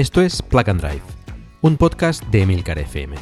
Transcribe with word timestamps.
esto 0.00 0.22
es 0.22 0.40
Plug 0.40 0.70
and 0.70 0.80
Drive, 0.80 1.02
un 1.60 1.76
podcast 1.76 2.24
de 2.28 2.40
Emilcar 2.40 2.78
FM, 2.78 3.16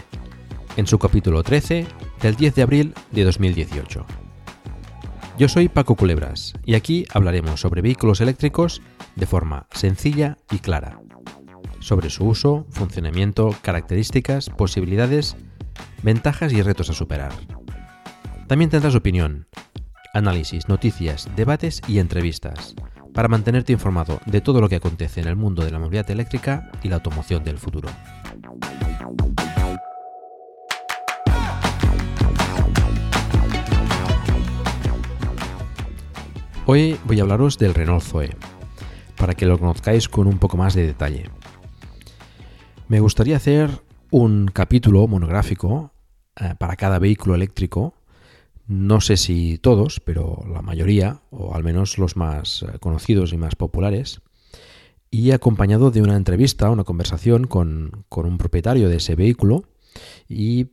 en 0.76 0.86
su 0.86 0.96
capítulo 1.00 1.42
13 1.42 1.88
del 2.22 2.36
10 2.36 2.54
de 2.54 2.62
abril 2.62 2.94
de 3.10 3.24
2018. 3.24 4.06
Yo 5.36 5.48
soy 5.48 5.68
Paco 5.68 5.96
Culebras 5.96 6.54
y 6.64 6.76
aquí 6.76 7.04
hablaremos 7.12 7.60
sobre 7.60 7.82
vehículos 7.82 8.20
eléctricos 8.20 8.80
de 9.16 9.26
forma 9.26 9.66
sencilla 9.72 10.36
y 10.52 10.60
clara, 10.60 11.00
sobre 11.80 12.10
su 12.10 12.28
uso, 12.28 12.64
funcionamiento, 12.70 13.52
características, 13.60 14.48
posibilidades, 14.48 15.34
ventajas 16.04 16.52
y 16.52 16.62
retos 16.62 16.90
a 16.90 16.94
superar. 16.94 17.32
También 18.46 18.70
tendrás 18.70 18.94
opinión, 18.94 19.48
análisis, 20.14 20.68
noticias, 20.68 21.28
debates 21.34 21.82
y 21.88 21.98
entrevistas 21.98 22.76
para 23.18 23.26
mantenerte 23.26 23.72
informado 23.72 24.20
de 24.26 24.40
todo 24.40 24.60
lo 24.60 24.68
que 24.68 24.76
acontece 24.76 25.20
en 25.20 25.26
el 25.26 25.34
mundo 25.34 25.64
de 25.64 25.72
la 25.72 25.80
movilidad 25.80 26.08
eléctrica 26.08 26.70
y 26.84 26.88
la 26.88 26.94
automoción 26.94 27.42
del 27.42 27.58
futuro. 27.58 27.88
Hoy 36.64 36.96
voy 37.06 37.18
a 37.18 37.22
hablaros 37.24 37.58
del 37.58 37.74
Renault 37.74 38.04
Zoe, 38.04 38.36
para 39.16 39.34
que 39.34 39.46
lo 39.46 39.58
conozcáis 39.58 40.08
con 40.08 40.28
un 40.28 40.38
poco 40.38 40.56
más 40.56 40.74
de 40.74 40.86
detalle. 40.86 41.28
Me 42.86 43.00
gustaría 43.00 43.38
hacer 43.38 43.82
un 44.12 44.46
capítulo 44.46 45.08
monográfico 45.08 45.90
eh, 46.36 46.54
para 46.56 46.76
cada 46.76 47.00
vehículo 47.00 47.34
eléctrico 47.34 47.94
no 48.68 49.00
sé 49.00 49.16
si 49.16 49.56
todos, 49.56 49.98
pero 49.98 50.44
la 50.52 50.60
mayoría, 50.60 51.22
o 51.30 51.54
al 51.54 51.64
menos 51.64 51.96
los 51.96 52.16
más 52.16 52.62
eh, 52.62 52.78
conocidos 52.78 53.32
y 53.32 53.38
más 53.38 53.56
populares, 53.56 54.20
y 55.10 55.30
acompañado 55.30 55.90
de 55.90 56.02
una 56.02 56.16
entrevista, 56.16 56.70
una 56.70 56.84
conversación 56.84 57.46
con, 57.46 58.04
un 58.10 58.38
propietario 58.38 58.90
de 58.90 58.96
ese 58.96 59.14
vehículo 59.14 59.64
y 60.28 60.66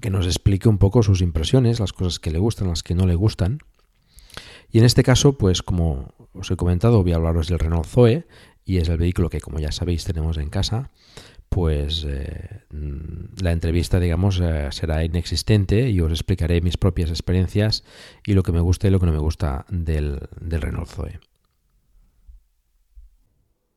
que 0.00 0.10
nos 0.10 0.26
explique 0.26 0.68
un 0.68 0.78
poco 0.78 1.02
sus 1.02 1.22
impresiones, 1.22 1.80
las 1.80 1.92
cosas 1.92 2.20
que 2.20 2.30
le 2.30 2.38
gustan, 2.38 2.68
las 2.68 2.84
que 2.84 2.94
no 2.94 3.04
le 3.04 3.16
gustan. 3.16 3.58
Y 4.70 4.78
en 4.78 4.84
este 4.84 5.02
caso, 5.02 5.36
pues 5.36 5.62
como 5.62 6.14
os 6.32 6.52
he 6.52 6.56
comentado, 6.56 7.02
voy 7.02 7.12
a 7.12 7.16
hablaros 7.16 7.48
del 7.48 7.58
Renault 7.58 7.86
Zoe 7.86 8.28
y 8.64 8.76
es 8.76 8.88
el 8.88 8.98
vehículo 8.98 9.28
que, 9.28 9.40
como 9.40 9.58
ya 9.58 9.72
sabéis, 9.72 10.04
tenemos 10.04 10.38
en 10.38 10.50
casa 10.50 10.90
pues 11.50 12.06
eh, 12.08 12.62
la 12.70 13.50
entrevista, 13.50 13.98
digamos, 13.98 14.40
eh, 14.40 14.68
será 14.70 15.04
inexistente 15.04 15.90
y 15.90 16.00
os 16.00 16.12
explicaré 16.12 16.60
mis 16.60 16.76
propias 16.76 17.10
experiencias 17.10 17.84
y 18.24 18.34
lo 18.34 18.44
que 18.44 18.52
me 18.52 18.60
gusta 18.60 18.86
y 18.86 18.90
lo 18.90 19.00
que 19.00 19.06
no 19.06 19.12
me 19.12 19.18
gusta 19.18 19.66
del, 19.68 20.20
del 20.40 20.62
Renault 20.62 20.88
Zoe. 20.88 21.20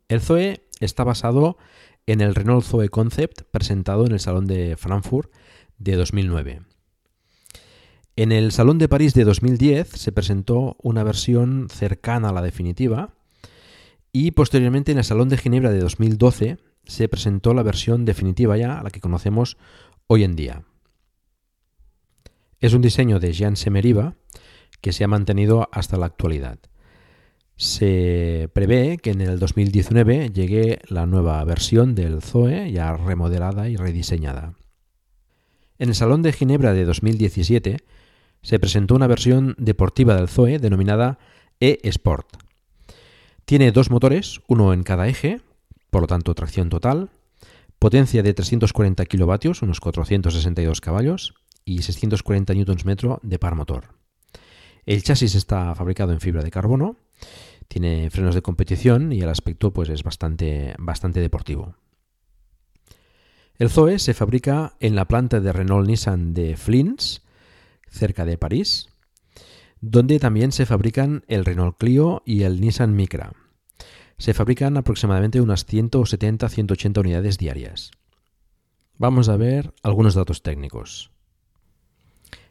El 0.07 0.21
Zoe 0.21 0.61
está 0.79 1.03
basado 1.03 1.57
en 2.05 2.21
el 2.21 2.35
Renault 2.35 2.63
Zoe 2.63 2.89
Concept 2.89 3.41
presentado 3.49 4.05
en 4.05 4.11
el 4.11 4.19
Salón 4.19 4.45
de 4.45 4.77
Frankfurt 4.77 5.31
de 5.79 5.95
2009. 5.95 6.61
En 8.15 8.31
el 8.31 8.51
Salón 8.51 8.77
de 8.77 8.87
París 8.87 9.15
de 9.15 9.23
2010 9.23 9.89
se 9.89 10.11
presentó 10.11 10.77
una 10.83 11.03
versión 11.03 11.69
cercana 11.71 12.29
a 12.29 12.33
la 12.33 12.43
definitiva 12.43 13.15
y 14.11 14.31
posteriormente 14.31 14.91
en 14.91 14.99
el 14.99 15.03
Salón 15.03 15.29
de 15.29 15.37
Ginebra 15.37 15.71
de 15.71 15.79
2012 15.79 16.59
se 16.85 17.07
presentó 17.07 17.53
la 17.53 17.63
versión 17.63 18.05
definitiva 18.05 18.57
ya, 18.57 18.81
la 18.83 18.89
que 18.89 18.99
conocemos 18.99 19.57
hoy 20.07 20.23
en 20.23 20.35
día. 20.35 20.63
Es 22.59 22.73
un 22.73 22.81
diseño 22.81 23.19
de 23.19 23.33
Jean 23.33 23.55
Semeriva 23.55 24.15
que 24.81 24.93
se 24.93 25.03
ha 25.03 25.07
mantenido 25.07 25.69
hasta 25.71 25.97
la 25.97 26.05
actualidad. 26.05 26.59
Se 27.55 28.49
prevé 28.53 28.97
que 28.97 29.11
en 29.11 29.21
el 29.21 29.39
2019 29.39 30.29
llegue 30.29 30.79
la 30.87 31.05
nueva 31.05 31.43
versión 31.43 31.95
del 31.95 32.21
Zoe 32.21 32.71
ya 32.71 32.95
remodelada 32.97 33.69
y 33.69 33.75
rediseñada. 33.75 34.55
En 35.77 35.89
el 35.89 35.95
Salón 35.95 36.21
de 36.21 36.33
Ginebra 36.33 36.73
de 36.73 36.85
2017 36.85 37.77
se 38.41 38.59
presentó 38.59 38.95
una 38.95 39.07
versión 39.07 39.55
deportiva 39.57 40.15
del 40.15 40.27
Zoe 40.27 40.59
denominada 40.59 41.19
E-Sport. 41.59 42.37
Tiene 43.45 43.71
dos 43.71 43.89
motores, 43.89 44.41
uno 44.47 44.73
en 44.73 44.83
cada 44.83 45.07
eje, 45.07 45.41
por 45.93 46.01
lo 46.01 46.07
tanto 46.07 46.33
tracción 46.33 46.69
total, 46.69 47.11
potencia 47.77 48.23
de 48.23 48.33
340 48.33 49.05
kilovatios, 49.05 49.61
unos 49.61 49.79
462 49.79 50.81
caballos, 50.81 51.35
y 51.65 51.83
640 51.83 52.51
Nm 52.55 53.19
de 53.21 53.39
par 53.39 53.53
motor. 53.53 53.89
El 54.87 55.03
chasis 55.03 55.35
está 55.35 55.75
fabricado 55.75 56.11
en 56.11 56.19
fibra 56.19 56.41
de 56.41 56.49
carbono, 56.49 56.97
tiene 57.67 58.09
frenos 58.09 58.33
de 58.33 58.41
competición 58.41 59.11
y 59.11 59.21
el 59.21 59.29
aspecto 59.29 59.71
pues, 59.71 59.87
es 59.89 60.01
bastante, 60.01 60.73
bastante 60.79 61.19
deportivo. 61.19 61.75
El 63.59 63.69
Zoe 63.69 63.99
se 63.99 64.15
fabrica 64.15 64.73
en 64.79 64.95
la 64.95 65.05
planta 65.05 65.41
de 65.41 65.53
Renault 65.53 65.87
Nissan 65.87 66.33
de 66.33 66.57
Flins, 66.57 67.21
cerca 67.87 68.25
de 68.25 68.39
París, 68.39 68.89
donde 69.79 70.17
también 70.17 70.51
se 70.51 70.65
fabrican 70.65 71.23
el 71.27 71.45
Renault 71.45 71.77
Clio 71.77 72.23
y 72.25 72.41
el 72.41 72.61
Nissan 72.61 72.95
Micra. 72.95 73.33
Se 74.23 74.33
fabrican 74.33 74.77
aproximadamente 74.77 75.41
unas 75.41 75.67
170-180 75.67 76.97
unidades 76.97 77.37
diarias. 77.37 77.91
Vamos 78.97 79.27
a 79.27 79.35
ver 79.35 79.73
algunos 79.83 80.13
datos 80.13 80.43
técnicos. 80.43 81.11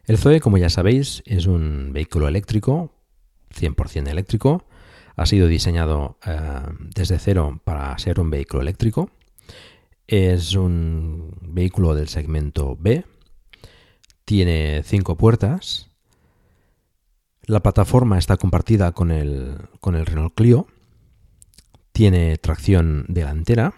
El 0.04 0.18
Zoe, 0.18 0.40
como 0.40 0.58
ya 0.58 0.68
sabéis, 0.68 1.22
es 1.24 1.46
un 1.46 1.94
vehículo 1.94 2.28
eléctrico, 2.28 2.92
100% 3.58 4.06
eléctrico. 4.10 4.66
Ha 5.16 5.24
sido 5.24 5.48
diseñado 5.48 6.18
eh, 6.26 6.36
desde 6.94 7.18
cero 7.18 7.62
para 7.64 7.96
ser 7.98 8.20
un 8.20 8.28
vehículo 8.28 8.60
eléctrico. 8.60 9.10
Es 10.06 10.54
un 10.54 11.38
vehículo 11.40 11.94
del 11.94 12.08
segmento 12.08 12.76
B. 12.78 13.06
Tiene 14.26 14.82
cinco 14.84 15.16
puertas. 15.16 15.88
La 17.46 17.60
plataforma 17.60 18.18
está 18.18 18.36
compartida 18.36 18.92
con 18.92 19.10
el, 19.10 19.56
con 19.80 19.94
el 19.94 20.04
Renault 20.04 20.34
Clio 20.34 20.66
tiene 21.92 22.36
tracción 22.38 23.04
delantera. 23.08 23.74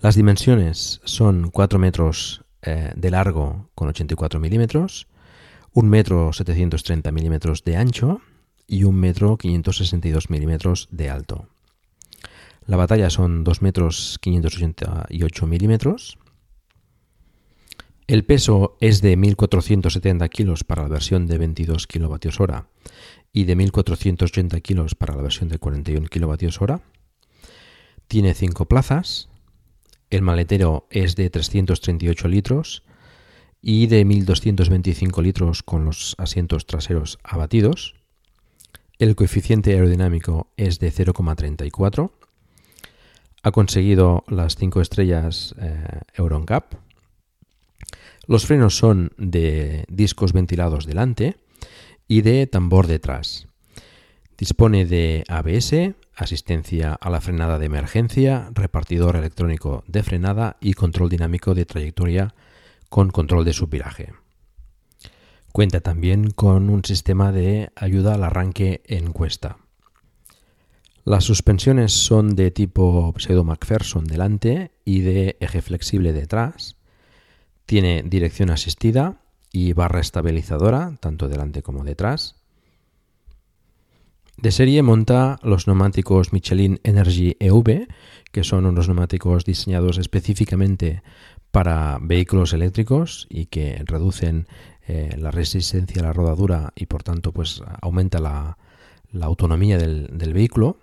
Las 0.00 0.14
dimensiones 0.14 1.00
son 1.04 1.50
4 1.50 1.78
metros 1.78 2.44
eh, 2.62 2.92
de 2.94 3.10
largo 3.10 3.70
con 3.74 3.88
84 3.88 4.38
milímetros, 4.40 5.08
1 5.72 5.88
metro 5.88 6.32
730 6.32 7.10
milímetros 7.12 7.64
de 7.64 7.76
ancho 7.76 8.20
y 8.66 8.84
1 8.84 8.96
metro 8.96 9.36
562 9.36 10.30
milímetros 10.30 10.88
de 10.90 11.10
alto. 11.10 11.48
La 12.66 12.76
batalla 12.76 13.10
son 13.10 13.44
2 13.44 13.62
metros 13.62 14.18
588 14.20 15.46
milímetros. 15.46 16.18
El 18.06 18.24
peso 18.24 18.76
es 18.80 19.02
de 19.02 19.16
1.470 19.18 20.28
kilos 20.28 20.62
para 20.64 20.82
la 20.82 20.88
versión 20.88 21.26
de 21.26 21.38
22 21.38 21.86
kilovatios 21.86 22.40
hora 22.40 22.68
y 23.36 23.44
de 23.44 23.54
1.480 23.54 24.62
kilos 24.62 24.94
para 24.94 25.14
la 25.14 25.20
versión 25.20 25.50
de 25.50 25.58
41 25.58 26.08
kWh. 26.08 26.80
Tiene 28.08 28.32
5 28.32 28.64
plazas. 28.64 29.28
El 30.08 30.22
maletero 30.22 30.86
es 30.88 31.16
de 31.16 31.28
338 31.28 32.28
litros 32.28 32.82
y 33.60 33.88
de 33.88 34.06
1.225 34.06 35.22
litros 35.22 35.62
con 35.62 35.84
los 35.84 36.14
asientos 36.16 36.64
traseros 36.64 37.18
abatidos. 37.22 37.96
El 38.98 39.14
coeficiente 39.14 39.74
aerodinámico 39.74 40.50
es 40.56 40.78
de 40.78 40.90
0,34. 40.90 42.12
Ha 43.42 43.50
conseguido 43.50 44.24
las 44.28 44.56
5 44.56 44.80
estrellas 44.80 45.54
eh, 45.60 46.00
NCAP. 46.18 46.72
Los 48.28 48.46
frenos 48.46 48.78
son 48.78 49.12
de 49.18 49.84
discos 49.88 50.32
ventilados 50.32 50.86
delante 50.86 51.36
y 52.08 52.22
de 52.22 52.46
tambor 52.46 52.86
detrás. 52.86 53.46
Dispone 54.38 54.84
de 54.84 55.24
ABS, 55.28 55.94
asistencia 56.14 56.92
a 56.92 57.10
la 57.10 57.20
frenada 57.20 57.58
de 57.58 57.66
emergencia, 57.66 58.50
repartidor 58.52 59.16
electrónico 59.16 59.82
de 59.86 60.02
frenada 60.02 60.56
y 60.60 60.74
control 60.74 61.08
dinámico 61.08 61.54
de 61.54 61.64
trayectoria 61.64 62.34
con 62.88 63.10
control 63.10 63.44
de 63.44 63.52
subviraje. 63.52 64.12
Cuenta 65.52 65.80
también 65.80 66.30
con 66.30 66.68
un 66.68 66.84
sistema 66.84 67.32
de 67.32 67.70
ayuda 67.76 68.14
al 68.14 68.24
arranque 68.24 68.82
en 68.84 69.12
cuesta. 69.12 69.56
Las 71.04 71.24
suspensiones 71.24 71.92
son 71.92 72.34
de 72.34 72.50
tipo 72.50 73.14
pseudo 73.16 73.44
McPherson 73.44 74.04
delante 74.04 74.72
y 74.84 75.00
de 75.00 75.36
eje 75.40 75.62
flexible 75.62 76.12
detrás. 76.12 76.76
Tiene 77.64 78.02
dirección 78.04 78.50
asistida 78.50 79.22
y 79.56 79.72
barra 79.72 80.00
estabilizadora, 80.00 80.98
tanto 81.00 81.28
delante 81.28 81.62
como 81.62 81.82
detrás. 81.82 82.36
De 84.36 84.52
serie 84.52 84.82
monta 84.82 85.38
los 85.42 85.66
neumáticos 85.66 86.34
Michelin 86.34 86.78
Energy 86.84 87.38
EV, 87.40 87.88
que 88.32 88.44
son 88.44 88.66
unos 88.66 88.86
neumáticos 88.86 89.46
diseñados 89.46 89.96
específicamente 89.96 91.02
para 91.52 91.98
vehículos 92.02 92.52
eléctricos 92.52 93.26
y 93.30 93.46
que 93.46 93.82
reducen 93.86 94.46
eh, 94.86 95.16
la 95.16 95.30
resistencia 95.30 96.02
a 96.02 96.04
la 96.04 96.12
rodadura 96.12 96.74
y 96.76 96.84
por 96.84 97.02
tanto 97.02 97.32
pues 97.32 97.62
aumenta 97.80 98.18
la, 98.18 98.58
autonomía 99.22 99.78
del, 99.78 100.34
vehículo. 100.34 100.76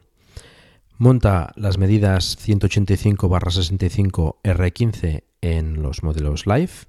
Monta 0.97 1.53
las 1.57 1.77
medidas 1.77 2.39
185-65 2.39 4.37
R15 4.43 5.25
en 5.41 5.83
los 5.83 6.01
modelos 6.01 6.47
Life 6.47 6.87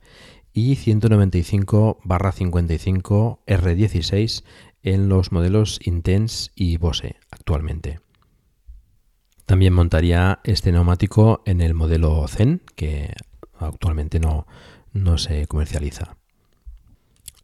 y 0.55 0.77
195-55 0.77 3.41
R16 3.47 4.45
en 4.83 5.09
los 5.09 5.33
modelos 5.33 5.81
Intense 5.85 6.53
y 6.55 6.77
Bose 6.79 7.17
actualmente. 7.31 8.01
También 9.45 9.75
montaría 9.75 10.41
este 10.45 10.73
neumático 10.73 11.43
en 11.45 11.61
el 11.61 11.75
modelo 11.75 12.27
Zen, 12.29 12.63
que 12.77 13.13
actualmente 13.59 14.21
no, 14.21 14.47
no 14.93 15.19
se 15.19 15.47
comercializa. 15.47 16.17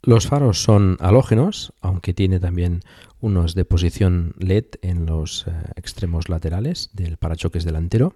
Los 0.03 0.27
faros 0.27 0.63
son 0.63 0.97
halógenos, 1.01 1.75
aunque 1.83 2.15
tiene 2.15 2.41
también 2.41 2.81
unos 3.21 3.55
de 3.55 3.67
posición 3.67 4.35
LED 4.39 4.65
en 4.81 5.05
los 5.05 5.47
eh, 5.47 5.53
extremos 5.77 6.31
laterales 6.31 6.89
del 6.95 7.19
parachoques 7.19 7.65
delantero. 7.65 8.15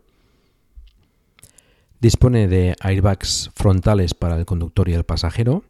Dispone 2.05 2.49
de 2.49 2.77
airbags 2.81 3.51
frontales 3.55 4.13
para 4.13 4.37
el 4.37 4.45
conductor 4.45 4.91
y 4.91 4.93
el 4.93 5.05
pasajero 5.05 5.65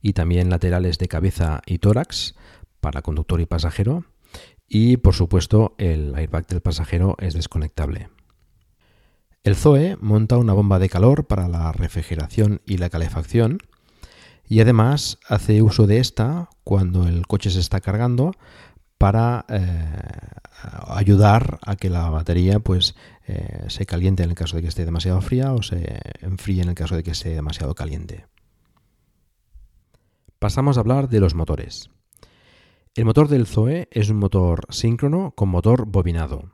y 0.00 0.14
también 0.14 0.48
laterales 0.48 0.96
de 0.96 1.08
cabeza 1.08 1.60
y 1.66 1.76
tórax 1.76 2.34
para 2.80 3.02
conductor 3.02 3.38
y 3.42 3.44
pasajero. 3.44 4.06
Y 4.66 4.96
por 4.96 5.12
supuesto 5.12 5.74
el 5.76 6.14
airbag 6.14 6.46
del 6.46 6.62
pasajero 6.62 7.16
es 7.18 7.34
desconectable. 7.34 8.08
El 9.42 9.56
Zoe 9.56 9.98
monta 10.00 10.38
una 10.38 10.54
bomba 10.54 10.78
de 10.78 10.88
calor 10.88 11.26
para 11.26 11.48
la 11.48 11.70
refrigeración 11.72 12.62
y 12.64 12.78
la 12.78 12.88
calefacción 12.88 13.58
y 14.48 14.60
además 14.60 15.18
hace 15.28 15.60
uso 15.60 15.86
de 15.86 15.98
esta 15.98 16.48
cuando 16.64 17.06
el 17.06 17.26
coche 17.26 17.50
se 17.50 17.60
está 17.60 17.82
cargando 17.82 18.32
para 19.04 19.44
eh, 19.50 19.60
ayudar 20.86 21.58
a 21.66 21.76
que 21.76 21.90
la 21.90 22.08
batería 22.08 22.58
pues 22.58 22.94
eh, 23.26 23.66
se 23.68 23.84
caliente 23.84 24.22
en 24.22 24.30
el 24.30 24.34
caso 24.34 24.56
de 24.56 24.62
que 24.62 24.68
esté 24.68 24.86
demasiado 24.86 25.20
fría 25.20 25.52
o 25.52 25.60
se 25.60 26.00
enfríe 26.22 26.62
en 26.62 26.70
el 26.70 26.74
caso 26.74 26.96
de 26.96 27.02
que 27.02 27.10
esté 27.10 27.34
demasiado 27.34 27.74
caliente. 27.74 28.24
Pasamos 30.38 30.78
a 30.78 30.80
hablar 30.80 31.10
de 31.10 31.20
los 31.20 31.34
motores. 31.34 31.90
El 32.94 33.04
motor 33.04 33.28
del 33.28 33.46
Zoe 33.46 33.88
es 33.90 34.08
un 34.08 34.16
motor 34.16 34.64
síncrono 34.70 35.32
con 35.32 35.50
motor 35.50 35.84
bobinado. 35.84 36.52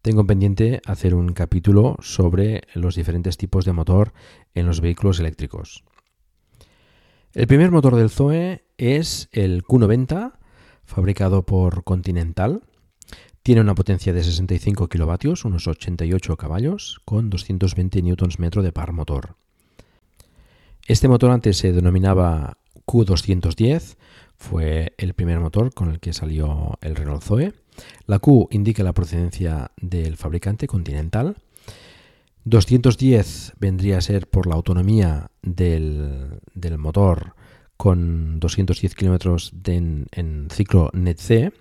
Tengo 0.00 0.26
pendiente 0.26 0.82
hacer 0.86 1.14
un 1.14 1.34
capítulo 1.34 1.98
sobre 2.00 2.62
los 2.74 2.96
diferentes 2.96 3.36
tipos 3.36 3.64
de 3.64 3.72
motor 3.72 4.12
en 4.54 4.66
los 4.66 4.80
vehículos 4.80 5.20
eléctricos. 5.20 5.84
El 7.32 7.46
primer 7.46 7.70
motor 7.70 7.94
del 7.94 8.10
Zoe 8.10 8.64
es 8.76 9.28
el 9.30 9.62
Q90, 9.62 10.41
fabricado 10.92 11.44
por 11.44 11.84
Continental. 11.84 12.62
Tiene 13.42 13.60
una 13.60 13.74
potencia 13.74 14.12
de 14.12 14.22
65 14.22 14.88
kilovatios, 14.88 15.44
unos 15.44 15.66
88 15.66 16.36
caballos, 16.36 17.00
con 17.04 17.30
220 17.30 18.02
Nm 18.02 18.62
de 18.62 18.72
par 18.72 18.92
motor. 18.92 19.36
Este 20.86 21.08
motor 21.08 21.30
antes 21.30 21.56
se 21.56 21.72
denominaba 21.72 22.58
Q210 22.86 23.96
fue 24.36 24.94
el 24.98 25.14
primer 25.14 25.38
motor 25.38 25.72
con 25.72 25.90
el 25.90 26.00
que 26.00 26.12
salió 26.12 26.76
el 26.80 26.96
Renault 26.96 27.22
Zoe. 27.22 27.52
La 28.06 28.18
Q 28.18 28.48
indica 28.50 28.82
la 28.82 28.92
procedencia 28.92 29.70
del 29.80 30.16
fabricante 30.16 30.66
Continental. 30.66 31.36
210 32.44 33.52
vendría 33.60 33.98
a 33.98 34.00
ser 34.00 34.28
por 34.28 34.48
la 34.48 34.56
autonomía 34.56 35.30
del, 35.42 36.40
motor 36.76 37.34
con 37.82 38.38
210 38.38 38.94
kilómetros 38.94 39.52
en, 39.64 40.46
ciclo 40.52 40.90
NET-C 40.92 41.52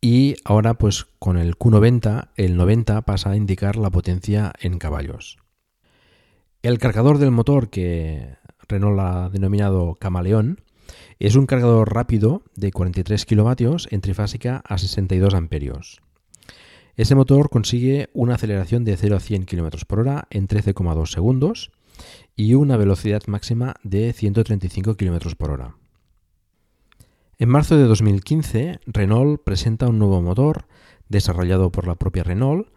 y 0.00 0.36
ahora 0.42 0.72
pues 0.72 1.04
con 1.18 1.36
el 1.36 1.58
Q90 1.58 2.28
el 2.36 2.56
90 2.56 3.02
pasa 3.02 3.32
a 3.32 3.36
indicar 3.36 3.76
la 3.76 3.90
potencia 3.90 4.54
en 4.58 4.78
caballos. 4.78 5.36
El 6.62 6.78
cargador 6.78 7.18
del 7.18 7.30
motor 7.30 7.68
que 7.68 8.36
Renault 8.68 8.98
ha 8.98 9.28
denominado 9.28 9.96
Camaleón 9.96 10.62
es 11.18 11.34
un 11.34 11.44
cargador 11.44 11.92
rápido 11.92 12.40
de 12.56 12.72
43 12.72 13.26
kilovatios 13.26 13.86
en 13.90 14.00
trifásica 14.00 14.62
a 14.66 14.78
62 14.78 15.34
amperios. 15.34 16.00
Este 16.96 17.14
motor 17.14 17.50
consigue 17.50 18.08
una 18.14 18.36
aceleración 18.36 18.84
de 18.84 18.96
0 18.96 19.16
a 19.16 19.20
100 19.20 19.44
km 19.44 19.84
por 19.84 20.00
hora 20.00 20.26
en 20.30 20.48
13,2 20.48 21.04
segundos 21.04 21.70
y 22.36 22.54
una 22.54 22.76
velocidad 22.76 23.22
máxima 23.26 23.76
de 23.82 24.12
135 24.12 24.96
km 24.96 25.36
por 25.36 25.50
hora. 25.50 25.76
En 27.38 27.48
marzo 27.48 27.76
de 27.76 27.84
2015, 27.84 28.80
Renault 28.86 29.42
presenta 29.42 29.88
un 29.88 29.98
nuevo 29.98 30.22
motor 30.22 30.66
desarrollado 31.08 31.70
por 31.70 31.86
la 31.86 31.96
propia 31.96 32.22
Renault, 32.22 32.68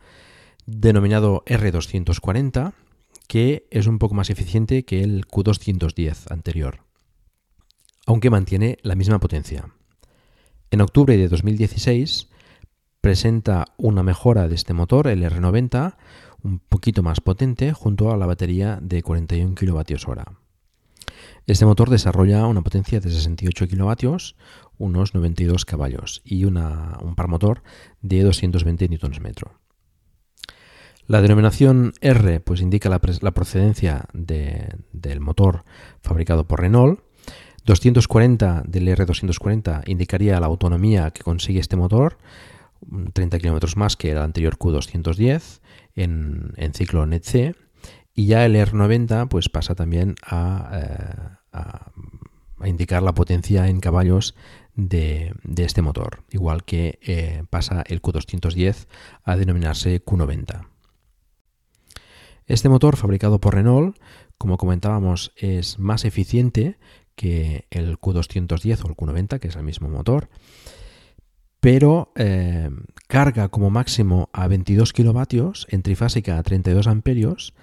denominado 0.66 1.44
R240, 1.46 2.74
que 3.28 3.68
es 3.72 3.88
un 3.88 4.00
poco 4.00 4.16
más 4.16 4.30
eficiente 4.30 4.84
que 4.84 5.02
el 5.02 5.28
Q210 5.28 6.32
anterior 6.32 6.88
aunque 8.08 8.30
mantiene 8.32 8.80
la 8.82 8.96
misma 8.96 9.20
potencia. 9.20 9.70
En 10.72 10.82
octubre 10.82 11.16
de 11.16 11.28
2016 11.28 12.30
presenta 13.02 13.66
una 13.78 14.02
mejora 14.02 14.48
de 14.48 14.56
este 14.56 14.74
motor, 14.74 15.08
el 15.08 15.24
R90, 15.24 15.98
un 16.48 16.60
poquito 16.60 17.04
más 17.04 17.20
potente 17.20 17.74
junto 17.74 18.12
a 18.12 18.18
la 18.18 18.26
batería 18.26 18.80
de 18.82 19.04
41 19.04 19.54
kWh. 19.54 20.22
Este 21.46 21.66
motor 21.66 21.90
desarrolla 21.90 22.48
una 22.48 22.62
potencia 22.62 23.00
de 23.00 23.10
68 23.10 23.68
kW, 23.68 24.16
unos 24.78 25.14
92 25.14 25.66
caballos 25.66 26.22
y 26.24 26.46
un 26.46 27.14
par 27.16 27.28
motor 27.28 27.64
de 28.02 28.24
220 28.24 28.90
Nm. 28.90 29.34
La 31.08 31.22
denominación 31.22 31.94
R 32.02 32.40
pues, 32.42 32.62
indica 32.62 32.90
la, 32.90 33.00
procedencia 33.00 34.06
del 34.14 35.20
motor 35.20 35.64
fabricado 36.02 36.48
por 36.48 36.62
Renault 36.62 37.02
240 37.66 38.64
del 38.66 38.88
R240 38.88 39.84
indicaría 39.88 40.40
la 40.40 40.48
autonomía 40.48 41.12
que 41.12 41.24
consigue 41.24 41.60
este 41.60 41.76
motor, 41.76 42.18
30 43.12 43.40
km 43.40 43.76
más 43.76 43.98
que 43.98 44.12
el 44.12 44.20
anterior 44.20 44.58
Q210 44.58 45.60
en, 45.98 46.54
ciclo 46.74 47.06
NET-C, 47.06 47.56
y 48.14 48.26
ya 48.28 48.46
el 48.46 48.56
R90 48.56 49.28
pues 49.28 49.50
pasa 49.50 49.76
también 49.76 50.16
a, 50.26 51.38
eh, 51.54 52.68
indicar 52.68 53.04
la 53.04 53.14
potencia 53.14 53.68
en 53.68 53.80
caballos 53.80 54.36
de, 54.76 55.34
este 55.58 55.82
motor, 55.82 56.24
igual 56.32 56.64
que 56.64 57.00
eh, 57.02 57.44
pasa 57.50 57.84
el 57.88 58.02
Q210 58.02 58.88
a 59.24 59.36
denominarse 59.36 60.04
Q90. 60.04 60.68
Este 62.46 62.70
motor 62.70 62.96
fabricado 62.96 63.40
por 63.40 63.56
Renault, 63.56 63.98
como 64.38 64.58
comentábamos, 64.58 65.34
es 65.36 65.80
más 65.80 66.06
eficiente 66.06 66.78
que 67.16 67.66
el 67.72 68.00
Q210 68.00 68.86
o 68.86 68.88
el 68.88 68.96
Q90, 68.96 69.40
que 69.40 69.48
es 69.48 69.56
el 69.56 69.64
mismo 69.64 69.90
motor, 69.90 70.30
pero 71.68 72.14
eh, 72.16 72.70
carga 73.08 73.50
como 73.50 73.70
máximo 73.70 74.30
a 74.32 74.48
22 74.48 74.94
kilovatios 74.94 75.68
en 75.70 75.82
trifásica 75.82 76.38
a 76.38 76.44
32 76.44 76.88
amperios, 76.88 77.54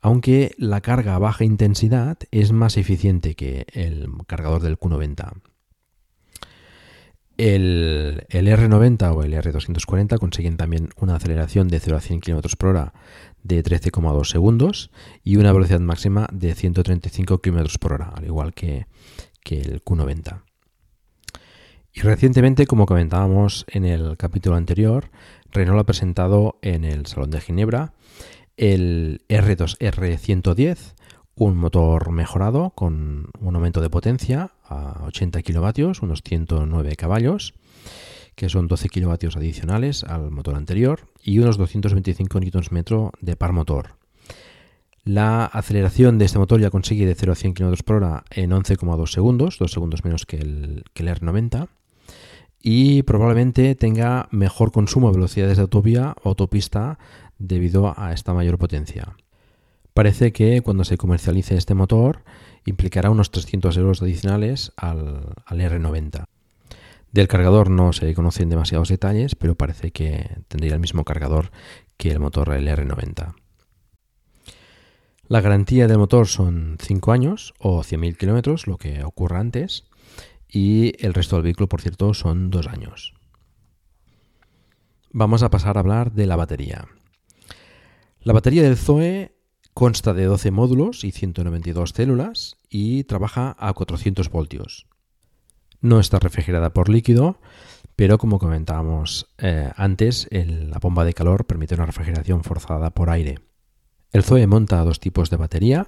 aunque 0.00 0.52
la 0.56 0.80
carga 0.80 1.14
a 1.14 1.18
baja 1.18 1.44
intensidad 1.44 2.16
es 2.30 2.52
más 2.52 2.78
eficiente 2.78 3.34
que 3.34 3.66
el 3.74 4.08
cargador 4.26 4.62
del 4.62 4.78
Q90. 4.78 5.42
El, 7.36 8.24
R90 8.30 9.14
o 9.14 9.24
el 9.24 9.34
R240 9.34 10.18
consiguen 10.18 10.56
también 10.56 10.88
una 10.96 11.16
aceleración 11.16 11.68
de 11.68 11.80
0 11.80 11.98
a 11.98 12.00
100 12.00 12.20
km 12.20 12.56
por 12.56 12.70
hora 12.70 12.94
de 13.42 13.62
13,2 13.62 14.24
segundos 14.24 14.90
y 15.22 15.36
una 15.36 15.52
velocidad 15.52 15.80
máxima 15.80 16.28
de 16.32 16.54
135 16.54 17.42
km 17.42 17.78
por 17.78 17.92
hora, 17.92 18.14
al 18.16 18.24
igual 18.24 18.54
que, 18.54 18.86
el 19.50 19.84
Q90. 19.84 20.49
Y 21.92 22.00
recientemente, 22.02 22.66
como 22.66 22.86
comentábamos 22.86 23.66
en 23.68 23.84
el 23.84 24.16
capítulo 24.16 24.56
anterior, 24.56 25.10
Renault 25.50 25.80
ha 25.80 25.84
presentado 25.84 26.58
en 26.62 26.84
el 26.84 27.06
Salón 27.06 27.30
de 27.30 27.40
Ginebra 27.40 27.94
el 28.56 29.22
R2R110, 29.28 30.94
un 31.34 31.56
motor 31.56 32.12
mejorado 32.12 32.70
con 32.70 33.30
un 33.40 33.54
aumento 33.56 33.80
de 33.80 33.90
potencia 33.90 34.52
a 34.64 35.04
80 35.06 35.42
kilovatios, 35.42 36.02
unos 36.02 36.22
109 36.22 36.94
caballos, 36.94 37.54
que 38.36 38.48
son 38.48 38.68
12 38.68 38.88
kilovatios 38.88 39.36
adicionales 39.36 40.04
al 40.04 40.30
motor 40.30 40.54
anterior, 40.54 41.08
y 41.22 41.40
unos 41.40 41.58
225 41.58 42.38
Nm 42.38 43.10
de 43.20 43.36
par 43.36 43.52
motor. 43.52 43.96
La 45.02 45.44
aceleración 45.46 46.18
de 46.18 46.26
este 46.26 46.38
motor 46.38 46.60
ya 46.60 46.70
consigue 46.70 47.06
de 47.06 47.14
0 47.16 47.32
a 47.32 47.34
100 47.34 47.54
km 47.54 47.82
por 47.82 47.96
hora 47.96 48.24
en 48.30 48.50
11,2 48.50 49.06
segundos, 49.08 49.58
2 49.58 49.72
segundos 49.72 50.04
menos 50.04 50.24
que 50.24 50.36
el 50.36 50.84
R90 50.94 51.68
y 52.62 53.02
probablemente 53.02 53.74
tenga 53.74 54.28
mejor 54.30 54.72
consumo 54.72 55.08
de 55.08 55.16
velocidades 55.16 55.56
de 55.56 55.62
autovía 55.62 56.14
o 56.22 56.30
autopista 56.30 56.98
debido 57.38 57.94
a 57.96 58.12
esta 58.12 58.34
mayor 58.34 58.58
potencia. 58.58 59.16
Parece 59.94 60.32
que 60.32 60.60
cuando 60.60 60.84
se 60.84 60.98
comercialice 60.98 61.56
este 61.56 61.74
motor 61.74 62.22
implicará 62.64 63.10
unos 63.10 63.30
300 63.30 63.76
euros 63.76 64.02
adicionales 64.02 64.72
al, 64.76 65.34
R90. 65.46 66.24
Del 67.12 67.28
cargador 67.28 67.70
no 67.70 67.92
se 67.92 68.14
conocen 68.14 68.50
demasiados 68.50 68.88
detalles, 68.88 69.34
pero 69.34 69.56
parece 69.56 69.90
que 69.90 70.38
tendría 70.46 70.74
el 70.74 70.80
mismo 70.80 71.04
cargador 71.04 71.50
que 71.96 72.12
el 72.12 72.20
motor 72.20 72.52
el 72.54 72.68
R90. 72.68 73.34
La 75.26 75.40
garantía 75.40 75.88
del 75.88 75.98
motor 75.98 76.26
son 76.26 76.76
5 76.80 77.12
años 77.12 77.54
o 77.58 77.82
100.000 77.82 78.16
kilómetros, 78.16 78.66
lo 78.66 78.78
que 78.78 79.02
ocurra 79.04 79.40
antes, 79.40 79.84
y 80.50 80.92
el 81.04 81.14
resto 81.14 81.36
del 81.36 81.44
vehículo, 81.44 81.68
por 81.68 81.80
cierto, 81.80 82.14
son 82.14 82.50
2 82.50 82.66
años. 82.66 83.14
Vamos 85.12 85.42
a 85.42 85.50
pasar 85.50 85.76
a 85.76 85.80
hablar 85.80 86.12
de 86.12 86.26
la 86.26 86.36
batería. 86.36 86.86
La 88.20 88.32
batería 88.32 88.62
del 88.62 88.76
Zoe 88.76 89.34
consta 89.74 90.14
de 90.14 90.24
12 90.24 90.50
módulos 90.50 91.04
y 91.04 91.10
192 91.10 91.90
células 91.90 92.56
y 92.68 93.04
trabaja 93.04 93.56
a 93.58 93.72
400 93.72 94.28
voltios. 94.30 94.86
No 95.80 96.00
está 96.00 96.18
refrigerada 96.18 96.72
por 96.72 96.88
líquido, 96.88 97.40
pero 97.96 98.18
como 98.18 98.38
comentábamos 98.38 99.28
eh, 99.38 99.70
antes, 99.76 100.28
la 100.30 100.78
bomba 100.78 101.04
de 101.04 101.14
calor 101.14 101.46
permite 101.46 101.74
una 101.74 101.86
refrigeración 101.86 102.44
forzada 102.44 102.90
por 102.90 103.10
aire. 103.10 103.38
El 104.12 104.22
Zoe 104.22 104.46
monta 104.46 104.84
dos 104.84 105.00
tipos 105.00 105.30
de 105.30 105.36
batería, 105.36 105.86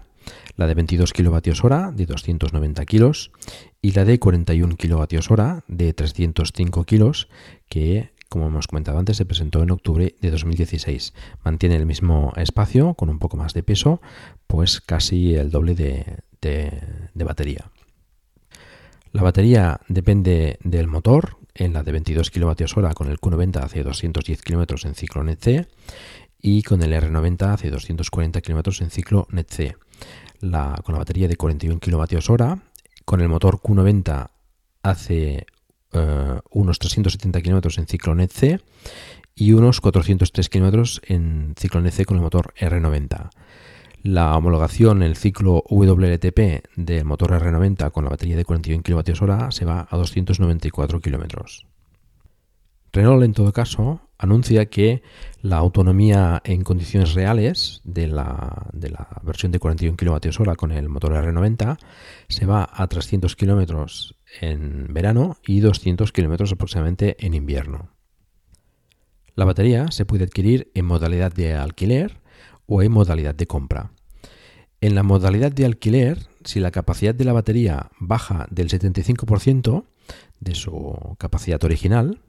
la 0.57 0.67
de 0.67 0.75
22 0.75 1.12
kWh 1.12 1.95
de 1.95 2.07
290 2.07 2.85
kg 2.85 3.12
y 3.81 3.93
la 3.93 4.05
de 4.05 4.19
41 4.19 4.76
kWh 4.76 5.62
de 5.69 5.93
305 5.93 6.85
kg 6.85 7.12
que 7.69 8.12
como 8.33 8.47
hemos 8.47 8.67
comentado 8.67 8.99
antes, 8.99 9.19
se 9.19 9.26
presentó 9.26 9.62
en 9.62 9.71
octubre 9.71 10.17
de 10.19 10.31
2016. 10.31 11.12
Mantiene 11.45 11.76
el 11.76 11.85
mismo 11.85 12.33
espacio, 12.37 12.95
con 12.95 13.11
un 13.11 13.19
poco 13.19 13.37
más 13.37 13.52
de 13.52 13.62
peso, 13.62 14.00
pues 14.47 14.81
casi 14.81 15.35
el 15.35 15.50
doble 15.50 15.75
de, 15.75 16.23
batería. 17.12 17.71
La 19.12 19.23
batería 19.23 19.81
depende 19.87 20.59
del 20.64 20.87
motor, 20.87 21.37
en 21.55 21.75
la 21.75 21.83
de 21.83 21.93
22 21.93 22.31
kWh 22.31 22.95
con 22.95 23.11
el 23.11 23.21
Q90 23.21 23.62
hace 23.62 23.83
210 23.83 24.41
km 24.41 24.87
en 24.87 24.95
ciclo 24.95 25.23
NET-C 25.23 25.69
y 26.41 26.62
con 26.62 26.83
el 26.83 26.95
R90 26.95 27.52
hace 27.52 27.69
240 27.69 28.41
km 28.41 28.81
en 28.81 28.91
ciclo 28.91 29.26
NET-C. 29.31 29.76
Con 30.43 30.51
la 30.51 30.99
batería 30.99 31.29
de 31.29 31.37
41 31.37 31.79
kWh, 31.79 32.61
con 33.05 33.21
el 33.21 33.29
motor 33.29 33.61
Q90 33.61 34.29
hace 34.83 35.47
eh, 35.93 36.41
unos 36.51 36.79
370 36.81 37.41
kilómetros 37.43 37.79
en 37.79 37.87
ciclo 37.87 38.17
NET-C 38.17 38.59
y 39.37 39.53
unos 39.53 39.81
403 39.81 40.49
kilómetros 40.49 41.01
en 41.07 41.55
ciclo 41.57 41.81
NET-C 41.81 42.05
con 42.05 42.17
el 42.17 42.25
motor 42.25 42.53
R90. 42.59 43.31
La 44.03 44.37
homologación, 44.37 45.05
el 45.05 45.15
ciclo 45.15 45.63
WLTP 45.71 46.67
del 46.75 47.05
motor 47.05 47.31
R90 47.41 47.93
con 47.93 48.03
la 48.03 48.11
batería 48.11 48.37
de 48.37 48.45
41 48.45 48.83
kWh 48.83 49.53
se 49.53 49.65
va 49.65 49.87
a 49.89 49.97
294 49.97 51.01
kilómetros. 51.01 51.69
Renault, 52.93 53.25
en 53.25 53.33
todo 53.33 53.53
caso, 53.53 54.01
anuncia 54.19 54.67
que 54.67 55.03
la 55.41 55.57
autonomía 55.57 56.43
en 56.45 56.63
condiciones 56.63 57.15
reales 57.15 57.81
de 57.85 58.07
la, 58.07 58.69
de 58.73 58.91
la 58.91 59.09
versión 59.23 59.51
de 59.51 59.59
41 59.59 59.97
kWh 59.97 60.55
con 60.57 60.73
el 60.73 60.89
motor 60.89 61.13
R90 61.13 61.79
se 62.29 62.47
va 62.47 62.69
a 62.71 62.87
300 62.87 63.35
km 63.35 64.15
en 64.41 64.93
verano 64.93 65.39
y 65.47 65.61
200 65.61 66.13
km 66.13 66.53
aproximadamente 66.53 67.17
en 67.25 67.35
invierno. 67.35 67.91
La 69.35 69.47
batería 69.47 69.91
se 69.91 70.05
puede 70.05 70.25
adquirir 70.25 70.71
en 70.75 70.85
modalidad 70.85 71.33
de 71.33 71.55
alquiler 71.55 72.21
o 72.67 72.83
en 72.83 72.93
modalidad 72.93 73.35
de 73.35 73.47
compra. 73.47 73.93
En 74.83 74.95
la 74.95 75.03
modalidad 75.03 75.53
de 75.53 75.65
alquiler, 75.65 76.19
si 76.45 76.61
la 76.61 76.71
capacidad 76.71 77.15
de 77.15 77.25
la 77.25 77.33
batería 77.33 77.91
baja 77.99 78.47
del 78.51 78.69
75% 78.69 79.85
de 80.41 80.55
su 80.55 81.17
capacidad 81.19 81.63
original, 81.65 82.21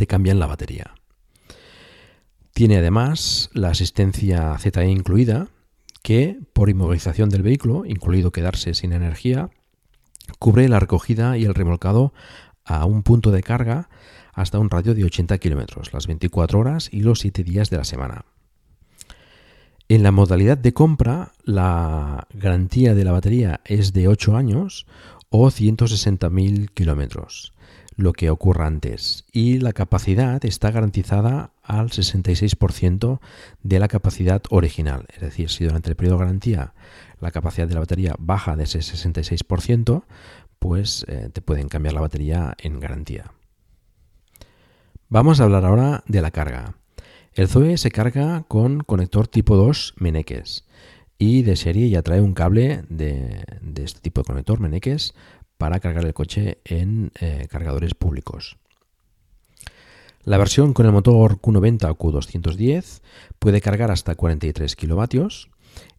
te 0.00 0.06
cambian 0.06 0.38
la 0.38 0.46
batería. 0.46 0.94
Tiene 2.54 2.78
además 2.78 3.50
la 3.52 3.68
asistencia 3.68 4.56
ZE 4.56 4.86
incluida, 4.86 5.48
que 6.02 6.38
por 6.54 6.70
inmovilización 6.70 7.28
del 7.28 7.42
vehículo, 7.42 7.84
incluido 7.84 8.32
quedarse 8.32 8.72
sin 8.72 8.94
energía, 8.94 9.50
cubre 10.38 10.70
la 10.70 10.80
recogida 10.80 11.36
y 11.36 11.44
el 11.44 11.52
remolcado 11.52 12.14
a 12.64 12.86
un 12.86 13.02
punto 13.02 13.30
de 13.30 13.42
carga 13.42 13.90
hasta 14.32 14.58
un 14.58 14.70
radio 14.70 14.94
de 14.94 15.04
80 15.04 15.36
kilómetros, 15.36 15.92
las 15.92 16.06
24 16.06 16.58
horas 16.58 16.88
y 16.90 17.00
los 17.00 17.18
7 17.18 17.44
días 17.44 17.68
de 17.68 17.76
la 17.76 17.84
semana. 17.84 18.24
En 19.90 20.02
la 20.02 20.12
modalidad 20.12 20.56
de 20.56 20.72
compra, 20.72 21.32
la 21.44 22.26
garantía 22.32 22.94
de 22.94 23.04
la 23.04 23.12
batería 23.12 23.60
es 23.66 23.92
de 23.92 24.08
8 24.08 24.34
años 24.34 24.86
o 25.28 25.50
160.000 25.50 26.70
kilómetros 26.70 27.52
lo 28.00 28.12
que 28.12 28.30
ocurra 28.30 28.66
antes 28.66 29.24
y 29.30 29.58
la 29.58 29.72
capacidad 29.72 30.44
está 30.44 30.70
garantizada 30.70 31.52
al 31.62 31.90
66% 31.90 33.20
de 33.62 33.78
la 33.78 33.88
capacidad 33.88 34.42
original. 34.50 35.06
Es 35.14 35.20
decir, 35.20 35.50
si 35.50 35.64
durante 35.64 35.90
el 35.90 35.96
periodo 35.96 36.16
de 36.16 36.24
garantía 36.24 36.74
la 37.20 37.30
capacidad 37.30 37.68
de 37.68 37.74
la 37.74 37.80
batería 37.80 38.14
baja 38.18 38.56
de 38.56 38.64
ese 38.64 38.80
66%, 38.80 40.04
pues 40.58 41.04
eh, 41.08 41.28
te 41.32 41.42
pueden 41.42 41.68
cambiar 41.68 41.94
la 41.94 42.00
batería 42.00 42.54
en 42.58 42.80
garantía. 42.80 43.32
Vamos 45.08 45.40
a 45.40 45.44
hablar 45.44 45.64
ahora 45.64 46.02
de 46.06 46.22
la 46.22 46.30
carga. 46.30 46.74
El 47.34 47.48
Zoe 47.48 47.76
se 47.76 47.90
carga 47.90 48.44
con 48.48 48.80
conector 48.80 49.28
tipo 49.28 49.56
2 49.56 49.94
Meneques 49.98 50.64
y 51.18 51.42
de 51.42 51.56
serie 51.56 51.90
ya 51.90 52.02
trae 52.02 52.20
un 52.20 52.32
cable 52.32 52.84
de, 52.88 53.44
de 53.60 53.84
este 53.84 54.00
tipo 54.00 54.22
de 54.22 54.26
conector 54.26 54.58
Meneques 54.58 55.14
para 55.60 55.78
cargar 55.78 56.06
el 56.06 56.14
coche 56.14 56.58
en 56.64 57.12
eh, 57.20 57.46
cargadores 57.50 57.92
públicos. 57.92 58.56
La 60.24 60.38
versión 60.38 60.72
con 60.72 60.86
el 60.86 60.92
motor 60.92 61.38
Q90 61.38 61.90
o 61.90 61.98
Q210 61.98 63.02
puede 63.38 63.60
cargar 63.60 63.90
hasta 63.90 64.14
43 64.14 64.74
kilovatios 64.74 65.50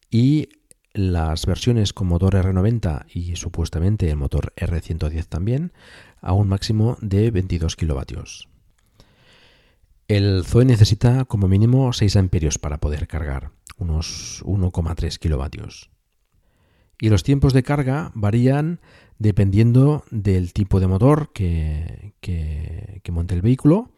y 0.09 0.49
las 0.93 1.45
versiones 1.45 1.93
con 1.93 2.07
motor 2.07 2.33
R90 2.33 3.05
y 3.13 3.35
supuestamente 3.35 4.09
el 4.09 4.17
motor 4.17 4.51
R110 4.57 5.27
también 5.27 5.73
a 6.21 6.33
un 6.33 6.47
máximo 6.47 6.97
de 6.99 7.29
22 7.29 7.75
kilovatios. 7.75 8.49
El 10.07 10.43
Zoe 10.43 10.65
necesita 10.65 11.25
como 11.25 11.47
mínimo 11.47 11.93
6 11.93 12.15
amperios 12.15 12.57
para 12.57 12.79
poder 12.79 13.07
cargar, 13.07 13.51
unos 13.77 14.41
1,3 14.43 15.19
kilovatios. 15.19 15.90
Y 17.01 17.10
los 17.10 17.24
tiempos 17.24 17.51
de 17.51 17.63
carga 17.63 18.12
varían 18.13 18.79
dependiendo 19.17 20.05
del 20.12 20.53
tipo 20.53 20.79
de 20.79 20.86
motor 20.86 21.31
que, 21.34 22.13
monte 23.12 23.34
el 23.34 23.41
vehículo 23.41 23.89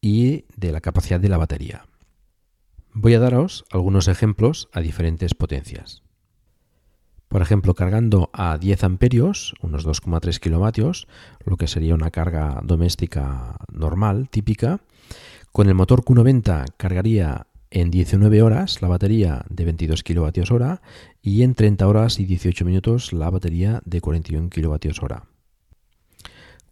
y 0.00 0.44
de 0.56 0.72
la 0.72 0.80
capacidad 0.80 1.20
de 1.20 1.28
la 1.28 1.38
batería. 1.38 1.86
Voy 2.92 3.14
a 3.14 3.20
daros 3.20 3.64
algunos 3.70 4.08
ejemplos 4.08 4.68
a 4.72 4.80
diferentes 4.80 5.34
potencias. 5.34 6.02
Por 7.28 7.42
ejemplo, 7.42 7.74
cargando 7.74 8.28
a 8.32 8.58
10 8.58 8.84
amperios, 8.84 9.54
unos 9.62 9.86
2,3 9.86 10.40
kilovatios, 10.40 11.06
lo 11.46 11.56
que 11.56 11.68
sería 11.68 11.94
una 11.94 12.10
carga 12.10 12.60
doméstica 12.64 13.56
normal, 13.72 14.28
típica, 14.28 14.80
con 15.52 15.68
el 15.68 15.74
motor 15.74 16.02
Q90 16.02 16.74
cargaría 16.76 17.46
en 17.72 17.90
19 17.90 18.42
horas 18.42 18.82
la 18.82 18.88
batería 18.88 19.44
de 19.48 19.64
22 19.64 20.02
kWh 20.02 20.80
y 21.22 21.42
en 21.42 21.54
30 21.54 21.88
horas 21.88 22.20
y 22.20 22.26
18 22.26 22.64
minutos 22.64 23.12
la 23.12 23.30
batería 23.30 23.80
de 23.84 24.00
41 24.00 24.50
kWh. 24.50 25.32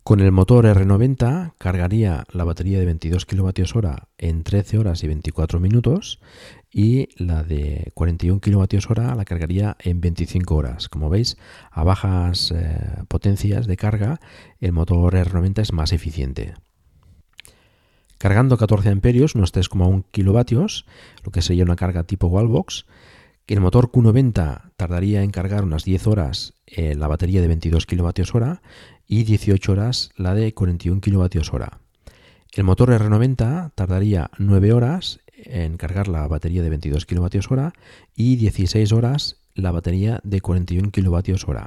Con 0.02 0.20
el 0.20 0.32
motor 0.32 0.64
R90 0.64 1.54
cargaría 1.58 2.24
la 2.32 2.44
batería 2.44 2.78
de 2.78 2.86
22 2.86 3.26
kWh 3.26 3.88
en 4.18 4.42
13 4.42 4.78
horas 4.78 5.04
y 5.04 5.06
24 5.06 5.60
minutos 5.60 6.20
y 6.70 7.08
la 7.22 7.42
de 7.42 7.90
41 7.94 8.40
kWh 8.40 9.16
la 9.16 9.24
cargaría 9.24 9.76
en 9.78 10.00
25 10.00 10.54
horas. 10.54 10.88
Como 10.88 11.10
veis, 11.10 11.36
a 11.70 11.84
bajas 11.84 12.50
eh, 12.50 13.04
potencias 13.08 13.66
de 13.66 13.76
carga, 13.76 14.20
el 14.58 14.72
motor 14.72 15.14
R90 15.14 15.60
es 15.60 15.72
más 15.72 15.92
eficiente. 15.92 16.54
Cargando 18.20 18.58
14 18.58 18.90
amperios, 18.90 19.34
unos 19.34 19.54
3,1 19.54 20.04
kilovatios, 20.10 20.84
lo 21.24 21.32
que 21.32 21.40
sería 21.40 21.64
una 21.64 21.74
carga 21.74 22.04
tipo 22.04 22.26
wallbox, 22.26 22.84
el 23.46 23.60
motor 23.60 23.90
Q90 23.90 24.72
tardaría 24.76 25.22
en 25.22 25.30
cargar 25.30 25.64
unas 25.64 25.84
10 25.84 26.06
horas 26.06 26.52
eh, 26.66 26.94
la 26.94 27.08
batería 27.08 27.40
de 27.40 27.48
22 27.48 27.86
kWh 27.86 28.60
y 29.06 29.24
18 29.24 29.72
horas 29.72 30.10
la 30.16 30.34
de 30.34 30.52
41 30.52 31.00
kWh. 31.00 31.64
El 32.52 32.64
motor 32.64 32.90
R90 32.90 33.72
tardaría 33.74 34.30
9 34.36 34.72
horas 34.74 35.20
en 35.32 35.78
cargar 35.78 36.06
la 36.06 36.28
batería 36.28 36.62
de 36.62 36.68
22 36.68 37.06
kWh 37.06 37.72
y 38.14 38.36
16 38.36 38.92
horas 38.92 39.38
la 39.54 39.72
batería 39.72 40.20
de 40.24 40.42
41 40.42 40.90
kWh. 40.92 41.58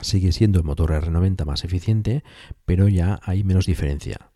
Sigue 0.00 0.30
siendo 0.30 0.60
el 0.60 0.64
motor 0.64 0.92
R90 0.92 1.44
más 1.44 1.64
eficiente, 1.64 2.22
pero 2.64 2.86
ya 2.86 3.18
hay 3.24 3.42
menos 3.42 3.66
diferencia. 3.66 4.30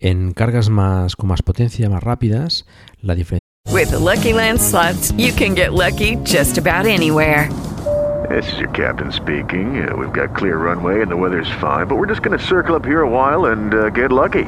En 0.00 0.32
cargas 0.32 0.68
más 0.70 1.16
con 1.16 1.28
más 1.28 1.42
potencia, 1.42 1.88
más 1.90 2.02
rápidas, 2.02 2.66
la 3.02 3.14
diferencia 3.14 3.48
With 3.70 3.90
the 3.90 3.98
Lucky 3.98 4.32
Land 4.32 4.60
slots, 4.60 5.12
you 5.12 5.32
can 5.32 5.54
get 5.54 5.72
lucky 5.72 6.16
just 6.24 6.58
about 6.58 6.86
anywhere. 6.86 7.48
This 8.28 8.52
is 8.52 8.58
your 8.58 8.70
captain 8.70 9.12
speaking. 9.12 9.88
Uh, 9.88 9.94
we've 9.94 10.12
got 10.12 10.34
clear 10.34 10.56
runway 10.56 11.00
and 11.00 11.10
the 11.10 11.16
weather's 11.16 11.50
fine, 11.60 11.86
but 11.86 11.96
we're 11.96 12.06
just 12.06 12.22
going 12.22 12.36
to 12.36 12.44
circle 12.44 12.74
up 12.74 12.84
here 12.84 13.02
a 13.02 13.08
while 13.08 13.46
and 13.52 13.74
uh, 13.74 13.88
get 13.90 14.10
lucky. 14.10 14.44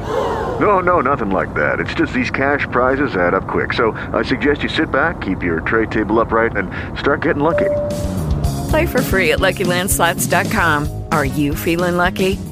No, 0.59 0.79
no, 0.79 1.01
nothing 1.01 1.29
like 1.29 1.53
that. 1.53 1.79
It's 1.79 1.93
just 1.93 2.13
these 2.13 2.29
cash 2.29 2.67
prizes 2.71 3.15
add 3.15 3.33
up 3.33 3.47
quick. 3.47 3.73
So 3.73 3.91
I 4.13 4.23
suggest 4.23 4.63
you 4.63 4.69
sit 4.69 4.91
back, 4.91 5.21
keep 5.21 5.41
your 5.41 5.61
tray 5.61 5.85
table 5.85 6.19
upright, 6.19 6.57
and 6.57 6.69
start 6.99 7.21
getting 7.21 7.41
lucky. 7.41 7.69
Play 8.69 8.85
for 8.85 9.01
free 9.01 9.31
at 9.31 9.39
LuckyLandSlots.com. 9.39 11.05
Are 11.11 11.25
you 11.25 11.55
feeling 11.55 11.97
lucky? 11.97 12.37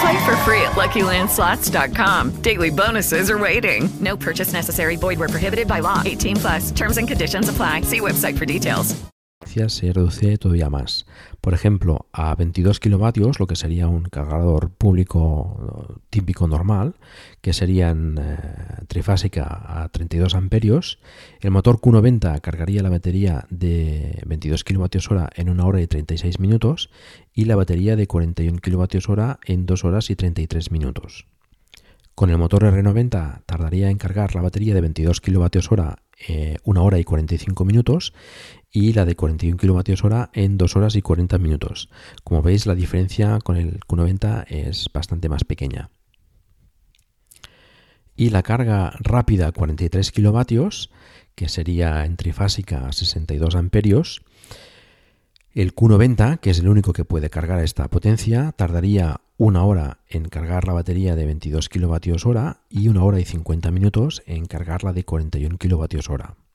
Play 0.00 0.24
for 0.26 0.36
free 0.38 0.60
at 0.62 0.72
LuckyLandSlots.com. 0.72 2.42
Daily 2.42 2.70
bonuses 2.70 3.30
are 3.30 3.38
waiting. 3.38 3.88
No 4.00 4.16
purchase 4.16 4.52
necessary. 4.52 4.96
Void 4.96 5.18
where 5.18 5.28
prohibited 5.28 5.68
by 5.68 5.80
law. 5.80 6.02
18 6.04 6.36
plus. 6.36 6.70
Terms 6.72 6.98
and 6.98 7.08
conditions 7.08 7.48
apply. 7.48 7.82
See 7.82 8.00
website 8.00 8.36
for 8.36 8.44
details. 8.44 9.06
se 9.68 9.92
reduce 9.92 10.38
todavía 10.38 10.70
más. 10.70 11.06
Por 11.40 11.54
ejemplo, 11.54 12.06
a 12.12 12.34
22 12.34 12.80
kilovatios, 12.80 13.40
lo 13.40 13.46
que 13.46 13.56
sería 13.56 13.88
un 13.88 14.04
cargador 14.04 14.70
público 14.70 16.00
típico 16.10 16.46
normal, 16.46 16.96
que 17.40 17.52
serían 17.52 18.18
eh, 18.18 18.84
trifásica 18.88 19.62
a 19.66 19.88
32 19.88 20.34
amperios, 20.34 20.98
el 21.40 21.50
motor 21.50 21.80
Q90 21.80 22.40
cargaría 22.40 22.82
la 22.82 22.90
batería 22.90 23.46
de 23.50 24.22
22 24.26 24.64
kilovatios 24.64 25.10
hora 25.10 25.30
en 25.34 25.48
1 25.48 25.66
hora 25.66 25.80
y 25.80 25.86
36 25.86 26.38
minutos 26.38 26.90
y 27.36 27.44
la 27.44 27.54
batería 27.54 27.96
de 27.96 28.06
41 28.06 28.58
kilovatios 28.58 29.10
hora 29.10 29.38
en 29.44 29.66
2 29.66 29.84
horas 29.84 30.10
y 30.10 30.16
33 30.16 30.72
minutos. 30.72 31.26
Con 32.14 32.30
el 32.30 32.38
motor 32.38 32.62
R90 32.62 33.42
tardaría 33.44 33.90
en 33.90 33.98
cargar 33.98 34.34
la 34.34 34.40
batería 34.40 34.74
de 34.74 34.80
22 34.80 35.20
kWh 35.20 35.94
eh, 36.28 36.56
1 36.64 36.82
hora 36.82 36.98
y 36.98 37.04
45 37.04 37.66
minutos 37.66 38.14
y 38.72 38.94
la 38.94 39.04
de 39.04 39.16
41 39.16 39.58
kWh 39.58 40.30
en 40.32 40.56
2 40.56 40.76
horas 40.76 40.96
y 40.96 41.02
40 41.02 41.36
minutos. 41.36 41.90
Como 42.24 42.40
veis 42.40 42.64
la 42.64 42.74
diferencia 42.74 43.38
con 43.44 43.58
el 43.58 43.80
Q90 43.80 44.46
es 44.48 44.88
bastante 44.94 45.28
más 45.28 45.44
pequeña. 45.44 45.90
Y 48.16 48.30
la 48.30 48.42
carga 48.42 48.94
rápida 48.98 49.52
43 49.52 50.10
kilovatios, 50.10 50.90
que 51.34 51.50
sería 51.50 52.06
en 52.06 52.16
trifásica 52.16 52.86
a 52.86 52.92
62 52.94 53.56
amperios, 53.56 54.22
el 55.62 55.74
Q90, 55.74 56.38
que 56.40 56.50
es 56.50 56.58
el 56.58 56.68
único 56.68 56.92
que 56.92 57.06
puede 57.06 57.30
cargar 57.30 57.60
esta 57.60 57.88
potencia, 57.88 58.52
tardaría 58.52 59.22
una 59.38 59.64
hora 59.64 60.00
en 60.08 60.28
cargar 60.28 60.66
la 60.66 60.74
batería 60.74 61.16
de 61.16 61.24
22 61.24 61.70
kWh 61.70 62.56
y 62.68 62.88
una 62.88 63.02
hora 63.02 63.20
y 63.20 63.24
50 63.24 63.70
minutos 63.70 64.22
en 64.26 64.44
cargarla 64.44 64.92
de 64.92 65.04
41 65.04 65.56
kWh. 65.56 66.46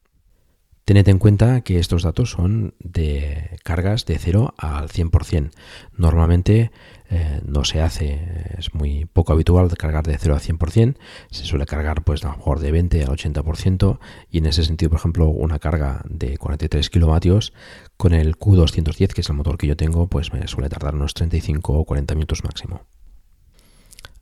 Tened 0.85 1.07
en 1.07 1.19
cuenta 1.19 1.61
que 1.61 1.79
estos 1.79 2.03
datos 2.03 2.31
son 2.31 2.73
de 2.79 3.57
cargas 3.63 4.05
de 4.05 4.17
0 4.17 4.55
al 4.57 4.89
100%. 4.89 5.51
Normalmente 5.95 6.71
eh, 7.09 7.41
no 7.45 7.65
se 7.65 7.81
hace, 7.81 8.19
es 8.57 8.73
muy 8.73 9.05
poco 9.05 9.31
habitual 9.31 9.69
cargar 9.77 10.05
de 10.05 10.17
0 10.17 10.33
al 10.33 10.41
100%, 10.41 10.95
se 11.29 11.45
suele 11.45 11.65
cargar 11.65 12.03
pues 12.03 12.23
a 12.23 12.29
lo 12.29 12.37
mejor 12.37 12.59
de 12.59 12.71
20 12.71 13.03
al 13.03 13.09
80% 13.09 13.99
y 14.31 14.39
en 14.39 14.47
ese 14.47 14.63
sentido, 14.63 14.89
por 14.89 14.99
ejemplo, 14.99 15.27
una 15.29 15.59
carga 15.59 16.03
de 16.09 16.37
43 16.37 16.89
kilovatios 16.89 17.53
con 18.01 18.13
el 18.13 18.35
Q210, 18.35 19.13
que 19.13 19.21
es 19.21 19.29
el 19.29 19.35
motor 19.35 19.59
que 19.59 19.67
yo 19.67 19.77
tengo, 19.77 20.07
pues 20.07 20.33
me 20.33 20.47
suele 20.47 20.69
tardar 20.69 20.95
unos 20.95 21.13
35 21.13 21.73
o 21.73 21.85
40 21.85 22.15
minutos 22.15 22.43
máximo. 22.43 22.81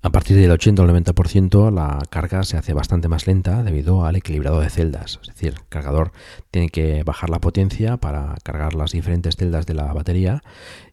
A 0.01 0.09
partir 0.09 0.35
del 0.35 0.51
80 0.51 0.83
o 0.83 0.85
90% 0.85 1.73
la 1.73 2.03
carga 2.09 2.43
se 2.43 2.57
hace 2.57 2.73
bastante 2.73 3.07
más 3.07 3.25
lenta 3.25 3.63
debido 3.63 4.05
al 4.05 4.17
equilibrado 4.17 4.59
de 4.59 4.69
celdas. 4.69 5.19
Es 5.21 5.29
decir, 5.29 5.53
el 5.53 5.65
cargador 5.69 6.11
tiene 6.51 6.67
que 6.67 7.05
bajar 7.05 7.29
la 7.29 7.39
potencia 7.39 7.95
para 7.95 8.35
cargar 8.43 8.73
las 8.73 8.91
diferentes 8.91 9.37
celdas 9.37 9.65
de 9.65 9.75
la 9.75 9.93
batería 9.93 10.43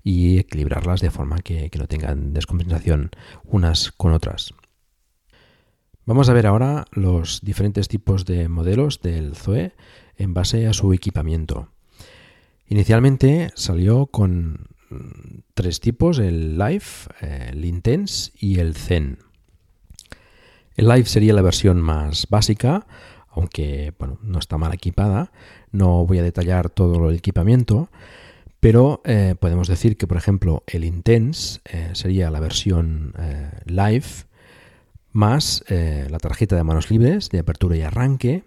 y 0.04 0.38
equilibrarlas 0.38 1.00
de 1.00 1.10
forma 1.10 1.38
que, 1.38 1.68
no 1.76 1.88
tengan 1.88 2.34
descompensación 2.34 3.10
unas 3.42 3.90
con 3.90 4.12
otras. 4.12 4.54
Vamos 6.04 6.28
a 6.28 6.34
ver 6.34 6.46
ahora 6.46 6.84
los 6.92 7.40
diferentes 7.42 7.88
tipos 7.88 8.26
de 8.26 8.48
modelos 8.48 9.00
del 9.00 9.34
Zoe 9.34 9.74
en 10.16 10.34
base 10.34 10.68
a 10.68 10.72
su 10.72 10.92
equipamiento. 10.92 11.72
Inicialmente 12.68 13.50
salió 13.54 14.06
con 14.06 14.66
tres 15.54 15.80
tipos, 15.80 16.18
el 16.18 16.58
Live, 16.58 16.84
el 17.20 17.64
Intense 17.64 18.32
y 18.38 18.58
el 18.58 18.74
Zen. 18.74 19.18
El 20.76 20.88
Live 20.88 21.06
sería 21.06 21.32
la 21.32 21.42
versión 21.42 21.80
más 21.80 22.26
básica, 22.28 22.86
aunque 23.30 23.94
bueno, 23.98 24.18
no 24.22 24.38
está 24.38 24.58
mal 24.58 24.74
equipada. 24.74 25.32
No 25.72 26.04
voy 26.06 26.18
a 26.18 26.22
detallar 26.22 26.70
todo 26.70 27.08
el 27.08 27.16
equipamiento, 27.16 27.88
pero 28.60 29.00
eh, 29.04 29.34
podemos 29.38 29.68
decir 29.68 29.96
que, 29.96 30.06
por 30.06 30.16
ejemplo, 30.16 30.64
el 30.66 30.84
Intense 30.84 31.60
eh, 31.64 31.90
sería 31.92 32.30
la 32.30 32.40
versión 32.40 33.14
eh, 33.18 33.50
Live 33.66 34.26
más 35.12 35.64
la 35.68 36.18
tarjeta 36.18 36.56
de 36.56 36.62
manos 36.62 36.90
libres 36.90 37.30
de 37.30 37.38
apertura 37.38 37.74
y 37.74 37.80
arranque, 37.80 38.44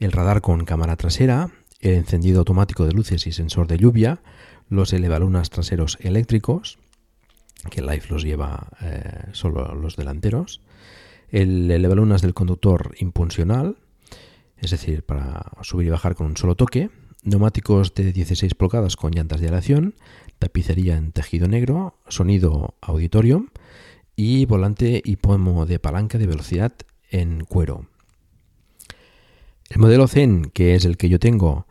el 0.00 0.12
radar 0.12 0.42
con 0.42 0.66
cámara 0.66 0.96
trasera, 0.96 1.50
el 1.80 1.94
encendido 1.94 2.40
automático 2.40 2.86
de 2.86 2.92
luces 2.92 3.26
y 3.26 3.32
sensor 3.32 3.66
de 3.66 3.78
lluvia, 3.78 4.20
los 4.68 4.92
elevalunas 4.92 5.50
traseros 5.50 5.98
eléctricos, 6.00 6.78
que 7.70 7.82
Life 7.82 8.08
los 8.10 8.22
lleva 8.22 8.68
eh, 8.80 9.28
solo 9.32 9.74
los 9.74 9.96
delanteros, 9.96 10.60
el 11.28 11.70
elevalunas 11.70 12.22
del 12.22 12.34
conductor 12.34 12.94
impulsional, 12.98 13.76
es 14.58 14.70
decir, 14.70 15.02
para 15.04 15.52
subir 15.62 15.86
y 15.86 15.90
bajar 15.90 16.14
con 16.14 16.26
un 16.28 16.36
solo 16.36 16.54
toque, 16.54 16.90
neumáticos 17.22 17.94
de 17.94 18.12
16 18.12 18.54
pulgadas 18.54 18.96
con 18.96 19.12
llantas 19.12 19.40
de 19.40 19.48
aleación, 19.48 19.94
tapicería 20.38 20.96
en 20.96 21.12
tejido 21.12 21.48
negro, 21.48 21.98
sonido 22.08 22.74
auditorium 22.80 23.48
y 24.16 24.46
volante 24.46 25.02
y 25.04 25.16
pomo 25.16 25.66
de 25.66 25.78
palanca 25.78 26.18
de 26.18 26.26
velocidad 26.26 26.72
en 27.10 27.44
cuero. 27.44 27.86
El 29.68 29.78
modelo 29.78 30.08
Zen, 30.08 30.50
que 30.52 30.74
es 30.74 30.84
el 30.84 30.96
que 30.96 31.08
yo 31.08 31.18
tengo, 31.18 31.66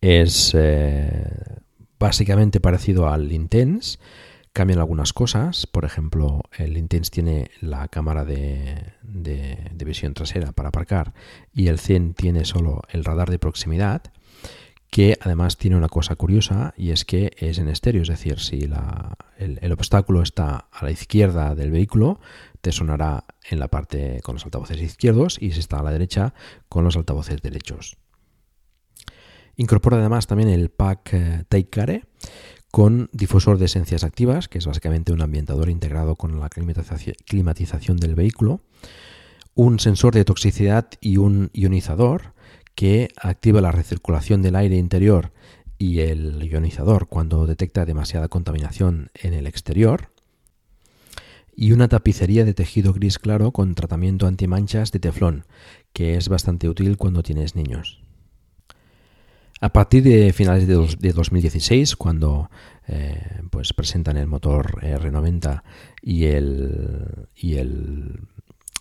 es 0.00 0.52
eh, 0.54 1.60
básicamente 1.98 2.60
parecido 2.60 3.08
al 3.08 3.30
Intense. 3.32 3.98
Cambian 4.52 4.80
algunas 4.80 5.12
cosas, 5.12 5.66
por 5.66 5.84
ejemplo, 5.84 6.42
el 6.58 6.76
Intense 6.76 7.10
tiene 7.10 7.50
la 7.60 7.86
cámara 7.86 8.24
de, 8.24 8.94
visión 9.84 10.14
trasera 10.14 10.52
para 10.52 10.70
aparcar 10.70 11.14
y 11.52 11.68
el 11.68 11.78
Zen 11.78 12.14
tiene 12.14 12.44
solo 12.44 12.82
el 12.90 13.04
radar 13.04 13.30
de 13.30 13.38
proximidad, 13.38 14.02
que 14.90 15.16
además 15.20 15.56
tiene 15.56 15.76
una 15.76 15.88
cosa 15.88 16.16
curiosa 16.16 16.74
y 16.76 16.90
es 16.90 17.04
que 17.04 17.30
es 17.38 17.58
en 17.58 17.68
estéreo, 17.68 18.02
es 18.02 18.08
decir, 18.08 18.40
si 18.40 18.68
el, 19.38 19.72
obstáculo 19.72 20.20
está 20.20 20.68
a 20.72 20.84
la 20.84 20.90
izquierda 20.90 21.54
del 21.54 21.70
vehículo, 21.70 22.18
te 22.60 22.72
sonará 22.72 23.24
en 23.48 23.60
la 23.60 23.68
parte 23.68 24.20
con 24.24 24.34
los 24.34 24.44
altavoces 24.44 24.80
izquierdos 24.82 25.38
y 25.40 25.52
si 25.52 25.60
está 25.60 25.78
a 25.78 25.84
la 25.84 25.92
derecha 25.92 26.34
con 26.68 26.82
los 26.82 26.96
altavoces 26.96 27.40
derechos. 27.40 27.99
Incorpora 29.60 29.98
además 29.98 30.26
también 30.26 30.48
el 30.48 30.70
pack 30.70 31.12
eh, 31.12 31.44
Take 31.50 32.04
con 32.70 33.10
difusor 33.12 33.58
de 33.58 33.66
esencias 33.66 34.04
activas, 34.04 34.48
que 34.48 34.56
es 34.56 34.64
básicamente 34.64 35.12
un 35.12 35.20
ambientador 35.20 35.68
integrado 35.68 36.16
con 36.16 36.40
la 36.40 36.48
climatización 36.48 37.98
del 37.98 38.14
vehículo, 38.14 38.62
un 39.54 39.78
sensor 39.78 40.14
de 40.14 40.24
toxicidad 40.24 40.88
y 41.02 41.18
un 41.18 41.50
ionizador 41.52 42.32
que 42.74 43.10
activa 43.20 43.60
la 43.60 43.70
recirculación 43.70 44.40
del 44.40 44.56
aire 44.56 44.78
interior 44.78 45.30
y 45.76 46.00
el 46.00 46.42
ionizador 46.42 47.08
cuando 47.08 47.44
detecta 47.44 47.84
demasiada 47.84 48.28
contaminación 48.28 49.10
en 49.12 49.34
el 49.34 49.46
exterior, 49.46 50.08
y 51.54 51.72
una 51.72 51.88
tapicería 51.88 52.46
de 52.46 52.54
tejido 52.54 52.94
gris 52.94 53.18
claro 53.18 53.52
con 53.52 53.74
tratamiento 53.74 54.26
antimanchas 54.26 54.90
de 54.90 55.00
teflón, 55.00 55.44
que 55.92 56.16
es 56.16 56.30
bastante 56.30 56.66
útil 56.66 56.96
cuando 56.96 57.22
tienes 57.22 57.56
niños. 57.56 58.00
A 59.60 59.68
partir 59.72 60.02
de 60.02 60.32
finales 60.32 60.66
de, 60.66 61.12
2016, 61.12 61.96
cuando 61.96 62.50
eh, 62.88 63.42
pues 63.50 63.74
presentan 63.74 64.16
el 64.16 64.26
motor 64.26 64.80
R90 64.80 65.62
y, 66.02 66.24
el, 66.24 67.26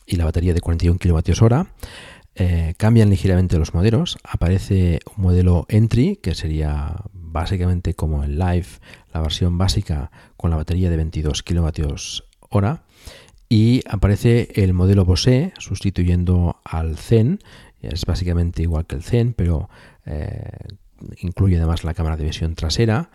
y 0.05 0.15
la 0.15 0.25
batería 0.25 0.53
de 0.53 0.61
41 0.61 0.97
kWh, 0.97 1.67
eh, 2.35 2.73
cambian 2.77 3.09
ligeramente 3.09 3.57
los 3.57 3.73
modelos. 3.73 4.17
Aparece 4.23 4.99
un 5.17 5.23
modelo 5.23 5.65
Entry, 5.67 6.15
que 6.15 6.33
sería 6.33 6.95
básicamente 7.11 7.93
como 7.93 8.23
el 8.23 8.39
Live, 8.39 8.67
la 9.13 9.19
versión 9.19 9.57
básica 9.57 10.11
con 10.37 10.49
la 10.49 10.55
batería 10.55 10.89
de 10.89 10.95
22 10.95 11.43
kWh. 11.43 12.79
Y 13.49 13.81
aparece 13.89 14.47
el 14.55 14.73
modelo 14.73 15.03
Bose 15.03 15.51
sustituyendo 15.57 16.61
al 16.63 16.97
Zen. 16.97 17.39
Es 17.81 18.05
básicamente 18.05 18.61
igual 18.61 18.85
que 18.85 18.95
el 18.95 19.03
Zen, 19.03 19.33
pero 19.33 19.69
eh, 20.09 20.49
incluye 21.21 21.57
además 21.57 21.83
la 21.83 21.93
cámara 21.93 22.17
de 22.17 22.25
visión 22.25 22.55
trasera, 22.55 23.09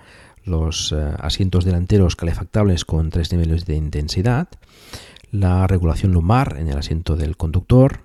los 0.45 0.93
eh, 0.93 0.97
asientos 1.19 1.65
delanteros 1.65 2.17
calefactables 2.17 2.85
con 2.85 3.11
tres 3.11 3.33
niveles 3.33 3.67
de 3.67 3.77
intensidad, 3.77 4.49
la 5.31 5.67
regulación 5.67 6.13
lumbar 6.13 6.57
en 6.59 6.69
el 6.69 6.79
asiento 6.79 7.17
del 7.17 7.37
conductor, 7.37 8.01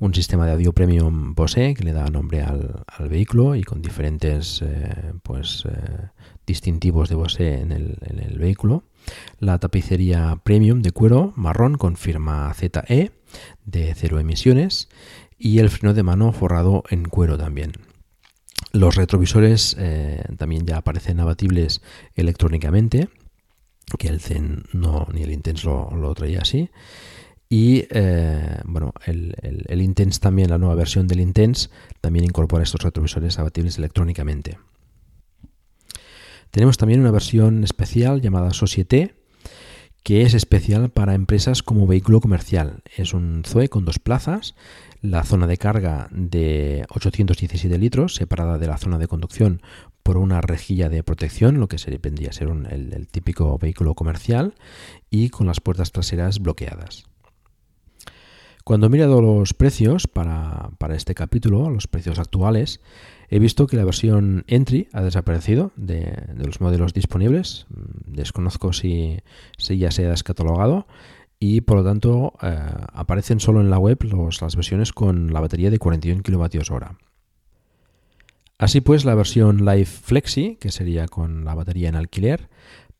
un 0.00 0.14
sistema 0.14 0.46
de 0.46 0.52
audio 0.52 0.72
premium 0.72 1.34
Bose 1.34 1.74
que 1.74 1.84
le 1.84 1.92
da 1.92 2.08
nombre 2.08 2.42
al, 2.42 2.84
vehículo 3.08 3.54
y 3.54 3.62
con 3.62 3.80
diferentes 3.80 4.60
eh, 4.62 5.12
pues, 5.22 5.64
distintivos 6.46 7.08
de 7.08 7.14
Bose 7.14 7.60
en 7.60 7.72
el, 7.72 7.96
en 8.02 8.18
el, 8.18 8.38
vehículo. 8.38 8.84
La 9.38 9.58
tapicería 9.58 10.40
premium 10.42 10.82
de 10.82 10.92
cuero 10.92 11.32
marrón 11.36 11.76
con 11.76 11.96
firma 11.96 12.52
ZE 12.54 13.12
de 13.64 13.94
cero 13.94 14.18
emisiones 14.18 14.88
y 15.38 15.58
el 15.58 15.70
freno 15.70 15.94
de 15.94 16.02
mano 16.02 16.32
forrado 16.32 16.84
en 16.90 17.04
cuero 17.04 17.38
también. 17.38 17.72
Los 18.74 18.96
retrovisores 18.96 19.76
eh, 19.78 20.20
también 20.36 20.66
ya 20.66 20.78
aparecen 20.78 21.20
abatibles 21.20 21.80
electrónicamente, 22.16 23.08
que 24.00 24.08
el 24.08 24.18
Zen 24.18 24.64
no, 24.72 25.06
ni 25.12 25.22
el 25.22 25.30
Intense 25.30 25.64
lo, 25.64 26.12
traía 26.16 26.40
así. 26.40 26.70
Y 27.48 27.84
eh, 27.90 28.58
bueno, 28.64 28.92
el, 29.06 29.36
el, 29.68 29.80
Intense 29.80 30.18
también, 30.18 30.50
la 30.50 30.58
nueva 30.58 30.74
versión 30.74 31.06
del 31.06 31.20
Intense, 31.20 31.68
también 32.00 32.24
incorpora 32.24 32.64
estos 32.64 32.82
retrovisores 32.82 33.38
abatibles 33.38 33.78
electrónicamente. 33.78 34.58
Tenemos 36.50 36.76
también 36.76 36.98
una 36.98 37.12
versión 37.12 37.62
especial 37.62 38.22
llamada 38.22 38.52
Societe, 38.52 39.14
que 40.02 40.22
es 40.22 40.34
especial 40.34 40.90
para 40.90 41.14
empresas 41.14 41.62
como 41.62 41.86
vehículo 41.86 42.20
comercial. 42.20 42.82
Es 42.96 43.14
un 43.14 43.44
Zoe 43.46 43.68
con 43.68 43.84
dos 43.84 44.00
plazas, 44.00 44.56
la 45.04 45.22
zona 45.22 45.46
de 45.46 45.58
carga 45.58 46.08
de 46.10 46.86
817 46.88 47.76
litros, 47.76 48.14
separada 48.14 48.56
de 48.56 48.66
la 48.66 48.78
zona 48.78 48.96
de 48.96 49.06
conducción 49.06 49.60
por 50.02 50.16
una 50.16 50.40
rejilla 50.40 50.88
de 50.88 51.02
protección, 51.02 51.60
lo 51.60 51.68
que 51.68 51.76
se 51.76 51.98
vendría 51.98 52.30
a 52.30 52.32
ser 52.32 52.48
el, 52.48 53.06
típico 53.08 53.58
vehículo 53.58 53.94
comercial, 53.94 54.54
y 55.10 55.28
con 55.28 55.46
las 55.46 55.60
puertas 55.60 55.92
traseras 55.92 56.40
bloqueadas. 56.40 57.04
Cuando 58.64 58.86
he 58.86 58.90
mirado 58.90 59.20
los 59.20 59.52
precios 59.52 60.06
para, 60.06 60.70
para 60.78 60.96
este 60.96 61.14
capítulo, 61.14 61.68
los 61.68 61.86
precios 61.86 62.18
actuales, 62.18 62.80
He 63.34 63.38
visto 63.38 63.66
que 63.66 63.76
la 63.76 63.84
versión 63.84 64.44
Entry 64.46 64.88
ha 64.92 65.02
desaparecido 65.02 65.72
de, 65.76 66.14
los 66.36 66.60
modelos 66.60 66.94
disponibles. 66.94 67.66
Desconozco 68.06 68.72
si, 68.72 69.20
ya 69.58 69.90
se 69.90 70.06
ha 70.06 70.10
descatalogado 70.10 70.86
y 71.46 71.60
por 71.60 71.76
lo 71.76 71.84
tanto 71.84 72.32
eh, 72.40 72.58
aparecen 72.94 73.38
solo 73.38 73.60
en 73.60 73.68
la 73.68 73.78
web 73.78 73.98
las 74.40 74.56
versiones 74.56 74.94
con 74.94 75.30
la 75.30 75.40
batería 75.40 75.70
de 75.70 75.78
41 75.78 76.22
kWh. 76.22 76.96
Así 78.56 78.80
pues, 78.80 79.04
la 79.04 79.14
versión 79.14 79.58
Live 79.58 79.84
Flexi, 79.84 80.56
que 80.58 80.70
sería 80.70 81.06
con 81.06 81.44
la 81.44 81.54
batería 81.54 81.90
en 81.90 81.96
alquiler, 81.96 82.48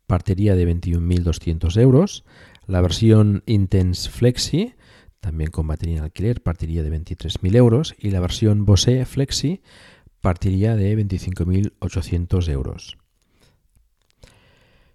partiría 0.07 0.57
de 0.57 0.69
21.200 0.69 1.81
euros. 1.81 2.25
La 2.67 2.83
versión 2.83 3.45
Intense 3.47 4.11
Flexi, 4.11 4.75
también 5.21 5.51
con 5.51 5.67
batería 5.67 5.97
en 5.97 6.05
alquiler, 6.05 6.43
partiría 6.43 6.83
de 6.83 6.93
23.000 6.93 7.57
euros. 7.57 7.95
Y 7.99 8.11
la 8.11 8.21
versión 8.21 8.67
Bose 8.67 9.07
Flexi 9.07 9.63
partiría 10.21 10.77
de 10.77 10.99
25.800 10.99 12.49
euros. 12.51 12.99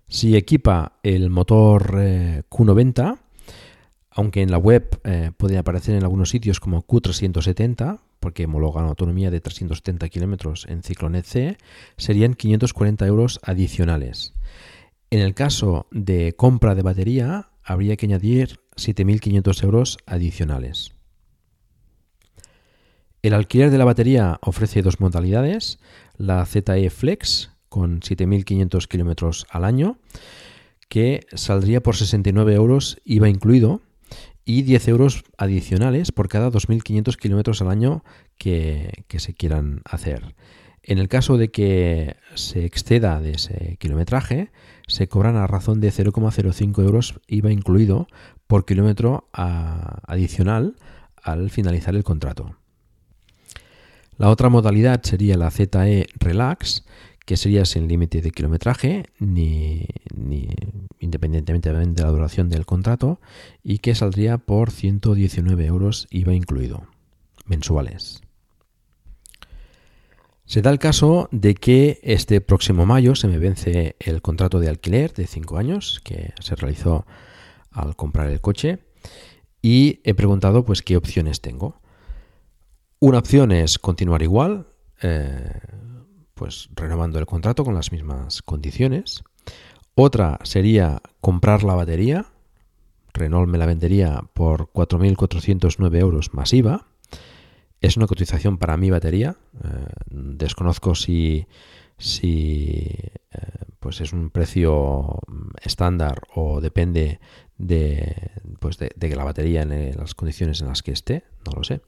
Si 0.07 0.35
equipa 0.35 0.99
el 1.01 1.31
motor 1.31 1.95
eh, 1.99 2.43
Q90, 2.47 3.17
aunque 4.11 4.41
en 4.41 4.51
la 4.51 4.57
web 4.57 4.99
eh, 5.03 5.31
puede 5.37 5.57
aparecer 5.57 5.95
en 5.95 6.03
algunos 6.03 6.29
sitios 6.29 6.59
como 6.59 6.85
Q370, 6.85 7.99
porque 8.19 8.45
homologa 8.45 8.81
una 8.81 8.89
autonomía 8.89 9.31
de 9.31 9.39
370 9.39 10.09
km 10.09 10.65
en 10.67 10.83
Ciclonet 10.83 11.25
C, 11.25 11.57
serían 11.97 12.33
540 12.33 13.05
euros 13.05 13.39
adicionales. 13.43 14.33
En 15.09 15.19
el 15.21 15.33
caso 15.33 15.87
de 15.91 16.33
compra 16.33 16.75
de 16.75 16.81
batería, 16.81 17.49
habría 17.63 17.95
que 17.95 18.05
añadir 18.05 18.59
7.500 18.75 19.63
euros 19.63 19.97
adicionales. 20.05 20.93
El 23.21 23.33
alquiler 23.33 23.69
de 23.69 23.77
la 23.77 23.85
batería 23.85 24.39
ofrece 24.41 24.81
dos 24.81 24.99
modalidades, 24.99 25.79
la 26.17 26.45
ZE 26.45 26.89
Flex 26.89 27.51
con 27.67 27.99
7.500 27.99 28.87
kilómetros 28.87 29.45
al 29.49 29.65
año, 29.65 29.97
que 30.87 31.25
saldría 31.33 31.83
por 31.83 31.95
69 31.95 32.55
euros 32.55 32.99
IVA 33.03 33.29
incluido, 33.29 33.81
y 34.49 34.63
10 34.63 34.87
euros 34.87 35.23
adicionales 35.37 36.11
por 36.11 36.27
cada 36.27 36.49
2.500 36.49 37.17
kilómetros 37.17 37.61
al 37.61 37.69
año 37.69 38.03
que, 38.39 39.03
que, 39.07 39.19
se 39.19 39.35
quieran 39.35 39.83
hacer. 39.85 40.33
En 40.81 40.97
el 40.97 41.07
caso 41.07 41.37
de 41.37 41.51
que 41.51 42.15
se 42.33 42.65
exceda 42.65 43.21
de 43.21 43.33
ese 43.33 43.77
kilometraje, 43.79 44.49
se 44.87 45.07
cobran 45.07 45.35
a 45.35 45.45
razón 45.45 45.81
de 45.81 45.91
0,05 45.91 46.81
euros 46.81 47.19
IVA 47.27 47.51
incluido 47.51 48.07
por 48.47 48.65
kilómetro 48.65 49.29
adicional 49.33 50.77
al 51.21 51.51
finalizar 51.51 51.93
el 51.93 52.03
contrato. 52.03 52.55
La 54.17 54.29
otra 54.29 54.49
modalidad 54.49 55.03
sería 55.03 55.37
la 55.37 55.51
ZE 55.51 56.07
Relax, 56.19 56.85
que 57.29 57.37
sería 57.37 57.63
sin 57.63 57.87
límite 57.87 58.23
de 58.23 58.31
kilometraje, 58.31 59.05
ni, 59.19 59.85
independientemente 60.99 61.71
de 61.71 62.01
la 62.01 62.09
duración 62.09 62.49
del 62.49 62.65
contrato, 62.65 63.19
y 63.63 63.77
que 63.77 63.93
saldría 63.93 64.39
por 64.39 64.71
119 64.71 65.63
euros 65.67 66.07
IVA 66.09 66.33
incluido, 66.33 66.87
mensuales. 67.45 68.23
Se 70.45 70.63
da 70.63 70.71
el 70.71 70.79
caso 70.79 71.29
de 71.31 71.53
que 71.53 71.99
este 72.01 72.41
próximo 72.41 72.87
mayo 72.87 73.13
se 73.13 73.27
me 73.27 73.37
vence 73.37 73.95
el 73.99 74.23
contrato 74.23 74.59
de 74.59 74.69
alquiler 74.69 75.13
de 75.13 75.27
5 75.27 75.57
años 75.59 76.01
que 76.03 76.33
se 76.39 76.55
realizó 76.55 77.05
al 77.69 77.95
comprar 77.95 78.31
el 78.31 78.41
coche 78.41 78.79
y 79.61 79.99
he 80.03 80.15
preguntado 80.15 80.65
pues 80.65 80.81
qué 80.81 80.97
opciones 80.97 81.41
tengo. 81.41 81.79
Una 82.97 83.19
opción 83.19 83.51
es 83.51 83.77
continuar 83.77 84.23
igual, 84.23 84.65
eh, 85.03 85.51
pues 86.39 86.69
renovando 86.73 87.19
el 87.19 87.25
contrato 87.25 87.65
con 87.65 87.75
las 87.75 87.91
mismas 87.91 88.41
condiciones. 88.41 89.25
Otra 89.93 90.39
sería 90.43 91.01
comprar 91.19 91.63
la 91.63 91.75
batería. 91.75 92.27
Renault 93.13 93.49
me 93.49 93.57
la 93.57 93.65
vendería 93.65 94.23
por 94.33 94.71
4.409 94.71 95.99
euros 95.99 96.33
masiva. 96.33 96.87
Es 97.81 97.97
una 97.97 98.07
cotización 98.07 98.57
para 98.57 98.77
mi 98.77 98.89
batería. 98.89 99.35
Eh, 99.61 99.67
desconozco 100.09 100.95
si, 100.95 101.45
si 101.97 102.87
eh, 103.31 103.39
pues 103.81 103.99
es 103.99 104.13
un 104.13 104.29
precio 104.29 105.19
estándar 105.61 106.21
o 106.35 106.61
depende 106.61 107.19
de, 107.57 108.31
pues 108.61 108.77
de, 108.77 108.93
la 109.13 109.25
batería 109.25 109.63
en 109.63 109.97
las 109.97 110.15
condiciones 110.15 110.61
en 110.61 110.69
las 110.69 110.83
que 110.83 110.93
esté. 110.93 111.25
No 111.45 111.51
lo 111.57 111.65
sé. 111.65 111.81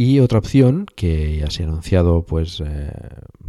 Y 0.00 0.20
otra 0.20 0.38
opción 0.38 0.86
que 0.94 1.38
ya 1.38 1.50
se 1.50 1.64
ha 1.64 1.66
anunciado 1.66 2.24
pues 2.24 2.62
eh, 2.64 2.92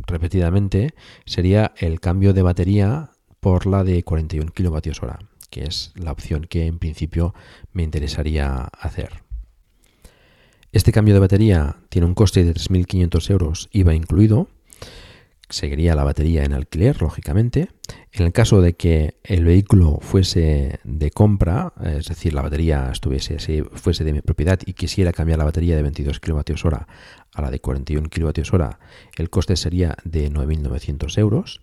repetidamente 0.08 0.96
sería 1.24 1.74
el 1.78 2.00
cambio 2.00 2.34
de 2.34 2.42
batería 2.42 3.12
por 3.40 3.68
la 3.68 3.84
de 3.84 4.02
41 4.02 4.52
kWh, 4.52 5.28
que 5.52 5.66
es 5.66 5.94
la 5.96 6.12
opción 6.12 6.48
que 6.50 6.66
en 6.66 6.80
principio 6.80 7.36
me 7.72 7.84
interesaría 7.84 8.64
hacer. 8.64 9.22
Este 10.72 10.92
cambio 10.92 11.14
de 11.14 11.20
batería 11.20 11.76
tiene 11.90 12.08
un 12.08 12.16
coste 12.16 12.44
de 12.44 12.56
3.500 12.56 13.30
euros 13.30 13.70
IVA 13.72 13.94
incluido. 13.94 14.48
Seguiría 15.50 15.96
la 15.96 16.04
batería 16.04 16.44
en 16.44 16.54
alquiler, 16.54 17.02
lógicamente. 17.02 17.70
En 18.12 18.26
el 18.26 18.32
caso 18.32 18.62
de 18.62 18.74
que 18.74 19.16
el 19.24 19.46
vehículo 19.46 19.98
fuese 20.00 20.80
de 20.84 21.10
compra, 21.12 21.74
es 21.84 22.06
decir, 22.06 22.34
la 22.34 22.44
batería 22.44 22.90
estuviese, 22.92 23.64
fuese 23.74 24.04
de 24.04 24.14
mi 24.14 24.22
propiedad 24.22 24.60
y 24.66 24.74
quisiera 24.74 25.12
cambiar 25.12 25.40
la 25.40 25.46
batería 25.46 25.76
de 25.76 25.82
22 25.82 26.20
kWh 26.20 26.76
a 27.34 27.42
la 27.42 27.52
de 27.52 27.60
41 27.60 28.10
kWh, 28.10 28.70
el 29.18 29.30
coste 29.30 29.56
sería 29.56 29.98
de 30.04 30.32
9.900 30.32 31.18
euros 31.18 31.62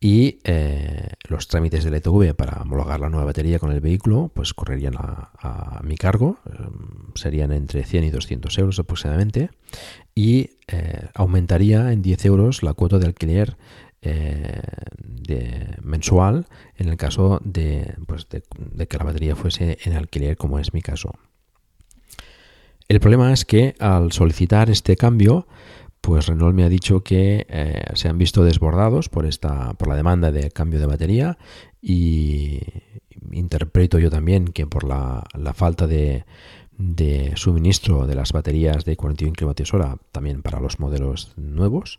y 0.00 0.38
eh, 0.44 1.08
los 1.28 1.48
trámites 1.48 1.84
del 1.84 1.94
ETV 1.94 2.34
para 2.34 2.60
homologar 2.60 3.00
la 3.00 3.08
nueva 3.08 3.26
batería 3.26 3.58
con 3.58 3.72
el 3.72 3.80
vehículo 3.80 4.30
pues 4.34 4.52
correrían 4.52 4.94
a, 4.98 5.80
mi 5.82 5.96
cargo, 5.96 6.38
em, 6.46 7.14
serían 7.14 7.52
entre 7.52 7.84
100 7.84 8.04
y 8.04 8.10
200 8.10 8.58
euros 8.58 8.78
aproximadamente 8.78 9.50
y 10.14 10.50
eh, 10.68 11.08
aumentaría 11.14 11.92
en 11.92 12.02
10 12.02 12.24
euros 12.26 12.62
la 12.62 12.74
cuota 12.74 12.98
de 12.98 13.06
alquiler 13.06 13.56
eh, 14.02 14.60
de, 14.98 15.76
mensual 15.82 16.46
en 16.76 16.88
el 16.88 16.96
caso 16.96 17.40
pues 18.06 18.28
de, 18.28 18.42
de 18.58 18.86
que 18.86 18.98
la 18.98 19.04
batería 19.04 19.34
fuese 19.34 19.78
en 19.84 19.94
alquiler 19.94 20.36
como 20.36 20.58
es 20.58 20.74
mi 20.74 20.82
caso. 20.82 21.12
El 22.88 23.00
problema 23.00 23.32
es 23.32 23.44
que 23.44 23.74
al 23.80 24.12
solicitar 24.12 24.70
este 24.70 24.96
cambio 24.96 25.48
pues 26.06 26.26
Renault 26.26 26.54
me 26.54 26.62
ha 26.62 26.68
dicho 26.68 27.02
que 27.02 27.46
eh, 27.48 27.84
se 27.94 28.08
han 28.08 28.16
visto 28.16 28.44
desbordados 28.44 29.08
por 29.08 29.26
esta 29.26 29.74
por 29.74 29.88
la 29.88 29.96
demanda 29.96 30.30
de 30.30 30.52
cambio 30.52 30.78
de 30.78 30.86
batería 30.86 31.36
y 31.82 32.60
interpreto 33.32 33.98
yo 33.98 34.08
también 34.08 34.46
que 34.46 34.68
por 34.68 34.84
la, 34.84 35.24
falta 35.52 35.88
de, 35.88 36.24
suministro 37.34 38.06
de 38.06 38.14
las 38.14 38.30
baterías 38.32 38.84
de 38.84 38.96
41 38.96 39.32
kWh 39.36 39.96
también 40.12 40.42
para 40.42 40.60
los 40.60 40.78
modelos 40.78 41.32
nuevos. 41.36 41.98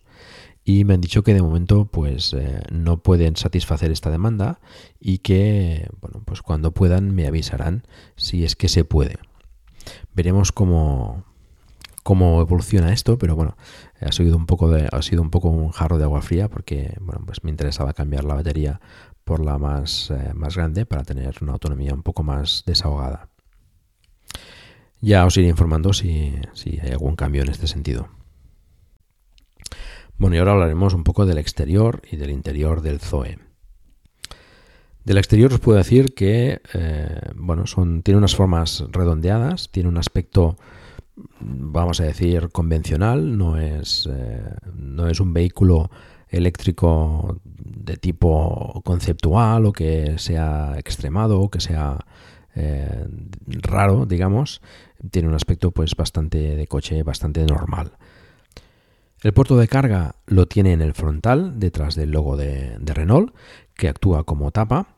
Y 0.63 0.85
me 0.85 0.93
han 0.93 1.01
dicho 1.01 1.21
que 1.21 1.33
de 1.33 1.41
momento 1.41 1.83
pues 1.91 2.31
eh, 2.31 2.61
no 2.71 3.03
pueden 3.03 3.35
satisfacer 3.35 3.91
esta 3.91 4.09
demanda 4.09 4.61
y 5.01 5.17
que 5.17 5.89
bueno 5.99 6.21
pues 6.23 6.41
cuando 6.41 6.71
puedan 6.71 7.13
me 7.13 7.27
avisarán 7.27 7.83
si 8.15 8.45
es 8.45 8.55
que 8.55 8.69
se 8.69 8.85
puede. 8.85 9.17
Veremos 10.15 10.53
cómo 10.53 11.25
cómo 12.07 12.39
evoluciona 12.39 12.93
esto, 12.93 13.17
pero 13.17 13.35
bueno, 13.35 13.57
ha 13.99 14.13
sido 14.13 14.37
un 14.37 14.45
poco 14.45 14.73
ha 14.73 15.01
sido 15.01 15.21
un 15.21 15.29
poco 15.29 15.49
un 15.49 15.71
jarro 15.71 15.97
de 15.97 16.05
agua 16.05 16.21
fría 16.21 16.47
porque 16.47 16.95
bueno, 17.01 17.21
pues 17.25 17.43
me 17.43 17.49
interesaba 17.49 17.91
cambiar 17.91 18.23
la 18.23 18.35
batería 18.35 18.79
por 19.25 19.43
la 19.43 19.57
más, 19.57 20.09
eh, 20.11 20.31
más 20.33 20.55
grande 20.55 20.85
para 20.85 21.03
tener 21.03 21.35
una 21.41 21.51
autonomía 21.51 21.93
un 21.93 22.03
poco 22.03 22.23
más 22.23 22.63
desahogada. 22.65 23.27
Ya 25.01 25.25
os 25.25 25.35
iré 25.35 25.49
informando 25.49 25.91
si, 25.91 26.33
si 26.53 26.79
hay 26.79 26.91
algún 26.91 27.17
cambio 27.17 27.41
en 27.41 27.49
este 27.49 27.67
sentido. 27.67 28.07
Bueno, 30.17 30.37
y 30.37 30.39
ahora 30.39 30.53
hablaremos 30.53 30.93
un 30.93 31.03
poco 31.03 31.25
del 31.25 31.39
exterior 31.39 32.03
y 32.09 32.15
del 32.15 32.31
interior 32.31 32.79
del 32.79 33.01
Zoe. 33.01 33.37
Del 35.03 35.17
exterior 35.17 35.51
os 35.51 35.59
puedo 35.59 35.77
decir 35.77 36.13
que 36.13 36.61
eh, 36.73 37.31
bueno, 37.35 37.67
son, 37.67 38.01
tiene 38.01 38.17
unas 38.17 38.37
formas 38.37 38.85
redondeadas, 38.93 39.69
tiene 39.73 39.89
un 39.89 39.97
aspecto 39.97 40.55
vamos 41.39 41.99
a 41.99 42.03
decir, 42.03 42.49
convencional, 42.49 43.37
no 43.37 43.57
es, 43.57 44.07
eh, 44.11 44.43
no 44.75 45.07
es 45.07 45.19
un 45.19 45.33
vehículo 45.33 45.89
eléctrico 46.29 47.39
de 47.45 47.97
tipo 47.97 48.81
conceptual 48.83 49.65
o 49.65 49.73
que 49.73 50.17
sea 50.17 50.75
extremado 50.77 51.39
o 51.39 51.49
que 51.49 51.61
sea 51.61 52.05
eh, 52.55 53.07
raro, 53.47 54.05
digamos, 54.05 54.61
tiene 55.11 55.27
un 55.27 55.35
aspecto 55.35 55.71
pues 55.71 55.95
bastante 55.95 56.55
de 56.55 56.67
coche, 56.67 57.03
bastante 57.03 57.45
normal. 57.45 57.93
El 59.23 59.33
puerto 59.33 59.57
de 59.57 59.67
carga 59.67 60.15
lo 60.27 60.47
tiene 60.47 60.73
en 60.73 60.81
el 60.81 60.93
frontal, 60.93 61.59
detrás 61.59 61.95
del 61.95 62.11
logo 62.11 62.37
de 62.37 62.77
Renault, 62.83 63.33
que 63.75 63.87
actúa 63.87 64.23
como 64.25 64.51
tapa 64.51 64.96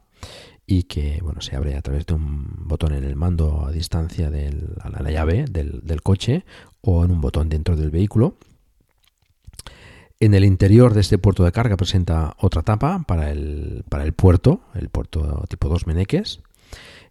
y 0.71 0.84
que 0.84 1.19
bueno, 1.23 1.41
se 1.41 1.55
abre 1.55 1.75
a 1.75 1.82
través 1.82 2.05
de 2.05 2.13
un 2.13 2.45
botón 2.67 2.93
en 2.93 3.03
el 3.03 3.15
mando 3.15 3.65
a 3.65 3.71
distancia 3.71 4.29
de 4.29 4.55
la, 5.01 5.10
llave 5.10 5.45
del, 5.49 6.01
coche 6.03 6.45
o 6.82 7.03
en 7.03 7.10
un 7.10 7.21
botón 7.21 7.49
dentro 7.49 7.75
del 7.75 7.89
vehículo. 7.89 8.36
En 10.19 10.36
el 10.36 10.45
interior 10.45 10.93
de 10.93 11.01
este 11.01 11.17
puerto 11.17 11.43
de 11.43 11.51
carga 11.51 11.75
presenta 11.75 12.36
otra 12.38 12.62
tapa 12.62 13.03
para 13.08 13.32
el, 13.32 13.84
para 13.89 14.03
el 14.03 14.13
puerto, 14.13 14.62
el 14.75 14.89
puerto 14.89 15.43
tipo 15.49 15.69
2 15.69 15.88
meneques. 15.88 16.41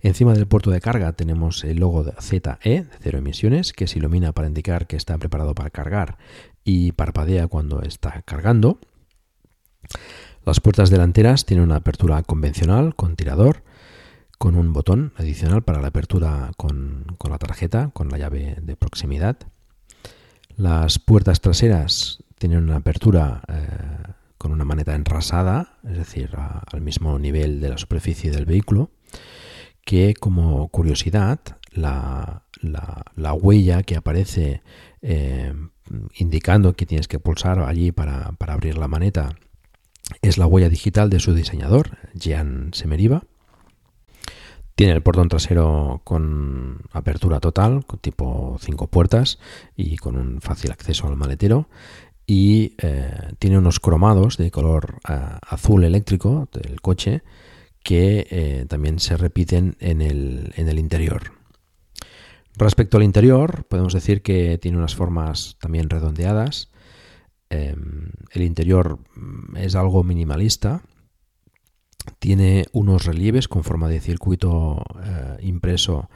Encima 0.03 0.35
del 0.35 0.47
puerto 0.47 0.71
de 0.71 0.81
carga 0.81 1.13
tenemos 1.15 1.65
el 1.65 1.79
logo 1.79 2.05
ZE, 2.21 2.39
de 2.41 2.87
cero 3.01 3.19
emisiones, 3.19 3.73
que 3.73 3.89
se 3.89 3.99
ilumina 3.99 4.31
para 4.31 4.47
indicar 4.47 4.87
que 4.87 4.95
está 4.95 5.19
preparado 5.19 5.57
para 5.57 5.71
cargar 5.71 6.17
y 6.63 6.93
parpadea 6.93 7.49
cuando 7.49 7.83
está 7.83 8.23
cargando. 8.23 8.79
Las 10.49 10.61
puertas 10.61 10.89
delanteras 10.89 11.45
tienen 11.45 11.67
una 11.67 11.77
apertura 11.77 12.23
convencional 12.23 12.97
con 12.97 13.17
tirador, 13.17 13.65
con 14.39 14.57
un 14.57 14.73
botón 14.73 15.13
adicional 15.19 15.61
para 15.63 15.83
la 15.83 15.89
apertura 15.89 16.53
con, 16.57 17.05
la 17.29 17.37
tarjeta, 17.37 17.91
con 17.93 18.09
la 18.09 18.17
llave 18.17 18.57
de 18.63 18.75
proximidad. 18.75 19.37
Las 20.57 20.99
puertas 20.99 21.43
traseras 21.43 22.25
tienen 22.39 22.61
una 22.61 22.77
apertura 22.77 23.43
eh, 23.47 24.15
con 24.39 24.53
una 24.53 24.65
maneta 24.65 24.95
enrasada, 24.95 25.77
es 25.85 25.99
decir, 25.99 26.31
al 26.35 26.81
mismo 26.81 27.19
nivel 27.19 27.61
de 27.61 27.69
la 27.69 27.77
superficie 27.77 28.31
del 28.31 28.47
vehículo, 28.47 28.91
que 29.85 30.15
como 30.15 30.69
curiosidad, 30.69 31.41
la, 31.73 32.45
huella 33.35 33.83
que 33.83 33.97
aparece 33.97 34.63
eh, 35.03 35.53
indicando 36.17 36.73
que 36.73 36.87
tienes 36.87 37.07
que 37.07 37.19
pulsar 37.19 37.59
allí 37.59 37.93
para, 37.93 38.33
para 38.33 38.55
abrir 38.55 38.79
la 38.79 38.89
maneta 38.89 39.37
es 40.23 40.39
la 40.39 40.47
huella 40.47 40.69
digital 40.69 41.11
de 41.11 41.21
su 41.21 41.35
diseñador, 41.35 41.99
Jean 42.15 42.71
Semeriva. 42.73 43.25
Tiene 44.75 44.93
el 44.93 45.03
portón 45.03 45.29
trasero 45.29 46.03
con 46.05 46.83
apertura 46.93 47.41
total, 47.41 47.85
con 47.85 47.99
tipo 47.99 48.59
5 48.61 48.87
puertas 48.87 49.39
y 49.77 49.97
con 49.97 50.17
un 50.17 50.41
fácil 50.41 50.71
acceso 50.71 51.09
al 51.09 51.17
maletero. 51.17 51.69
Y 52.27 52.75
eh, 52.79 53.33
tiene 53.39 53.59
unos 53.59 53.81
cromados 53.81 54.37
de 54.37 54.51
color 54.51 54.99
eh, 55.09 55.19
azul 55.49 55.83
eléctrico 55.83 56.49
del 56.53 56.81
coche 56.81 57.23
que 57.83 58.27
eh, 58.31 58.67
también 58.69 59.01
se 59.01 59.17
repiten 59.17 59.77
en 59.81 60.03
el, 60.03 60.53
en 60.57 60.69
el 60.69 60.79
interior. 60.79 61.33
Respecto 62.55 62.99
al 62.99 63.03
interior, 63.03 63.65
podemos 63.69 63.95
decir 63.95 64.23
que 64.23 64.59
tiene 64.59 64.79
unas 64.79 64.95
formas 64.95 65.57
también 65.61 65.89
redondeadas 65.89 66.71
Em, 67.51 68.11
el 68.33 68.43
interior 68.43 68.99
mm, 69.15 69.57
es 69.57 69.75
algo 69.75 70.05
minimalista. 70.05 70.83
Tiene 72.19 72.67
unos 72.73 73.05
relieves 73.05 73.49
con 73.49 73.65
forma 73.65 73.89
de 73.89 74.01
circuito 74.01 74.83
eh, 75.03 75.37
impreso 75.43 76.09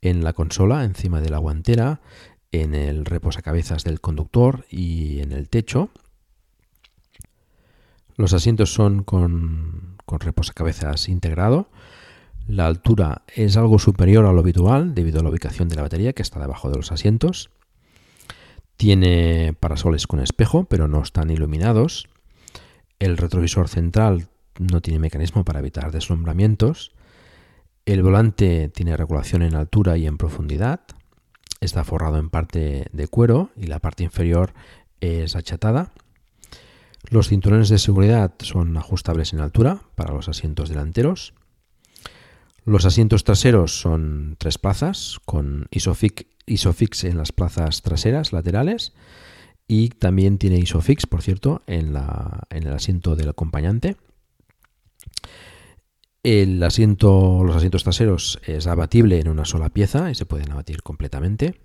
en 0.00 0.24
la 0.24 0.32
consola, 0.32 0.84
encima 0.84 1.20
de 1.20 1.30
la 1.30 1.38
guantera, 1.38 2.00
en 2.52 2.74
el 2.74 3.04
reposacabezas 3.04 3.84
del 3.84 4.00
conductor 4.00 4.66
y 4.70 5.20
en 5.20 5.32
el 5.32 5.48
techo. 5.48 5.90
Los 8.16 8.32
asientos 8.32 8.72
son 8.72 9.02
con, 9.02 9.96
con 10.04 10.20
reposacabezas 10.20 11.08
integrado. 11.08 11.68
La 12.46 12.66
altura 12.66 13.22
es 13.34 13.56
algo 13.56 13.78
superior 13.78 14.26
a 14.26 14.32
lo 14.32 14.40
habitual 14.40 14.94
debido 14.94 15.20
a 15.20 15.22
la 15.22 15.30
ubicación 15.30 15.68
de 15.68 15.76
la 15.76 15.82
batería 15.82 16.12
que 16.12 16.22
está 16.22 16.38
debajo 16.38 16.70
de 16.70 16.76
los 16.76 16.92
asientos. 16.92 17.50
Tiene 18.76 19.54
parasoles 19.58 20.06
con 20.06 20.20
espejo, 20.20 20.64
pero 20.64 20.88
no 20.88 21.02
están 21.02 21.30
iluminados. 21.30 22.08
El 22.98 23.16
retrovisor 23.16 23.68
central 23.68 24.28
no 24.58 24.80
tiene 24.80 24.98
mecanismo 24.98 25.44
para 25.44 25.60
evitar 25.60 25.92
deslumbramientos. 25.92 26.92
El 27.86 28.02
volante 28.02 28.68
tiene 28.68 28.96
regulación 28.96 29.42
en 29.42 29.54
altura 29.54 29.96
y 29.96 30.06
en 30.06 30.16
profundidad. 30.16 30.80
Está 31.60 31.84
forrado 31.84 32.18
en 32.18 32.30
parte 32.30 32.86
de 32.92 33.08
cuero 33.08 33.50
y 33.56 33.66
la 33.66 33.78
parte 33.78 34.04
inferior 34.04 34.54
es 35.00 35.36
achatada. 35.36 35.92
Los 37.10 37.28
cinturones 37.28 37.68
de 37.68 37.78
seguridad 37.78 38.32
son 38.40 38.76
ajustables 38.76 39.32
en 39.32 39.40
altura 39.40 39.82
para 39.94 40.14
los 40.14 40.28
asientos 40.28 40.68
delanteros. 40.68 41.34
Los 42.64 42.86
asientos 42.86 43.24
traseros 43.24 43.78
son 43.78 44.36
tres 44.38 44.56
plazas 44.56 45.20
con 45.26 45.66
Isofix, 45.70 46.24
Isofix 46.46 47.04
en 47.04 47.18
las 47.18 47.32
plazas 47.32 47.82
traseras 47.82 48.32
laterales 48.32 48.92
y 49.66 49.88
también 49.88 50.38
tiene 50.38 50.58
Isofix, 50.58 51.06
por 51.06 51.22
cierto, 51.22 51.62
en, 51.66 51.96
el 52.50 52.72
asiento 52.72 53.16
del 53.16 53.30
acompañante. 53.30 53.96
El 56.22 56.62
asiento, 56.62 57.42
los 57.44 57.56
asientos 57.56 57.84
traseros 57.84 58.40
es 58.46 58.66
abatible 58.66 59.20
en 59.20 59.28
una 59.28 59.44
sola 59.44 59.68
pieza 59.68 60.10
y 60.10 60.14
se 60.14 60.26
pueden 60.26 60.52
abatir 60.52 60.82
completamente. 60.82 61.60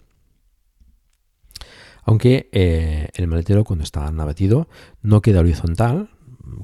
Aunque 2.03 2.49
eh, 2.51 3.09
el 3.13 3.27
maletero 3.27 3.63
cuando 3.63 3.83
está 3.83 4.07
abatido 4.07 4.67
no 5.01 5.21
queda 5.21 5.41
horizontal, 5.41 6.09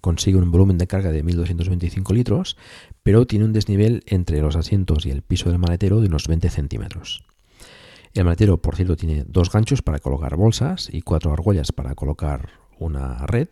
consigue 0.02 0.38
un 0.38 0.52
volumen 0.52 0.78
de 0.78 0.88
carga 0.88 1.12
de 1.12 1.24
1225 1.24 2.14
litros, 2.14 2.58
pero 3.04 3.28
tiene 3.28 3.46
un 3.46 3.54
desnivel 3.54 4.04
entre 4.08 4.42
los 4.42 4.56
asientos 4.56 5.06
y 5.06 5.12
el 5.12 5.22
piso 5.22 5.50
del 5.50 5.60
maletero 5.60 6.02
de 6.02 6.08
unos 6.08 6.28
20 6.28 6.50
centímetros. 6.50 7.24
El 8.16 8.24
maletero, 8.24 8.58
por 8.62 8.76
cierto, 8.76 8.96
tiene 8.96 9.26
dos 9.28 9.52
ganchos 9.52 9.82
para 9.82 10.00
colocar 10.00 10.36
bolsas 10.38 10.90
y 10.92 11.02
cuatro 11.02 11.34
argollas 11.34 11.72
para 11.72 11.96
colocar 11.96 12.50
una 12.80 13.26
red. 13.28 13.50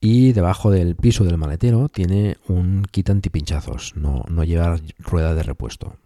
Y 0.00 0.32
debajo 0.32 0.70
del 0.70 0.96
piso 0.96 1.24
del 1.24 1.38
maletero 1.38 1.88
tiene 1.88 2.36
un 2.48 2.84
kit 2.90 3.08
antipinchazos, 3.08 3.96
no, 3.96 4.24
no 4.28 4.44
lleva 4.44 4.76
rueda 4.98 5.34
de 5.34 5.42
repuesto. 5.42 5.96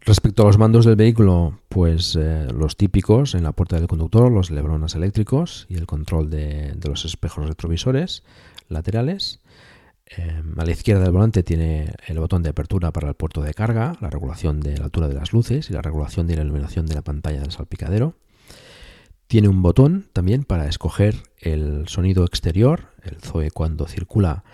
Respecto 0.00 0.42
a 0.42 0.46
los 0.46 0.58
mandos 0.58 0.84
del 0.84 0.96
vehículo, 0.96 1.60
pues 1.68 2.16
eh, 2.16 2.46
los 2.54 2.76
típicos 2.76 3.34
en 3.34 3.42
la 3.42 3.52
puerta 3.52 3.76
del 3.76 3.88
conductor, 3.88 4.30
los 4.30 4.50
lebronas 4.50 4.94
eléctricos 4.94 5.66
y 5.68 5.74
el 5.74 5.86
control 5.86 6.30
de, 6.30 6.78
los 6.86 7.04
espejos 7.04 7.46
retrovisores 7.46 8.22
laterales. 8.68 9.40
Em, 10.16 10.58
a 10.58 10.64
la 10.64 10.70
izquierda 10.70 11.02
del 11.02 11.12
volante 11.12 11.42
tiene 11.42 11.92
el 12.06 12.18
botón 12.18 12.42
de 12.42 12.50
apertura 12.50 12.92
para 12.92 13.08
el 13.08 13.14
puerto 13.14 13.42
de 13.42 13.52
carga, 13.52 13.94
la 14.00 14.08
regulación 14.08 14.60
de 14.60 14.78
la 14.78 14.84
altura 14.84 15.08
de 15.08 15.14
las 15.14 15.32
luces 15.32 15.68
y 15.68 15.74
la 15.74 15.82
regulación 15.82 16.26
de 16.26 16.36
la 16.36 16.42
iluminación 16.42 16.86
de 16.86 16.94
la 16.94 17.02
pantalla 17.02 17.40
del 17.40 17.52
salpicadero. 17.52 18.14
Tiene 19.26 19.48
un 19.48 19.60
botón 19.60 20.08
también 20.14 20.44
para 20.44 20.66
escoger 20.66 21.16
el 21.36 21.86
sonido 21.88 22.24
exterior. 22.24 22.88
El 23.02 23.20
Zoe 23.20 23.50
cuando 23.50 23.86
circula 23.86 24.44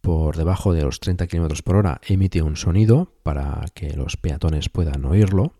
por 0.00 0.36
debajo 0.36 0.72
de 0.72 0.82
los 0.82 0.98
30 0.98 1.28
km 1.28 1.62
por 1.62 1.76
hora 1.76 2.00
emite 2.06 2.42
un 2.42 2.56
sonido 2.56 3.12
para 3.22 3.64
que 3.74 3.94
los 3.94 4.16
peatones 4.16 4.68
puedan 4.68 5.04
oírlo. 5.04 5.54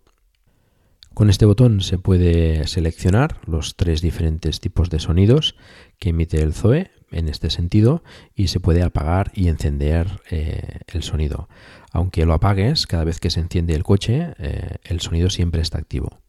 Con 1.13 1.29
este 1.29 1.45
botón 1.45 1.79
se 1.79 1.97
puede 1.97 2.67
seleccionar 2.67 3.39
los 3.47 3.77
tres 3.77 4.01
diferentes 4.01 4.59
tipos 4.59 4.89
de 4.89 4.99
sonidos 4.99 5.55
que 5.97 6.09
emite 6.09 6.41
el 6.41 6.53
Zoe 6.53 6.91
en 7.15 7.29
este 7.29 7.49
sentido 7.49 8.03
y 8.35 8.47
se 8.47 8.59
puede 8.59 8.83
apagar 8.83 9.31
y 9.33 9.47
encender 9.47 10.21
eh, 10.29 10.79
el 10.87 11.01
sonido. 11.01 11.49
Aunque 11.91 12.25
lo 12.25 12.33
apagues, 12.33 12.87
cada 12.87 13.05
vez 13.05 13.19
que 13.19 13.29
se 13.29 13.39
enciende 13.39 13.73
el 13.73 13.83
coche, 13.83 14.33
eh, 14.37 14.77
el 14.83 14.99
sonido 14.99 15.29
siempre 15.29 15.61
está 15.61 15.77
activo. 15.77 16.19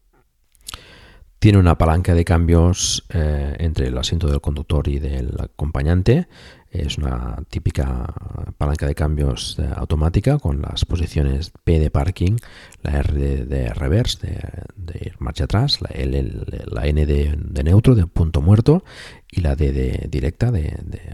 Tiene 1.39 1.59
una 1.59 1.77
palanca 1.77 2.13
de 2.15 2.25
cambios 2.25 3.05
eh, 3.09 3.55
entre 3.59 3.87
el 3.87 3.97
asiento 3.97 4.27
del 4.27 4.41
conductor 4.41 4.87
y 4.87 4.99
del 4.99 5.35
acompañante 5.39 6.27
es 6.71 6.97
una 6.97 7.43
típica 7.49 8.13
palanca 8.57 8.87
de 8.87 8.95
cambios 8.95 9.57
automática 9.75 10.37
con 10.37 10.61
las 10.61 10.85
posiciones 10.85 11.51
P 11.63 11.79
de 11.79 11.89
parking, 11.89 12.37
la 12.83 12.99
R 12.99 13.45
de, 13.45 13.69
reverse, 13.73 14.39
de, 14.75 15.13
marcha 15.19 15.45
atrás, 15.45 15.79
la, 15.81 15.89
N 15.93 17.05
de, 17.05 17.63
neutro, 17.63 17.95
de 17.95 18.05
punto 18.05 18.41
muerto, 18.41 18.83
y 19.31 19.41
la 19.41 19.55
D 19.55 19.71
de 19.71 20.07
directa, 20.09 20.51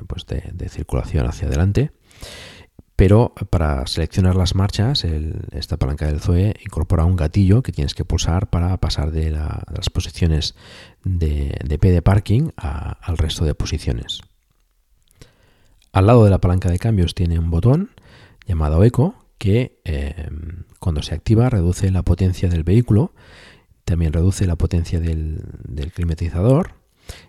pues 0.07 0.25
de, 0.25 0.69
circulación 0.69 1.27
hacia 1.27 1.47
adelante. 1.47 1.91
Pero 2.95 3.34
para 3.49 3.86
seleccionar 3.88 4.36
las 4.36 4.53
marchas, 4.53 5.03
esta 5.51 5.77
palanca 5.77 6.06
del 6.06 6.19
Zoe 6.19 6.53
incorpora 6.63 7.06
un 7.06 7.15
gatillo 7.15 7.63
que 7.63 7.71
tienes 7.71 7.95
que 7.95 8.06
pulsar 8.06 8.49
para 8.49 8.77
pasar 8.77 9.12
de, 9.12 9.32
las 9.32 9.89
posiciones 9.91 10.56
de, 11.03 11.77
P 11.79 11.91
de 11.91 12.01
parking 12.03 12.49
al 12.56 13.17
resto 13.17 13.45
de 13.45 13.56
posiciones. 13.56 14.21
Al 15.91 16.06
lado 16.06 16.23
de 16.23 16.29
la 16.29 16.39
palanca 16.39 16.69
de 16.69 16.79
cambios 16.79 17.15
tiene 17.15 17.39
un 17.39 17.49
botón 17.49 17.91
llamado 18.45 18.84
Eco 18.84 19.15
que 19.38 19.82
eh, 19.86 20.29
cuando 20.79 21.01
se 21.01 21.15
activa 21.15 21.49
reduce 21.49 21.89
la 21.91 22.03
potencia 22.03 22.47
del 22.47 22.63
vehículo, 22.63 23.13
también 23.86 24.13
reduce 24.13 24.45
la 24.45 24.56
potencia 24.56 24.99
del, 24.99 25.41
climatizador 25.93 26.75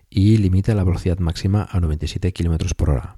y 0.09 0.37
limita 0.37 0.73
la 0.75 0.83
velocidad 0.83 1.17
máxima 1.19 1.67
a 1.69 1.79
97 1.79 2.31
km 2.33 2.73
por 2.75 2.91
hora 2.91 3.17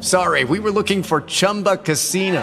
Sorry, 0.00 0.44
we 0.44 0.60
were 0.60 0.70
looking 0.70 1.02
for 1.02 1.20
Chumba 1.22 1.76
Casino. 1.76 2.40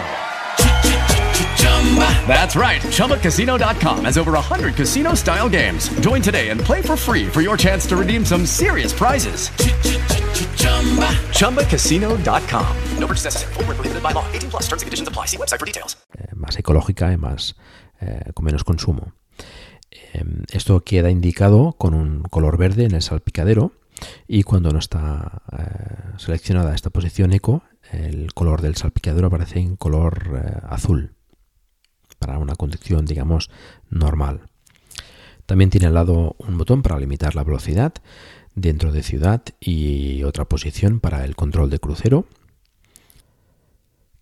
That's 2.28 2.54
right. 2.54 2.80
ChumbaCasino.com 2.80 4.04
has 4.04 4.16
over 4.16 4.32
100 4.32 4.74
casino 4.74 5.14
style 5.14 5.48
games. 5.48 5.88
Join 6.00 6.22
today 6.22 6.50
and 6.50 6.60
play 6.60 6.82
for 6.82 6.96
free 6.96 7.26
for 7.26 7.40
your 7.40 7.56
chance 7.56 7.86
to 7.88 7.96
redeem 7.96 8.24
some 8.24 8.46
serious 8.46 8.92
prizes. 8.92 9.48
ChumbaCasino.com. 11.32 12.76
No 12.98 13.06
purchase 13.08 13.24
necessary. 13.24 13.54
Full 13.54 13.64
prohibited 13.64 14.02
by 14.02 14.12
law. 14.12 14.24
18 14.32 14.50
plus 14.50 14.68
terms 14.68 14.82
and 14.82 14.86
conditions 14.86 15.08
apply. 15.08 15.26
See 15.26 15.36
website 15.36 15.58
for 15.58 15.66
details. 15.66 15.96
Eh, 16.16 16.34
más 16.36 16.56
ecológica 16.58 17.12
y 17.12 17.16
más, 17.16 17.56
eh, 18.00 18.30
con 18.34 18.44
menos 18.44 18.62
consumo. 18.62 19.14
Eh, 19.90 20.22
esto 20.52 20.84
queda 20.84 21.10
indicado 21.10 21.72
con 21.72 21.94
un 21.94 22.22
color 22.22 22.56
verde 22.56 22.84
en 22.84 22.94
el 22.94 23.02
salpicadero 23.02 23.72
y 24.26 24.42
cuando 24.42 24.70
no 24.70 24.78
está 24.78 25.42
eh, 25.56 26.18
seleccionada 26.18 26.74
esta 26.74 26.90
posición 26.90 27.32
eco, 27.32 27.62
el 27.90 28.32
color 28.34 28.60
del 28.60 28.76
salpicadero 28.76 29.28
aparece 29.28 29.60
en 29.60 29.76
color 29.76 30.42
eh, 30.44 30.60
azul 30.68 31.14
para 32.18 32.38
una 32.38 32.56
conducción, 32.56 33.06
digamos, 33.06 33.50
normal. 33.90 34.42
También 35.46 35.70
tiene 35.70 35.86
al 35.86 35.94
lado 35.94 36.36
un 36.38 36.58
botón 36.58 36.82
para 36.82 36.98
limitar 36.98 37.34
la 37.34 37.44
velocidad 37.44 37.94
dentro 38.54 38.92
de 38.92 39.02
ciudad 39.02 39.42
y 39.60 40.22
otra 40.24 40.44
posición 40.44 41.00
para 41.00 41.24
el 41.24 41.36
control 41.36 41.70
de 41.70 41.78
crucero 41.78 42.26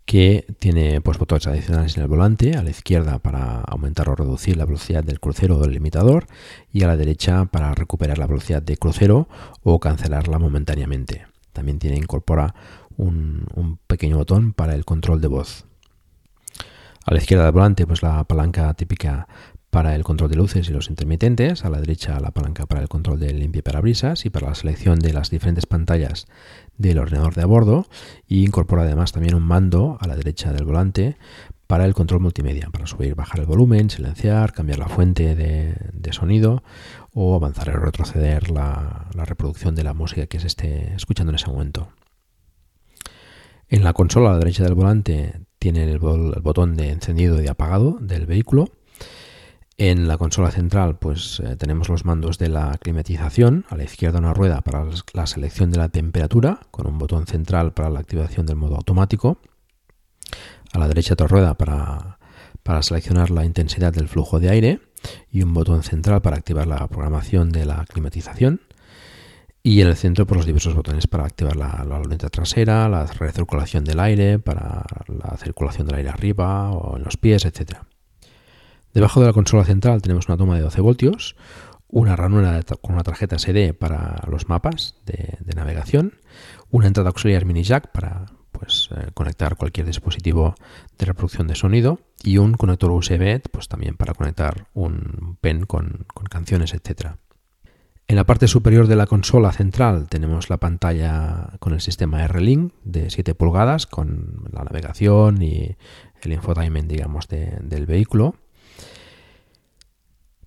que 0.06 0.46
tiene 0.60 1.00
pues, 1.00 1.18
botones 1.18 1.46
adicionales 1.48 1.96
en 1.96 2.04
el 2.04 2.08
volante, 2.08 2.54
a 2.56 2.62
la 2.62 2.70
izquierda 2.70 3.18
para 3.18 3.60
aumentar 3.60 4.08
o 4.08 4.14
reducir 4.14 4.56
la 4.56 4.64
velocidad 4.64 5.02
del 5.02 5.20
crucero 5.20 5.56
o 5.56 5.60
del 5.60 5.72
limitador 5.72 6.26
y 6.72 6.84
a 6.84 6.86
la 6.86 6.96
derecha 6.96 7.44
para 7.46 7.74
recuperar 7.74 8.16
la 8.16 8.28
velocidad 8.28 8.62
de 8.62 8.76
crucero 8.76 9.28
o 9.64 9.80
cancelarla 9.80 10.38
momentáneamente. 10.38 11.26
También 11.52 11.80
tiene 11.80 11.96
incorpora 11.96 12.54
un, 12.96 13.46
un 13.54 13.78
pequeño 13.86 14.16
botón 14.16 14.52
para 14.52 14.74
el 14.74 14.84
control 14.84 15.20
de 15.20 15.28
voz. 15.28 15.66
A 17.04 17.12
la 17.12 17.18
izquierda 17.18 17.44
del 17.44 17.52
volante, 17.52 17.86
pues 17.86 18.02
la 18.02 18.22
palanca 18.24 18.72
típica 18.74 19.26
para 19.76 19.94
el 19.94 20.04
control 20.04 20.30
de 20.30 20.36
luces 20.36 20.70
y 20.70 20.72
los 20.72 20.88
intermitentes, 20.88 21.66
a 21.66 21.68
la 21.68 21.78
derecha 21.78 22.18
la 22.18 22.30
palanca 22.30 22.64
para 22.64 22.80
el 22.80 22.88
control 22.88 23.20
del 23.20 23.40
limpia 23.40 23.62
parabrisas 23.62 24.24
y 24.24 24.30
para 24.30 24.48
la 24.48 24.54
selección 24.54 24.98
de 24.98 25.12
las 25.12 25.28
diferentes 25.28 25.66
pantallas 25.66 26.28
del 26.78 26.98
ordenador 26.98 27.34
de 27.34 27.42
a 27.42 27.44
bordo 27.44 27.86
y 28.26 28.42
incorpora 28.42 28.84
además 28.84 29.12
también 29.12 29.34
un 29.34 29.42
mando 29.42 29.98
a 30.00 30.06
la 30.06 30.16
derecha 30.16 30.50
del 30.54 30.64
volante 30.64 31.18
para 31.66 31.84
el 31.84 31.92
control 31.92 32.22
multimedia, 32.22 32.70
para 32.72 32.86
subir 32.86 33.14
bajar 33.14 33.40
el 33.40 33.44
volumen, 33.44 33.90
silenciar, 33.90 34.54
cambiar 34.54 34.78
la 34.78 34.88
fuente 34.88 35.34
de, 35.34 36.12
sonido 36.14 36.62
o 37.12 37.34
avanzar 37.34 37.68
o 37.68 37.78
retroceder 37.78 38.50
la, 38.50 39.10
reproducción 39.26 39.74
de 39.74 39.84
la 39.84 39.92
música 39.92 40.26
que 40.26 40.40
se 40.40 40.46
esté 40.46 40.94
escuchando 40.94 41.32
en 41.32 41.36
ese 41.36 41.48
momento. 41.48 41.90
En 43.68 43.84
la 43.84 43.92
consola 43.92 44.30
a 44.30 44.32
la 44.32 44.38
derecha 44.38 44.64
del 44.64 44.72
volante 44.72 45.38
tiene 45.58 45.84
el 45.84 45.98
botón 45.98 46.78
de 46.78 46.92
encendido 46.92 47.42
y 47.42 47.48
apagado 47.48 47.98
del 48.00 48.24
vehículo 48.24 48.70
en 49.78 50.08
la 50.08 50.16
consola 50.16 50.50
central 50.50 50.98
pues 50.98 51.40
eh, 51.40 51.56
tenemos 51.56 51.88
los 51.88 52.04
mandos 52.04 52.38
de 52.38 52.48
la 52.48 52.78
climatización, 52.78 53.66
a 53.68 53.76
la 53.76 53.84
izquierda 53.84 54.18
una 54.18 54.32
rueda 54.32 54.62
para 54.62 54.86
la 55.12 55.26
selección 55.26 55.70
de 55.70 55.78
la 55.78 55.88
temperatura, 55.88 56.60
con 56.70 56.86
un 56.86 56.98
botón 56.98 57.26
central 57.26 57.72
para 57.72 57.90
la 57.90 58.00
activación 58.00 58.46
del 58.46 58.56
modo 58.56 58.76
automático, 58.76 59.38
a 60.72 60.78
la 60.78 60.88
derecha 60.88 61.14
otra 61.14 61.26
rueda 61.26 61.55
para, 61.55 62.18
para 62.62 62.82
seleccionar 62.82 63.30
la 63.30 63.44
intensidad 63.44 63.92
del 63.92 64.09
flujo 64.09 64.40
de 64.40 64.51
aire 64.51 64.80
y 65.30 65.42
un 65.42 65.53
botón 65.53 65.82
central 65.82 66.22
para 66.22 66.36
activar 66.36 66.66
la 66.66 66.86
programación 66.88 67.51
de 67.51 67.66
la 67.66 67.84
climatización. 67.86 68.62
Y 69.62 69.80
en 69.80 69.88
el 69.88 69.96
centro 69.96 70.26
por 70.26 70.36
pues, 70.36 70.38
los 70.38 70.46
diversos 70.46 70.74
botones 70.76 71.09
para 71.09 71.24
activar 71.24 71.57
la, 71.57 71.84
la 71.84 71.98
luneta 71.98 72.28
trasera, 72.28 72.88
la 72.88 73.05
recirculación 73.05 73.84
del 73.84 73.98
aire, 73.98 74.38
para 74.38 74.84
la 75.09 75.36
circulación 75.38 75.88
del 75.88 75.96
aire 75.96 76.11
arriba 76.11 76.70
o 76.70 76.96
en 76.96 77.03
los 77.03 77.16
pies, 77.16 77.44
etcétera. 77.44 77.84
Debajo 78.97 79.20
de 79.20 79.26
la 79.26 79.34
consola 79.34 79.62
central 79.62 80.01
tenemos 80.01 80.26
una 80.26 80.38
toma 80.38 80.57
de 80.57 80.62
12 80.62 80.80
voltios, 80.80 81.36
una 81.86 82.16
ranura 82.16 82.62
con 82.80 82.94
una 82.94 83.03
tarjeta 83.03 83.38
SD 83.38 83.74
para 83.74 84.22
los 84.26 84.49
mapas 84.49 84.94
de, 85.05 85.36
navegación, 85.55 86.14
una 86.70 86.86
entrada 86.86 87.11
auxiliar 87.11 87.44
mini 87.44 87.62
jack 87.62 87.92
para 87.92 88.24
pues, 88.53 88.88
eh, 88.97 89.11
conectar 89.12 89.57
cualquier 89.57 89.84
dispositivo 89.84 90.55
de 90.97 91.05
reproducción 91.05 91.47
de 91.47 91.57
sonido 91.57 92.01
y 92.24 92.38
un 92.38 92.55
conector 92.55 92.90
USB 92.90 93.42
pues, 93.53 93.68
también 93.68 93.99
para 93.99 94.14
conectar 94.14 94.68
un 94.72 95.36
pen 95.42 95.66
con, 95.66 96.07
canciones, 96.30 96.72
etc. 96.72 97.16
En 98.07 98.16
la 98.16 98.24
parte 98.24 98.49
superior 98.49 98.86
de 98.86 98.97
la 98.97 99.07
consola 99.07 99.53
central 99.53 100.09
tenemos 100.09 100.49
la 100.49 100.57
pantalla 100.57 101.51
con 101.59 101.74
el 101.74 101.82
sistema 101.82 102.24
R-Link 102.24 102.72
de 102.84 103.11
7 103.11 103.34
pulgadas 103.34 103.86
con 103.86 104.49
la 104.53 104.64
navegación 104.64 105.42
y 105.42 105.76
el 106.22 106.32
infotainment 106.32 106.88
digamos, 106.88 107.28
del 107.28 107.84
vehículo. 107.84 108.36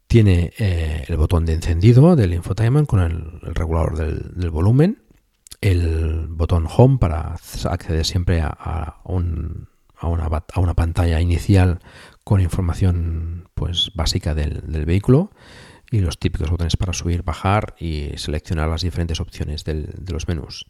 Tiene 0.09 0.53
eh, 0.57 1.05
el 1.07 1.17
botón 1.17 1.45
de 1.45 1.53
encendido 1.53 2.15
del 2.15 2.33
infotainment 2.33 2.87
con 2.87 2.99
el, 2.99 3.53
regulador 3.53 3.95
del, 3.95 4.49
volumen, 4.49 5.03
el 5.61 6.25
botón 6.29 6.65
home 6.67 6.97
para 6.97 7.35
acceder 7.65 8.03
siempre 8.03 8.41
a, 8.41 9.01
una, 9.03 10.73
pantalla 10.75 11.21
inicial 11.21 11.77
con 12.23 12.41
información 12.41 13.49
pues, 13.53 13.91
básica 13.93 14.33
del, 14.33 14.63
vehículo 14.83 15.29
y 15.91 15.99
los 15.99 16.17
típicos 16.17 16.49
botones 16.49 16.75
para 16.75 16.93
subir, 16.93 17.21
bajar 17.21 17.75
y 17.79 18.13
seleccionar 18.15 18.67
las 18.67 18.81
diferentes 18.81 19.19
opciones 19.19 19.63
de 19.63 20.11
los 20.11 20.27
menús. 20.27 20.65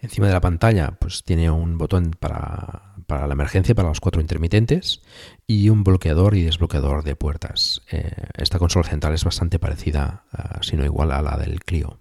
Encima 0.00 0.28
de 0.28 0.32
la 0.32 0.40
pantalla 0.40 0.92
pues 0.98 1.24
tiene 1.24 1.50
un 1.50 1.76
botón 1.76 2.12
para, 2.18 2.94
para 3.06 3.26
la 3.26 3.32
emergencia, 3.32 3.74
para 3.74 3.88
los 3.88 4.00
cuatro 4.00 4.20
intermitentes 4.20 5.02
y 5.46 5.70
un 5.70 5.82
bloqueador 5.82 6.36
y 6.36 6.42
desbloqueador 6.42 7.02
de 7.02 7.16
puertas. 7.16 7.82
Eh, 7.90 8.12
esta 8.36 8.58
consola 8.58 8.86
central 8.86 9.14
es 9.14 9.24
bastante 9.24 9.58
parecida, 9.58 10.24
uh, 10.32 10.62
si 10.62 10.76
no 10.76 10.84
igual, 10.84 11.10
a 11.10 11.22
la 11.22 11.36
del 11.36 11.64
Clio. 11.64 11.98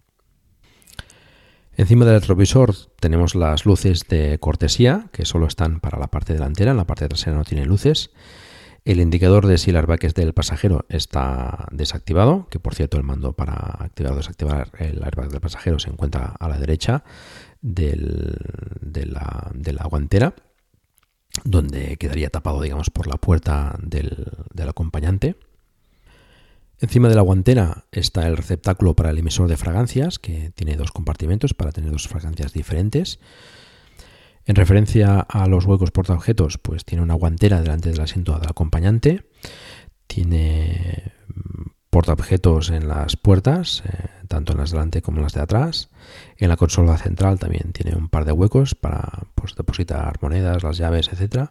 Encima 1.75 2.05
del 2.05 2.19
retrovisor 2.19 2.75
tenemos 2.99 3.35
las 3.35 3.65
luces 3.65 4.07
de 4.09 4.37
cortesía, 4.39 5.07
que 5.11 5.25
solo 5.25 5.47
están 5.47 5.79
para 5.79 5.99
la 5.99 6.07
parte 6.07 6.33
delantera, 6.33 6.71
en 6.71 6.77
la 6.77 6.87
parte 6.87 7.07
trasera 7.07 7.37
no 7.37 7.43
tiene 7.43 7.65
luces. 7.65 8.09
El 8.87 9.01
indicador 9.01 9.45
de 9.47 9.57
si 9.57 9.71
el 9.71 9.75
airbag 9.75 10.05
es 10.05 10.13
del 10.13 10.31
pasajero 10.31 10.85
está 10.87 11.67
desactivado, 11.71 12.47
que 12.49 12.57
por 12.57 12.73
cierto 12.73 12.95
el 12.95 13.03
mando 13.03 13.33
para 13.33 13.83
activar 13.83 14.13
o 14.13 14.15
desactivar 14.15 14.71
el 14.79 15.03
airbag 15.03 15.27
del 15.27 15.41
pasajero 15.41 15.77
se 15.77 15.89
encuentra 15.89 16.27
a 16.39 16.47
la 16.47 16.57
derecha 16.57 17.03
de, 17.61 17.97
la, 19.05 19.83
guantera, 19.89 20.35
donde 21.43 21.97
quedaría 21.97 22.29
tapado, 22.29 22.61
digamos, 22.61 22.89
por 22.89 23.07
la 23.07 23.17
puerta 23.17 23.77
del, 23.83 24.31
acompañante. 24.69 25.35
Encima 26.79 27.09
de 27.09 27.15
la 27.15 27.23
guantera 27.23 27.83
está 27.91 28.25
el 28.25 28.37
receptáculo 28.37 28.95
para 28.95 29.09
el 29.09 29.17
emisor 29.17 29.49
de 29.49 29.57
fragancias, 29.57 30.17
que 30.17 30.53
tiene 30.55 30.77
dos 30.77 30.93
compartimentos 30.93 31.53
para 31.53 31.73
tener 31.73 31.91
dos 31.91 32.07
fragancias 32.07 32.53
diferentes. 32.53 33.19
En 34.47 34.55
referencia 34.55 35.19
a 35.19 35.45
los 35.47 35.65
huecos 35.65 35.91
portaobjetos, 35.91 36.57
pues 36.57 36.85
tiene 36.85 37.03
una 37.03 37.15
guantera 37.15 37.61
delante 37.61 37.89
del 37.89 37.99
asiento 37.99 38.39
del 38.39 38.49
acompañante. 38.49 39.25
Tiene 40.07 41.11
portaobjetos 41.89 42.69
en 42.69 42.87
las 42.87 43.17
puertas, 43.17 43.83
eh, 43.85 44.07
tanto 44.29 44.53
en 44.53 44.59
las 44.59 44.71
de 44.71 44.77
delante 44.77 45.01
como 45.01 45.17
en 45.17 45.23
las 45.23 45.33
de 45.33 45.41
atrás. 45.41 45.89
En 46.37 46.47
la 46.47 46.55
consola 46.55 46.97
central 46.97 47.39
también 47.39 47.73
tiene 47.73 47.97
un 47.97 48.07
par 48.07 48.23
de 48.23 48.31
huecos 48.31 48.73
para 48.73 49.23
pues, 49.35 49.53
depositar 49.53 50.17
monedas, 50.21 50.63
las 50.63 50.77
llaves, 50.77 51.09
etc. 51.11 51.49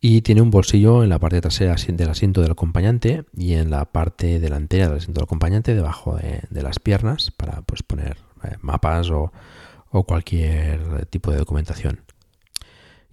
Y 0.00 0.22
tiene 0.22 0.40
un 0.40 0.50
bolsillo 0.50 1.02
en 1.02 1.10
la 1.10 1.18
parte 1.18 1.42
trasera 1.42 1.76
del 1.76 2.08
asiento 2.08 2.40
del 2.40 2.52
acompañante 2.52 3.24
y 3.36 3.52
en 3.52 3.68
la 3.68 3.84
parte 3.84 4.40
delantera 4.40 4.88
del 4.88 4.96
asiento 4.96 5.18
del 5.18 5.26
acompañante, 5.26 5.74
debajo 5.74 6.16
de, 6.16 6.62
las 6.62 6.78
piernas, 6.78 7.32
para 7.32 7.60
pues, 7.62 7.82
poner 7.82 8.16
eh, 8.44 8.56
mapas 8.62 9.10
o 9.10 9.30
cualquier 10.04 11.04
tipo 11.06 11.30
de 11.30 11.36
documentación. 11.36 12.03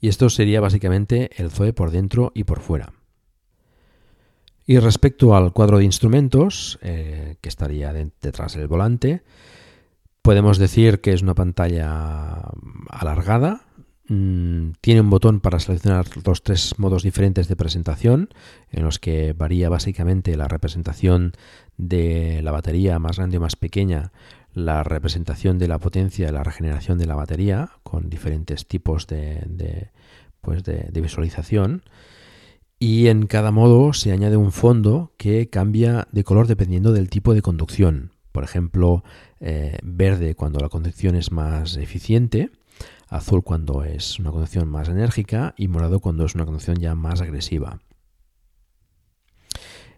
Y 0.01 0.07
esto 0.07 0.29
sería 0.29 0.59
básicamente 0.59 1.29
el 1.37 1.51
Zoe 1.51 1.73
por 1.73 1.91
dentro 1.91 2.31
y 2.33 2.43
por 2.43 2.59
fuera. 2.59 2.91
Y 4.65 4.79
respecto 4.79 5.35
al 5.35 5.53
cuadro 5.53 5.77
de 5.77 5.85
instrumentos, 5.85 6.79
eh, 6.81 7.35
que 7.39 7.49
estaría 7.49 7.93
detrás 7.93 8.55
del 8.55 8.67
volante, 8.67 9.21
podemos 10.21 10.57
decir 10.57 11.01
que 11.01 11.13
es 11.13 11.21
una 11.21 11.35
pantalla 11.35 12.51
alargada. 12.89 13.65
Mm, 14.07 14.71
tiene 14.81 15.01
un 15.01 15.09
botón 15.09 15.39
para 15.39 15.59
seleccionar 15.59 16.05
los 16.25 16.41
tres 16.43 16.77
modos 16.79 17.03
diferentes 17.03 17.47
de 17.47 17.55
presentación, 17.55 18.29
en 18.71 18.83
los 18.83 18.97
que 18.97 19.33
varía 19.33 19.69
básicamente 19.69 20.35
la 20.35 20.47
representación 20.47 21.33
de 21.77 22.41
la 22.43 22.51
batería 22.51 22.97
más 22.97 23.17
grande 23.17 23.37
o 23.37 23.41
más 23.41 23.55
pequeña, 23.55 24.11
la 24.53 24.83
representación 24.83 25.57
de 25.57 25.67
la 25.67 25.79
potencia 25.79 26.27
y 26.27 26.31
la 26.31 26.43
regeneración 26.43 26.97
de 26.97 27.05
la 27.05 27.15
batería, 27.15 27.71
con 27.83 28.09
diferentes 28.09 28.67
tipos 28.67 29.07
de, 29.07 29.89
pues 30.41 30.63
de 30.63 31.01
visualización 31.01 31.83
y 32.83 33.09
en 33.09 33.27
cada 33.27 33.51
modo 33.51 33.93
se 33.93 34.11
añade 34.11 34.37
un 34.37 34.51
fondo 34.51 35.11
que 35.17 35.51
cambia 35.51 36.07
de 36.11 36.23
color 36.23 36.47
dependiendo 36.47 36.93
del 36.93 37.11
tipo 37.11 37.35
de 37.35 37.43
conducción. 37.43 38.09
Por 38.31 38.43
ejemplo, 38.43 39.03
eh, 39.39 39.77
verde 39.83 40.33
cuando 40.33 40.59
la 40.59 40.69
conducción 40.69 41.15
es 41.15 41.31
más 41.31 41.77
eficiente, 41.77 42.49
azul 43.07 43.43
cuando 43.43 43.83
es 43.83 44.17
una 44.17 44.31
conducción 44.31 44.67
más 44.67 44.89
enérgica 44.89 45.53
y 45.57 45.67
morado 45.67 45.99
cuando 45.99 46.25
es 46.25 46.33
una 46.33 46.45
conducción 46.45 46.77
ya 46.77 46.95
más 46.95 47.21
agresiva. 47.21 47.77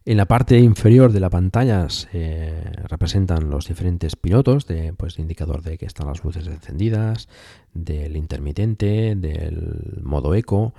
En 0.06 0.18
la 0.18 0.26
parte 0.26 0.60
inferior 0.60 1.14
de 1.14 1.22
la 1.22 1.30
pantalla 1.30 1.88
se 1.88 2.52
representan 2.90 3.50
los 3.50 3.70
diferentes 3.70 4.18
pilotos, 4.18 4.68
de, 4.68 4.94
pues, 4.94 5.18
indicador 5.18 5.62
de 5.62 5.78
que 5.78 5.86
están 5.86 6.08
las 6.08 6.26
luces 6.26 6.46
encendidas, 6.48 7.30
del 7.74 8.18
intermitente, 8.18 9.16
del 9.16 10.02
modo 10.04 10.36
eco, 10.36 10.74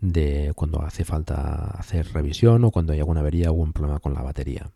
de 0.00 0.52
cuando 0.54 0.80
hace 0.80 1.04
falta 1.04 1.72
hacer 1.78 2.10
revisión 2.14 2.64
o 2.64 2.70
cuando 2.70 2.94
hay 2.94 3.00
alguna 3.00 3.20
avería 3.20 3.50
o 3.50 3.54
un 3.54 3.74
problema 3.74 4.00
con 4.00 4.14
la 4.14 4.22
batería. 4.22 4.70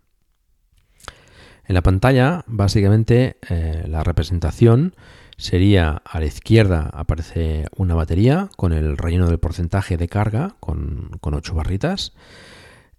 En 1.67 1.75
la 1.75 1.83
pantalla, 1.83 2.45
básicamente, 2.47 3.39
eh, 3.49 3.87
la 3.89 4.05
representación 4.05 4.95
sería 5.39 6.03
a 6.05 6.21
la 6.21 6.27
izquierda 6.27 6.91
aparece 6.93 7.67
una 7.75 7.95
batería 7.95 8.51
con 8.57 8.75
el 8.75 8.99
relleno 8.99 9.29
del 9.29 9.39
porcentaje 9.39 9.97
de 9.97 10.09
carga 10.09 10.57
con, 10.61 11.11
con 11.23 11.33
8 11.33 11.55
barritas. 11.55 12.13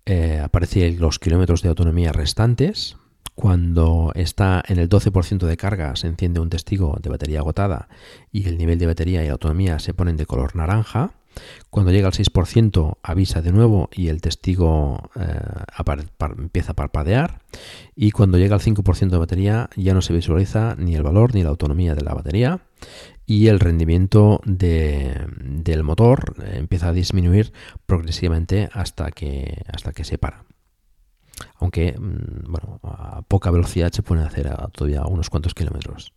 Eh, 0.06 0.40
aparecen 0.40 1.00
los 1.00 1.18
kilómetros 1.18 1.62
de 1.64 1.70
autonomía 1.70 2.12
restantes. 2.12 2.98
Cuando 3.34 4.12
está 4.16 4.64
en 4.68 4.80
el 4.80 4.88
12% 4.88 5.46
de 5.46 5.58
carga 5.58 5.96
se 5.96 6.08
enciende 6.08 6.40
un 6.40 6.50
testigo 6.50 6.98
de 7.02 7.10
batería 7.10 7.40
agotada 7.40 7.90
y 8.32 8.48
el 8.48 8.58
nivel 8.58 8.80
de 8.80 8.86
batería 8.86 9.26
y 9.26 9.28
autonomía 9.28 9.80
se 9.80 9.94
ponen 9.94 10.16
de 10.16 10.26
color 10.26 10.56
naranja. 10.56 11.12
Cuando 11.70 11.92
llega 11.92 12.08
al 12.08 12.14
6% 12.14 12.98
avisa 13.04 13.42
de 13.42 13.52
nuevo 13.52 13.90
y 13.92 14.08
el 14.08 14.22
testigo 14.22 15.10
eh, 15.20 15.40
empieza 16.38 16.72
a 16.72 16.76
parpadear. 16.76 17.42
Y 17.94 18.12
cuando 18.12 18.38
llega 18.38 18.56
al 18.56 18.62
5% 18.62 19.10
de 19.10 19.18
batería 19.18 19.70
ya 19.76 19.94
no 19.94 20.02
se 20.02 20.14
visualiza 20.14 20.76
ni 20.78 20.96
el 20.96 21.04
valor 21.04 21.36
ni 21.36 21.44
la 21.44 21.50
autonomía 21.50 21.94
de 21.94 22.04
la 22.04 22.14
batería. 22.14 22.62
Y 23.26 23.48
el 23.48 23.60
rendimiento 23.60 24.40
del 24.46 25.84
motor 25.84 26.36
empieza 26.54 26.90
a 26.90 26.94
disminuir 26.94 27.54
progresivamente 27.86 28.70
hasta 28.72 29.12
que, 29.12 29.64
hasta 29.68 29.94
que 29.94 30.04
se 30.04 30.18
para. 30.18 30.46
Aunque 31.56 31.96
mm, 31.98 32.52
bueno, 32.52 32.80
a 32.84 33.24
poca 33.24 33.52
velocidad 33.52 33.92
se 33.92 34.04
pueden 34.04 34.26
hacer 34.26 34.50
todavía 34.72 35.06
unos 35.06 35.30
cuantos 35.30 35.54
kilómetros. 35.54 36.14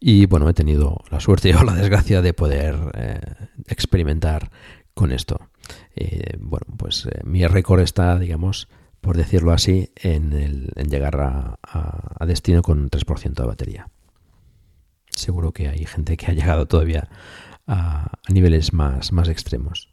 Y 0.00 0.26
bueno, 0.26 0.48
he 0.48 0.54
tenido 0.54 1.02
la 1.10 1.20
suerte 1.20 1.54
o 1.56 1.62
la 1.62 1.74
desgracia 1.74 2.22
de 2.22 2.34
poder 2.34 2.76
eh, 2.94 3.20
experimentar 3.68 4.50
con 4.94 5.12
esto. 5.12 5.50
Eh, 5.94 6.36
bueno, 6.38 6.66
pues 6.76 7.06
eh, 7.06 7.20
mi 7.24 7.46
récord 7.46 7.80
está, 7.80 8.18
digamos, 8.18 8.68
por 9.00 9.16
decirlo 9.16 9.52
así, 9.52 9.92
en, 9.96 10.32
el, 10.32 10.72
en 10.76 10.88
llegar 10.88 11.16
a, 11.20 12.26
destino 12.26 12.62
con 12.62 12.78
un 12.78 12.90
3% 12.90 13.34
de 13.34 13.46
batería. 13.46 13.88
Seguro 15.20 15.52
que 15.52 15.68
hay 15.68 15.84
gente 15.84 16.16
que 16.16 16.26
ha 16.26 16.34
llegado 16.34 16.66
todavía 16.66 17.08
a, 17.66 18.12
niveles 18.28 18.72
más, 18.72 19.12
más 19.12 19.28
extremos. 19.28 19.88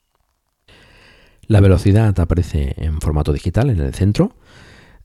La 1.43 1.61
velocidad 1.61 2.19
aparece 2.19 2.73
en 2.77 2.99
formato 2.99 3.31
digital 3.31 3.69
en 3.69 3.79
el 3.79 3.93
centro 3.93 4.35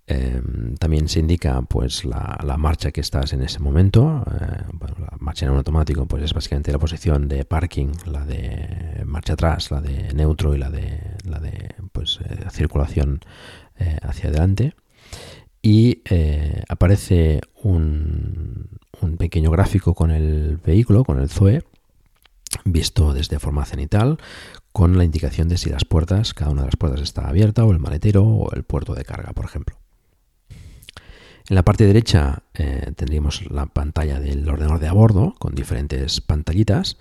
Em, 0.06 0.74
también 0.76 1.08
se 1.08 1.20
indica 1.20 1.62
pues 1.62 2.04
la, 2.04 2.56
marcha 2.58 2.90
que 2.90 3.00
estás 3.00 3.32
en 3.32 3.42
ese 3.42 3.60
momento. 3.60 4.24
Eh, 4.26 4.64
la 4.98 5.16
marcha 5.20 5.46
en 5.46 5.52
automático 5.52 6.06
pues 6.06 6.24
es 6.24 6.34
básicamente 6.34 6.72
la 6.72 6.78
posición 6.78 7.28
de 7.28 7.44
parking, 7.44 7.92
la 8.06 8.24
de 8.24 9.04
marcha 9.06 9.34
atrás, 9.34 9.70
la 9.70 9.80
de 9.80 10.12
neutro 10.12 10.54
y 10.54 10.58
la 10.58 10.70
de 10.70 11.16
la 11.24 11.38
de 11.38 11.74
pues 11.92 12.18
eh, 12.24 12.46
circulación 12.50 13.20
eh, 13.78 13.96
hacia 14.02 14.28
adelante. 14.28 14.74
Y 15.62 16.02
aparece 16.68 17.40
un, 17.62 18.68
un 19.00 19.16
pequeño 19.16 19.50
gráfico 19.50 19.94
con 19.94 20.10
el 20.10 20.56
vehículo, 20.56 21.04
con 21.04 21.20
el 21.20 21.28
Zoe, 21.28 21.62
visto 22.64 23.12
desde 23.12 23.38
forma 23.38 23.64
cenital, 23.64 24.18
con 24.72 24.96
la 24.96 25.04
indicación 25.04 25.48
de 25.48 25.58
si 25.58 25.70
las 25.70 25.84
puertas, 25.84 26.34
cada 26.34 26.50
una 26.50 26.62
de 26.62 26.68
las 26.68 26.76
puertas 26.76 27.00
está 27.00 27.28
abierta, 27.28 27.64
o 27.64 27.72
el 27.72 27.78
maletero, 27.78 28.24
o 28.24 28.52
el 28.52 28.64
puerto 28.64 28.94
de 28.94 29.04
carga, 29.04 29.32
por 29.32 29.44
ejemplo. 29.44 29.76
En 31.48 31.56
la 31.56 31.64
parte 31.64 31.86
derecha 31.86 32.44
eh, 32.54 32.92
tendríamos 32.96 33.50
la 33.50 33.66
pantalla 33.66 34.20
del 34.20 34.48
ordenador 34.48 34.78
de 34.78 34.88
a 34.88 34.92
bordo 34.92 35.34
con 35.38 35.54
diferentes 35.54 36.20
pantallitas 36.20 36.98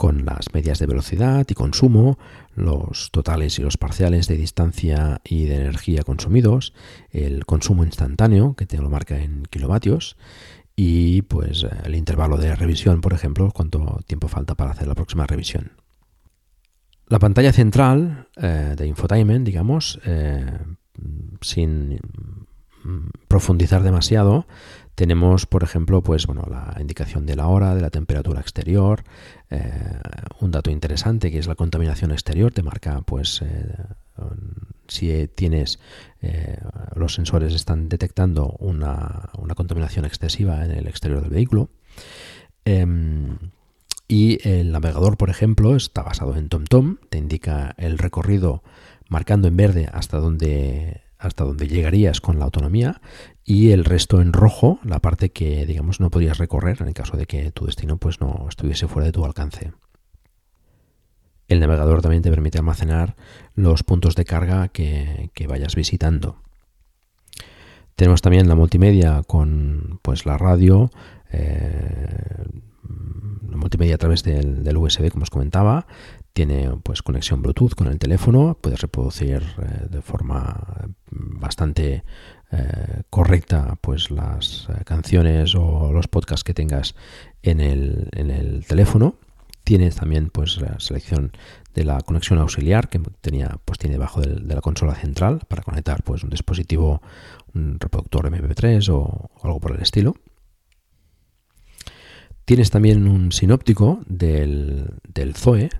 con 0.00 0.24
las 0.24 0.54
medias 0.54 0.78
de 0.78 0.86
velocidad 0.86 1.46
y 1.46 1.52
consumo, 1.52 2.18
los 2.54 3.10
totales 3.10 3.58
y 3.58 3.62
los 3.62 3.76
parciales 3.76 4.28
de 4.28 4.38
distancia 4.38 5.20
y 5.22 5.44
de 5.44 5.56
energía 5.56 6.04
consumidos, 6.04 6.72
el 7.10 7.44
consumo 7.44 7.84
instantáneo, 7.84 8.54
que 8.56 8.64
te 8.64 8.78
lo 8.78 8.88
marca 8.88 9.18
en 9.18 9.42
kilovatios, 9.50 10.16
y 10.74 11.20
pues 11.20 11.66
el 11.84 11.94
intervalo 11.94 12.38
de 12.38 12.56
revisión, 12.56 13.02
por 13.02 13.12
ejemplo, 13.12 13.50
cuánto 13.52 14.00
tiempo 14.06 14.28
falta 14.28 14.54
para 14.54 14.70
hacer 14.70 14.88
la 14.88 14.94
próxima 14.94 15.26
revisión. 15.26 15.72
La 17.06 17.18
pantalla 17.18 17.52
central 17.52 18.28
eh, 18.40 18.76
de 18.78 18.86
infotainment, 18.86 19.44
digamos, 19.44 20.00
eh, 20.06 20.60
sin 21.42 22.00
profundizar 23.28 23.82
demasiado, 23.82 24.46
tenemos, 24.94 25.46
por 25.46 25.62
ejemplo, 25.62 26.02
pues 26.02 26.26
bueno, 26.26 26.44
la 26.50 26.76
indicación 26.78 27.24
de 27.24 27.34
la 27.34 27.46
hora, 27.46 27.74
de 27.74 27.80
la 27.80 27.88
temperatura 27.88 28.40
exterior, 28.40 29.02
eh, 29.48 29.98
un 30.40 30.50
dato 30.50 30.70
interesante 30.70 31.30
que 31.30 31.38
es 31.38 31.46
la 31.46 31.54
contaminación 31.54 32.10
exterior, 32.10 32.52
te 32.52 32.62
marca 32.62 33.00
pues 33.00 33.40
eh, 33.40 33.76
si 34.88 35.26
tienes 35.28 35.78
eh, 36.20 36.58
los 36.94 37.14
sensores 37.14 37.54
están 37.54 37.88
detectando 37.88 38.56
una, 38.58 39.30
contaminación 39.56 40.04
excesiva 40.04 40.64
en 40.66 40.72
el 40.72 40.86
exterior 40.86 41.22
del 41.22 41.30
vehículo. 41.30 41.70
Em, 42.66 43.38
y 44.06 44.46
el 44.46 44.70
navegador, 44.70 45.16
por 45.16 45.30
ejemplo, 45.30 45.76
está 45.76 46.02
basado 46.02 46.36
en 46.36 46.48
TomTom, 46.48 46.96
te 47.08 47.16
indica 47.16 47.74
el 47.78 47.96
recorrido 47.96 48.62
marcando 49.08 49.48
en 49.48 49.56
verde 49.56 49.88
hasta 49.90 50.18
donde 50.18 51.00
hasta 51.20 51.44
donde 51.44 51.68
llegarías 51.68 52.20
con 52.20 52.38
la 52.38 52.46
autonomía 52.46 53.00
y 53.44 53.72
el 53.72 53.84
resto 53.84 54.20
en 54.20 54.32
rojo, 54.32 54.80
la 54.82 55.00
parte 55.00 55.30
que 55.30 55.66
digamos 55.66 56.00
no 56.00 56.10
podrías 56.10 56.38
recorrer 56.38 56.78
en 56.80 56.88
el 56.88 56.94
caso 56.94 57.16
de 57.16 57.26
que 57.26 57.52
tu 57.52 57.66
destino 57.66 57.98
pues 57.98 58.20
no 58.20 58.46
estuviese 58.48 58.88
fuera 58.88 59.06
de 59.06 59.12
tu 59.12 59.24
alcance. 59.24 59.72
El 61.46 61.60
navegador 61.60 62.00
también 62.00 62.22
te 62.22 62.30
permite 62.30 62.58
almacenar 62.58 63.16
los 63.54 63.82
puntos 63.82 64.14
de 64.14 64.24
carga 64.24 64.68
que, 64.68 65.30
vayas 65.48 65.74
visitando. 65.74 66.36
Tenemos 67.96 68.22
también 68.22 68.48
la 68.48 68.54
multimedia 68.54 69.22
con 69.26 69.98
pues 70.02 70.24
la 70.24 70.38
radio, 70.38 70.90
eh, 71.30 72.44
la 73.50 73.56
multimedia 73.56 73.96
a 73.96 73.98
través 73.98 74.22
del, 74.22 74.62
del, 74.62 74.76
USB, 74.76 75.10
como 75.10 75.24
os 75.24 75.30
comentaba, 75.30 75.86
tiene 76.32 76.70
pues 76.82 77.02
conexión 77.02 77.42
Bluetooth 77.42 77.74
con 77.74 77.88
el 77.88 77.98
teléfono, 77.98 78.56
puedes 78.60 78.80
reproducir 78.80 79.42
eh, 79.62 79.86
de 79.90 80.02
forma 80.02 80.88
bastante 81.10 82.04
eh, 82.52 83.02
correcta 83.10 83.76
pues 83.80 84.10
las 84.10 84.68
eh, 84.68 84.84
canciones 84.84 85.54
o 85.54 85.92
los 85.92 86.08
podcasts 86.08 86.44
que 86.44 86.54
tengas 86.54 86.94
en 87.42 87.60
el, 87.60 88.08
en 88.12 88.30
el 88.30 88.64
teléfono. 88.66 89.16
Tienes 89.62 89.96
también 89.96 90.30
pues 90.30 90.60
la 90.60 90.80
selección 90.80 91.32
de 91.74 91.84
la 91.84 92.00
conexión 92.00 92.38
auxiliar 92.40 92.88
que 92.88 93.00
tenía 93.20 93.58
pues 93.64 93.78
tiene 93.78 93.94
debajo 93.94 94.20
de 94.20 94.54
la 94.54 94.60
consola 94.60 94.94
central 94.94 95.42
para 95.46 95.62
conectar 95.62 96.02
pues 96.02 96.24
un 96.24 96.30
dispositivo, 96.30 97.02
un 97.54 97.78
reproductor 97.78 98.28
MP3 98.30 98.88
o 98.88 99.30
algo 99.42 99.60
por 99.60 99.76
el 99.76 99.82
estilo. 99.82 100.16
Tienes 102.44 102.70
también 102.70 103.06
un 103.06 103.30
sinóptico 103.30 104.00
del, 104.06 104.98
del 105.06 105.36
Zoe 105.36 105.70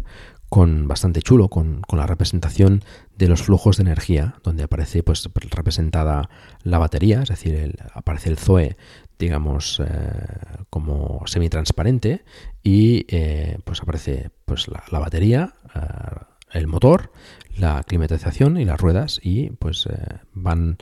con 0.51 0.89
bastante 0.89 1.23
chulo, 1.23 1.49
con, 1.49 1.83
la 1.93 2.07
representación 2.07 2.83
de 3.17 3.29
los 3.29 3.43
flujos 3.43 3.77
de 3.77 3.85
energía, 3.85 4.35
donde 4.43 4.65
aparece 4.65 5.03
pues 5.05 5.29
representada 5.51 6.29
la 6.65 6.79
batería, 6.79 7.23
es 7.23 7.29
decir, 7.29 7.77
aparece 7.95 8.31
el 8.31 8.37
Zoe, 8.37 8.77
digamos, 9.19 9.81
eh, 9.81 9.87
como 10.69 11.23
semitransparente 11.27 12.25
y 12.65 13.07
eh, 13.09 13.59
pues 13.65 13.81
aparece 13.81 14.31
pues 14.45 14.67
la, 14.69 14.99
batería, 14.99 15.55
eh, 15.75 15.81
el 16.53 16.67
motor, 16.67 17.13
la 17.57 17.85
climatización 17.85 18.59
y 18.59 18.65
las 18.65 18.81
ruedas 18.81 19.21
y 19.23 19.51
pues 19.51 19.89
van 20.33 20.79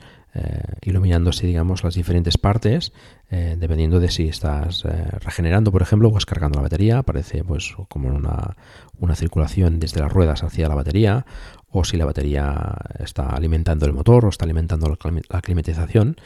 iluminándose, 0.82 1.47
digamos, 1.47 1.84
las 1.84 1.95
diferentes 1.95 2.39
partes 2.39 2.93
eh, 3.30 3.57
dependiendo 3.59 4.01
de 4.01 4.11
si 4.11 4.28
estás 4.28 4.84
eh, 4.86 4.89
regenerando, 5.20 5.70
por 5.70 5.82
ejemplo, 5.82 6.09
o 6.09 6.12
pues 6.12 6.24
cargando 6.24 6.57
la 6.57 6.62
batería, 6.62 6.99
aparece 6.99 7.45
pues 7.45 7.74
como 7.89 8.09
una, 8.09 8.57
una 8.99 9.14
circulación 9.14 9.78
desde 9.80 10.01
las 10.01 10.11
ruedas 10.11 10.43
hacia 10.43 10.68
la 10.68 10.74
batería, 10.74 11.26
o 11.70 11.84
si 11.84 11.99
la 11.99 12.07
batería 12.07 12.74
está 12.99 13.28
alimentando 13.28 13.84
el 13.84 13.93
motor 13.93 14.24
o 14.24 14.28
está 14.30 14.47
alimentando 14.47 14.97
la 15.28 15.43
climatización. 15.43 16.16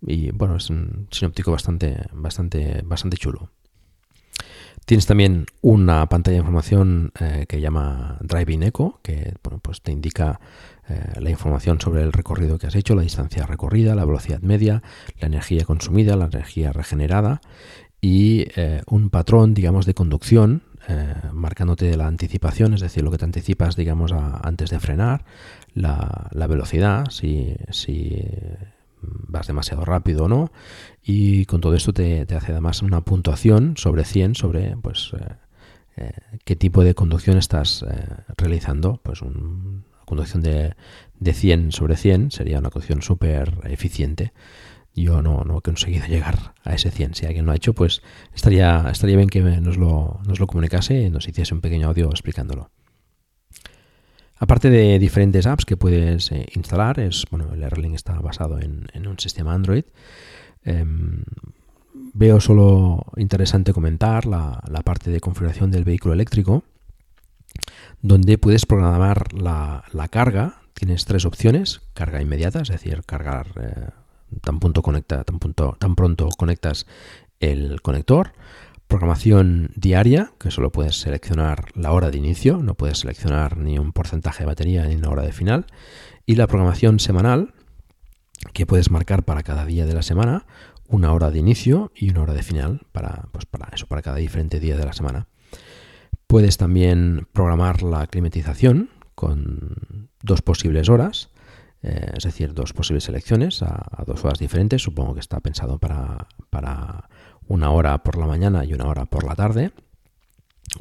Y 0.00 0.30
bueno, 0.30 0.56
es 0.56 0.70
un 0.70 1.08
sinóptico 1.10 1.50
bastante, 1.50 1.96
bastante, 2.12 2.82
bastante 2.84 3.16
chulo. 3.16 3.50
Tienes 4.84 5.06
también 5.06 5.46
una 5.60 6.06
pantalla 6.08 6.36
de 6.36 6.40
información 6.40 7.12
eh, 7.20 7.46
que 7.48 7.60
llama 7.60 8.18
Driving 8.20 8.64
Echo, 8.64 9.00
que 9.02 9.34
bueno, 9.42 9.60
pues 9.60 9.80
te 9.80 9.92
indica 9.92 10.40
eh, 10.94 11.20
la 11.20 11.30
información 11.30 11.80
sobre 11.80 12.02
el 12.02 12.12
recorrido 12.12 12.58
que 12.58 12.66
has 12.66 12.74
hecho, 12.74 12.94
la 12.94 13.02
distancia 13.02 13.46
recorrida, 13.46 13.94
la 13.94 14.04
velocidad 14.04 14.40
media, 14.40 14.82
la 15.20 15.26
energía 15.26 15.64
consumida, 15.64 16.16
la 16.16 16.26
energía 16.26 16.72
regenerada 16.72 17.40
y 18.00 18.46
eh, 18.56 18.82
un 18.86 19.10
patrón, 19.10 19.54
digamos, 19.54 19.86
de 19.86 19.94
conducción, 19.94 20.62
marcándote 21.32 21.96
la 21.96 22.08
anticipación, 22.08 22.74
es 22.74 22.80
decir, 22.80 23.04
lo 23.04 23.12
que 23.12 23.18
te 23.18 23.24
anticipas, 23.24 23.76
digamos, 23.76 24.10
antes 24.10 24.68
de 24.68 24.80
frenar, 24.80 25.24
la, 25.74 26.28
velocidad, 26.48 27.08
si, 27.08 27.54
si 27.70 28.20
vas 29.02 29.46
demasiado 29.46 29.84
rápido 29.84 30.24
o 30.24 30.28
no. 30.28 30.52
Y 31.02 31.46
con 31.46 31.60
todo 31.60 31.74
esto 31.74 31.92
te, 31.92 32.22
hace 32.22 32.52
además 32.52 32.82
una 32.82 33.00
puntuación 33.02 33.76
sobre 33.76 34.04
100 34.04 34.34
sobre 34.34 34.76
pues 34.76 35.12
eh, 35.18 35.36
eh, 35.96 36.12
qué 36.44 36.56
tipo 36.56 36.84
de 36.84 36.94
conducción 36.94 37.36
estás 37.36 37.84
eh, 37.88 38.06
realizando. 38.36 39.00
Pues 39.02 39.22
una 39.22 39.82
conducción 40.12 40.42
de, 40.42 40.74
de 41.18 41.32
100 41.32 41.72
sobre 41.72 41.96
100 41.96 42.30
sería 42.30 42.58
una 42.58 42.70
conducción 42.70 43.02
súper 43.02 43.58
eficiente. 43.64 44.32
Yo 44.94 45.22
no, 45.22 45.44
no, 45.44 45.58
he 45.58 45.62
conseguido 45.62 46.06
llegar 46.06 46.54
a 46.64 46.74
ese 46.74 46.90
100. 46.90 47.14
Si 47.14 47.26
alguien 47.26 47.46
lo 47.46 47.52
ha 47.52 47.56
hecho, 47.56 47.72
pues 47.72 48.02
estaría, 48.34 48.88
estaría 48.90 49.16
bien 49.16 49.28
que 49.28 49.40
nos 49.40 49.78
lo, 49.78 50.20
nos 50.26 50.38
lo 50.38 50.46
comunicase 50.46 51.00
y 51.02 51.10
nos 51.10 51.26
hiciese 51.28 51.54
un 51.54 51.62
pequeño 51.62 51.88
audio 51.88 52.10
explicándolo. 52.10 52.70
Aparte 54.42 54.70
de 54.70 54.98
diferentes 54.98 55.46
apps 55.46 55.64
que 55.64 55.76
puedes 55.76 56.32
eh, 56.32 56.46
instalar, 56.56 56.98
es 56.98 57.24
bueno, 57.30 57.54
el 57.54 57.62
Airlink 57.62 57.94
está 57.94 58.14
basado 58.14 58.58
en, 58.58 59.06
un 59.06 59.18
sistema 59.18 59.54
Android. 59.54 59.84
Em, 60.64 61.22
veo 62.12 62.40
solo 62.40 63.06
interesante 63.16 63.72
comentar 63.72 64.26
la, 64.26 64.60
parte 64.84 65.12
de 65.12 65.20
configuración 65.20 65.70
del 65.70 65.84
vehículo 65.84 66.12
eléctrico, 66.12 66.64
donde 68.02 68.36
puedes 68.36 68.66
programar 68.66 69.32
la, 69.32 70.08
carga. 70.10 70.60
Tienes 70.74 71.04
tres 71.04 71.24
opciones: 71.24 71.80
carga 71.94 72.20
inmediata, 72.20 72.60
es 72.60 72.68
decir, 72.68 73.02
cargar 73.04 73.46
eh, 73.60 73.88
tan, 74.42 74.60
pronto 74.60 74.82
conectas 74.82 75.24
el 77.40 77.80
conector 77.80 78.32
programación 78.92 79.70
diaria, 79.74 80.32
que 80.38 80.50
solo 80.50 80.70
puedes 80.70 81.00
seleccionar 81.00 81.64
la 81.74 81.92
hora 81.92 82.10
de 82.10 82.18
inicio, 82.18 82.58
no 82.58 82.74
puedes 82.74 82.98
seleccionar 82.98 83.56
ni 83.56 83.78
un 83.78 83.92
porcentaje 83.92 84.42
de 84.42 84.48
batería 84.48 84.84
ni 84.84 84.96
una 84.96 85.08
hora 85.08 85.22
de 85.22 85.32
final, 85.32 85.64
y 86.26 86.34
la 86.34 86.46
programación 86.46 87.00
semanal, 87.00 87.54
que 88.52 88.66
puedes 88.66 88.90
marcar 88.90 89.24
para 89.24 89.42
cada 89.42 89.64
día 89.64 89.86
de 89.86 89.94
la 89.94 90.02
semana 90.02 90.44
una 90.88 91.14
hora 91.14 91.30
de 91.30 91.38
inicio 91.38 91.90
y 91.94 92.10
una 92.10 92.20
hora 92.20 92.34
de 92.34 92.42
final 92.42 92.82
para, 92.92 93.28
pues 93.32 93.46
para 93.46 93.70
eso, 93.74 93.86
para 93.86 94.02
cada 94.02 94.18
diferente 94.18 94.60
día 94.60 94.76
de 94.76 94.84
la 94.84 94.92
semana. 94.92 95.26
Puedes 96.32 96.56
también 96.56 97.28
programar 97.34 97.82
la 97.82 98.06
climatización 98.06 98.88
con 99.14 100.08
dos 100.22 100.40
posibles 100.40 100.88
horas, 100.88 101.28
eh, 101.82 102.10
es 102.16 102.24
decir, 102.24 102.54
dos 102.54 102.72
posibles 102.72 103.04
selecciones 103.04 103.62
a, 103.62 104.02
dos 104.06 104.24
horas 104.24 104.38
diferentes. 104.38 104.80
Supongo 104.80 105.12
que 105.12 105.20
está 105.20 105.40
pensado 105.40 105.78
para, 105.78 106.28
para 106.48 107.10
una 107.48 107.70
hora 107.70 108.02
por 108.02 108.16
la 108.16 108.24
mañana 108.24 108.64
y 108.64 108.72
una 108.72 108.86
hora 108.86 109.04
por 109.04 109.24
la 109.24 109.34
tarde, 109.34 109.72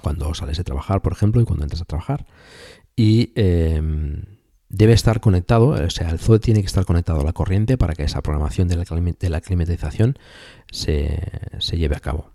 cuando 0.02 0.34
sales 0.34 0.56
de 0.56 0.64
trabajar, 0.64 1.02
por 1.02 1.12
ejemplo, 1.12 1.42
y 1.42 1.44
cuando 1.44 1.66
entras 1.66 1.82
a 1.82 1.86
trabajar. 1.86 2.26
Y 2.96 3.34
em, 3.36 4.24
debe 4.70 4.94
estar 4.94 5.20
conectado, 5.20 5.72
o 5.72 5.90
sea, 5.90 6.12
el 6.12 6.20
Zoe 6.20 6.40
tiene 6.40 6.62
que 6.62 6.68
estar 6.68 6.86
conectado 6.86 7.20
a 7.20 7.26
la 7.26 7.34
corriente 7.34 7.78
para 7.78 7.94
que 7.94 8.04
esa 8.04 8.22
programación 8.22 8.70
de 8.70 8.78
la, 9.30 9.42
climatización 9.42 10.18
se, 10.72 11.20
lleve 11.74 11.98
a 11.98 12.00
cabo. 12.00 12.32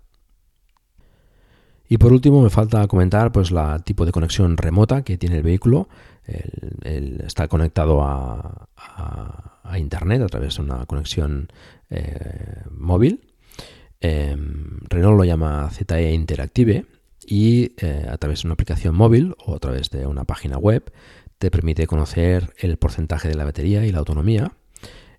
Y 1.89 1.97
por 1.97 2.11
último 2.11 2.41
me 2.41 2.49
falta 2.49 2.85
comentar 2.87 3.31
pues 3.31 3.51
la 3.51 3.79
tipo 3.79 4.05
de 4.05 4.11
conexión 4.11 4.57
remota 4.57 5.03
que 5.03 5.17
tiene 5.17 5.37
el 5.37 5.43
vehículo. 5.43 5.87
está 6.25 7.47
conectado 7.47 8.01
a, 8.03 8.67
internet 9.77 10.21
a 10.21 10.27
través 10.27 10.55
de 10.55 10.63
una 10.63 10.85
conexión 10.85 11.49
eh, 11.89 12.63
móvil. 12.71 13.21
Em, 13.99 14.79
Renault 14.89 15.17
lo 15.17 15.23
llama 15.23 15.69
ZE 15.71 16.13
Interactive 16.13 16.85
y 17.25 17.73
eh, 17.77 18.07
a 18.09 18.17
través 18.17 18.41
de 18.41 18.47
una 18.47 18.53
aplicación 18.53 18.95
móvil 18.95 19.35
o 19.45 19.55
a 19.55 19.59
través 19.59 19.89
de 19.89 20.05
una 20.07 20.23
página 20.23 20.57
web 20.57 20.91
te 21.37 21.51
permite 21.51 21.85
conocer 21.85 22.53
el 22.59 22.77
porcentaje 22.77 23.27
de 23.27 23.35
la 23.35 23.43
batería 23.43 23.85
y 23.85 23.91
la 23.91 23.99
autonomía, 23.99 24.53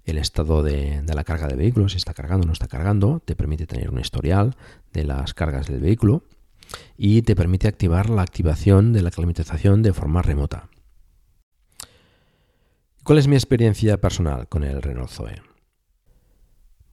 el 0.05 0.19
estado 0.19 0.63
de, 0.63 1.03
de, 1.03 1.15
la 1.15 1.25
carga 1.25 1.47
del 1.47 1.59
vehículo, 1.59 1.89
si 1.89 1.99
está 1.99 2.15
cargando 2.15 2.45
o 2.45 2.47
no 2.47 2.53
está 2.53 2.67
cargando, 2.69 3.21
te 3.25 3.37
permite 3.37 3.67
tener 3.67 3.91
un 3.91 4.01
historial 4.01 4.57
de 4.93 5.05
las 5.05 5.35
cargas 5.35 5.69
del 5.69 5.81
vehículo 5.81 6.25
y 6.97 7.23
te 7.23 7.37
permite 7.37 7.69
activar 7.69 8.11
la 8.11 8.23
activación 8.23 8.93
de 8.93 9.03
la 9.03 9.11
climatización 9.11 9.83
de 9.83 9.93
forma 9.93 10.23
remota. 10.23 10.69
¿Cuál 13.05 13.19
es 13.19 13.29
mi 13.29 13.37
experiencia 13.37 14.01
personal 14.01 14.49
con 14.49 14.65
el 14.65 14.83
Renault 14.83 15.11
Zoe? 15.11 15.41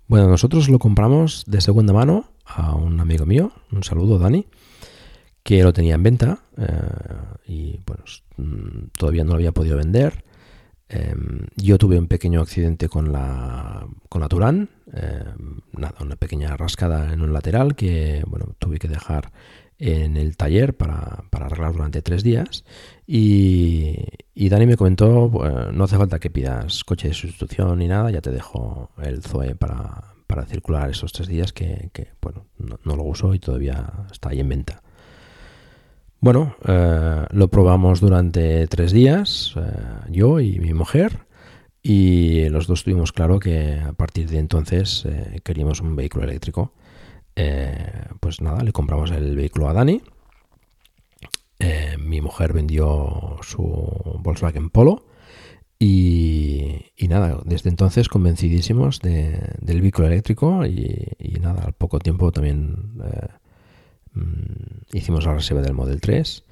Bueno, 0.07 0.29
nosotros 0.29 0.69
lo 0.69 0.79
compramos 0.79 1.43
de 1.47 1.61
segunda 1.61 1.91
mano 1.91 2.31
a 2.45 2.75
un 2.75 2.99
amigo 2.99 3.25
mío, 3.25 3.51
un 3.71 3.83
saludo 3.83 4.19
Dani, 4.19 4.45
que 5.43 5.63
lo 5.63 5.73
tenía 5.73 5.95
en 5.95 6.03
venta 6.03 6.39
eh, 6.57 6.67
y 7.47 7.79
bueno, 7.85 8.03
mm, 8.37 8.87
todavía 8.97 9.23
no 9.23 9.31
lo 9.31 9.35
había 9.35 9.51
podido 9.51 9.77
vender. 9.77 10.23
Em, 10.87 11.47
yo 11.55 11.79
tuve 11.79 11.97
un 11.97 12.07
pequeño 12.07 12.41
accidente 12.41 12.87
con 12.87 13.11
la, 13.11 13.87
con 14.07 14.21
la 14.21 14.29
Turán, 14.29 14.69
em, 14.93 15.61
nada, 15.73 15.95
una 16.01 16.15
pequeña 16.15 16.55
rascada 16.55 17.11
en 17.11 17.21
un 17.21 17.33
lateral 17.33 17.75
que 17.75 18.23
bueno, 18.27 18.55
tuve 18.59 18.77
que 18.77 18.87
dejar 18.87 19.31
en 19.77 20.17
el 20.17 20.37
taller 20.37 20.75
para, 20.75 21.25
arreglar 21.31 21.73
durante 21.73 22.01
tres 22.01 22.23
días 22.23 22.63
y, 23.05 23.95
Dani 24.35 24.65
me 24.65 24.77
comentó, 24.77 25.31
no 25.73 25.83
hace 25.83 25.97
falta 25.97 26.19
que 26.19 26.29
pidas 26.29 26.83
coche 26.83 27.09
de 27.09 27.13
sustitución 27.13 27.79
ni 27.79 27.87
nada, 27.87 28.09
ya 28.11 28.21
te 28.21 28.31
dejo 28.31 28.89
el 29.01 29.21
Zoe 29.21 29.55
para, 29.55 30.13
circular 30.47 30.89
esos 30.89 31.11
tres 31.11 31.27
días 31.27 31.53
que, 31.53 31.89
bueno, 32.21 32.45
no, 32.57 32.95
lo 32.95 33.03
uso 33.03 33.33
y 33.33 33.39
todavía 33.39 34.07
está 34.11 34.29
ahí 34.29 34.39
en 34.39 34.49
venta. 34.49 34.81
Bueno, 36.19 36.55
eh, 36.67 37.25
lo 37.31 37.47
probamos 37.49 38.01
durante 38.01 38.67
tres 38.67 38.91
días, 38.91 39.53
eh, 39.57 39.61
yo 40.09 40.39
y 40.39 40.59
mi 40.59 40.73
mujer, 40.73 41.25
y 41.87 42.49
los 42.49 42.65
dos 42.65 42.83
tuvimos 42.83 43.11
claro 43.11 43.37
que 43.37 43.79
a 43.79 43.93
partir 43.93 44.27
de 44.27 44.39
entonces 44.39 45.05
eh, 45.05 45.39
queríamos 45.43 45.81
un 45.81 45.95
vehículo 45.95 46.23
eléctrico. 46.23 46.73
Pues 48.19 48.41
nada, 48.41 48.63
le 48.63 48.71
compramos 48.71 49.11
el 49.11 49.35
vehículo 49.35 49.69
a 49.69 49.73
Dani. 49.73 50.01
mi 51.99 52.21
mujer 52.21 52.53
vendió 52.53 53.37
su 53.41 53.61
Volkswagen 54.19 54.69
Polo. 54.69 55.05
Y, 55.77 56.91
nada, 57.09 57.41
desde 57.45 57.69
entonces 57.69 58.07
convencidísimos 58.09 59.01
del 59.01 59.81
vehículo 59.81 60.07
eléctrico 60.07 60.65
y, 60.65 61.37
nada, 61.41 61.63
al 61.65 61.73
poco 61.73 61.99
tiempo 61.99 62.31
también 62.31 62.93
Mm, 64.15 64.85
hicimos 64.93 65.25
la 65.25 65.33
reserva 65.33 65.61
del 65.61 65.73
Model 65.73 65.99
3 65.99 66.43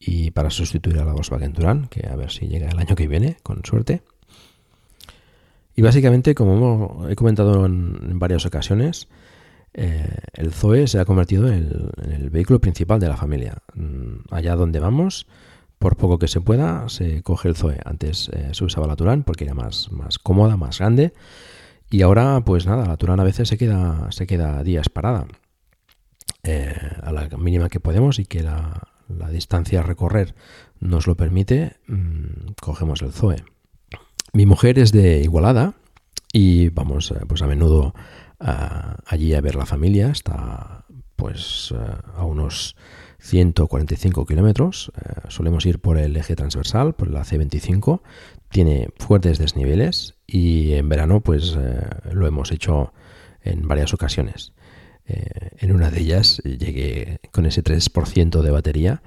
y 0.00 0.30
para 0.30 0.50
sustituir 0.50 0.98
a 0.98 1.04
la 1.04 1.12
Volkswagen 1.12 1.52
Touran, 1.52 1.86
que 1.88 2.08
a 2.08 2.16
ver 2.16 2.30
si 2.30 2.48
llega 2.48 2.68
el 2.68 2.78
año 2.78 2.96
que 2.96 3.06
viene, 3.06 3.36
con 3.42 3.64
suerte. 3.64 4.02
Y 5.76 5.82
básicamente, 5.82 6.34
como 6.34 7.06
he 7.08 7.14
comentado 7.14 7.64
en, 7.66 8.18
varias 8.18 8.44
ocasiones, 8.46 9.08
eh, 9.74 10.16
el 10.34 10.52
Zoe 10.52 10.86
se 10.86 10.98
ha 10.98 11.04
convertido 11.04 11.48
en 11.48 11.90
el, 12.04 12.30
vehículo 12.30 12.60
principal 12.60 13.00
de 13.00 13.08
la 13.08 13.16
familia. 13.16 13.58
Mm, 13.74 14.16
allá 14.30 14.56
donde 14.56 14.80
vamos, 14.80 15.26
por 15.78 15.96
poco 15.96 16.18
que 16.18 16.28
se 16.28 16.40
pueda, 16.40 16.88
se 16.88 17.22
coge 17.22 17.48
el 17.48 17.56
Zoe. 17.56 17.78
Antes 17.84 18.28
eh, 18.32 18.50
se 18.52 18.64
usaba 18.64 18.86
la 18.86 18.96
Touran 18.96 19.22
porque 19.22 19.44
era 19.44 19.54
más, 19.54 19.90
más 19.90 20.18
cómoda, 20.18 20.56
más 20.56 20.78
grande. 20.78 21.12
Y 21.90 22.02
ahora, 22.02 22.42
pues 22.44 22.66
nada, 22.66 22.86
la 22.86 22.96
Touran 22.96 23.20
a 23.20 23.24
veces 23.24 23.48
se 23.48 23.58
queda, 23.58 24.10
se 24.12 24.26
queda 24.26 24.62
días 24.62 24.88
parada. 24.88 25.26
Eh, 26.44 26.74
a 27.02 27.12
la 27.12 27.28
mínima 27.38 27.68
que 27.68 27.80
podemos 27.80 28.18
y 28.18 28.24
que 28.24 28.42
la, 28.42 28.88
distancia 29.30 29.80
a 29.80 29.82
recorrer 29.82 30.34
nos 30.80 31.06
lo 31.06 31.16
permite, 31.16 31.76
mm, 31.86 32.52
cogemos 32.60 33.02
el 33.02 33.12
Zoe. 33.12 33.44
Mi 34.32 34.46
mujer 34.46 34.78
es 34.78 34.90
de 34.90 35.20
Igualada 35.20 35.74
y 36.32 36.70
vamos 36.70 37.12
pues 37.28 37.42
a 37.42 37.46
menudo 37.46 37.94
allí 38.42 39.34
a 39.34 39.40
ver 39.40 39.54
la 39.54 39.66
familia. 39.66 40.08
Está 40.10 40.84
pues 41.16 41.72
eh, 41.76 41.96
a 42.16 42.24
unos 42.24 42.76
145 43.20 44.26
kilómetros. 44.26 44.90
solemos 45.28 45.64
ir 45.66 45.78
por 45.78 45.98
el 45.98 46.16
eje 46.16 46.34
transversal, 46.34 46.94
por 46.94 47.10
la 47.10 47.24
C25. 47.24 48.00
Tiene 48.48 48.88
fuertes 48.98 49.38
desniveles 49.38 50.14
y 50.26 50.72
en 50.72 50.88
verano 50.88 51.20
pues 51.20 51.56
lo 52.12 52.26
hemos 52.26 52.50
hecho 52.50 52.92
en 53.42 53.66
varias 53.68 53.94
ocasiones. 53.94 54.52
Eh, 55.06 55.50
en 55.58 55.72
una 55.72 55.90
de 55.90 56.00
ellas 56.00 56.40
llegué 56.44 57.18
con 57.32 57.46
ese 57.46 57.62
3% 57.62 58.40
de 58.40 58.50
batería, 58.50 59.02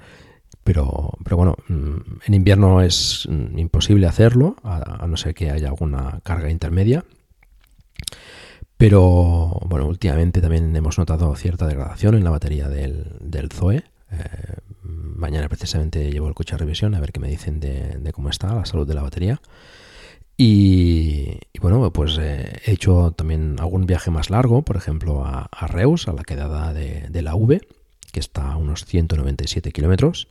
pero, 0.63 1.13
pero 1.23 1.37
bueno, 1.37 1.55
mm, 1.67 1.95
en 2.25 2.33
invierno 2.33 2.81
es 2.81 3.27
mm, 3.29 3.57
imposible 3.57 4.07
hacerlo, 4.07 4.57
a, 4.63 5.05
no 5.07 5.17
ser 5.17 5.33
que 5.33 5.51
haya 5.51 5.67
alguna 5.67 6.19
carga 6.23 6.49
intermedia. 6.49 7.05
Pero 8.77 9.59
bueno, 9.65 9.87
últimamente 9.87 10.41
también 10.41 10.75
hemos 10.75 10.97
notado 10.97 11.33
cierta 11.35 11.67
degradación 11.67 12.15
en 12.15 12.23
la 12.23 12.29
batería 12.29 12.67
del, 12.67 13.49
Zoe. 13.53 13.83
Eh, 14.11 14.23
mañana 14.81 15.47
precisamente 15.47 16.11
llevo 16.11 16.27
el 16.27 16.33
coche 16.33 16.55
a 16.55 16.57
revisión 16.57 16.93
a 16.93 16.99
ver 16.99 17.11
qué 17.11 17.19
me 17.19 17.29
dicen 17.29 17.59
de 17.59 18.11
cómo 18.13 18.29
está 18.29 18.53
la 18.53 18.65
salud 18.65 18.87
de 18.87 18.93
la 18.93 19.01
batería. 19.01 19.39
Y, 20.37 21.39
bueno, 21.61 21.91
pues 21.93 22.17
eh, 22.19 22.59
he 22.65 22.73
hecho 22.73 23.11
también 23.11 23.55
algún 23.59 23.85
viaje 23.85 24.11
más 24.11 24.29
largo, 24.29 24.63
por 24.63 24.75
ejemplo 24.75 25.25
a, 25.25 25.47
Reus, 25.67 26.07
a 26.07 26.13
la 26.13 26.23
quedada 26.23 26.73
de, 26.73 27.21
la 27.21 27.35
V, 27.35 27.61
que 28.11 28.19
está 28.19 28.51
a 28.51 28.57
unos 28.57 28.85
197 28.85 29.71
kilómetros. 29.71 30.27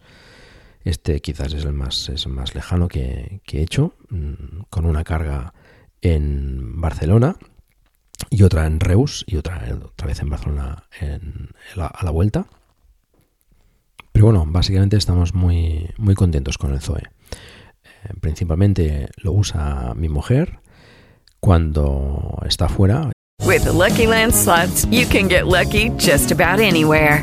Este 0.84 1.20
quizás 1.20 1.54
es 1.54 1.64
el 1.64 1.72
más, 1.72 2.10
es 2.10 2.26
más 2.26 2.54
lejano 2.54 2.88
que, 2.88 3.40
he 3.50 3.62
hecho, 3.62 3.94
mm, 4.10 4.64
con 4.68 4.84
una 4.84 5.04
carga 5.04 5.54
en 6.02 6.80
Barcelona 6.82 7.36
y 8.30 8.42
otra 8.42 8.66
en 8.66 8.80
Reus 8.80 9.24
y 9.26 9.36
otra, 9.36 9.62
otra 9.84 10.06
vez 10.06 10.20
en 10.20 10.30
Barcelona 10.30 10.84
a 11.76 12.04
la 12.04 12.10
vuelta. 12.10 12.46
Pero 14.12 14.26
bueno, 14.26 14.44
básicamente 14.46 14.96
estamos 14.96 15.34
muy, 15.34 15.90
muy 15.98 16.14
contentos 16.14 16.58
con 16.58 16.72
el 16.72 16.80
Zoe. 16.80 17.02
principalmente 18.20 19.08
lo 19.16 19.32
usa 19.32 19.94
mi 19.94 20.08
mujer 20.08 20.58
cuando 21.40 22.38
está 22.46 22.68
fuera. 22.68 23.10
With 23.44 23.64
the 23.64 23.72
Lucky 23.72 24.06
Land 24.06 24.32
slots, 24.32 24.86
you 24.86 25.06
can 25.06 25.28
get 25.28 25.46
lucky 25.46 25.90
just 25.98 26.32
about 26.32 26.60
anywhere. 26.60 27.22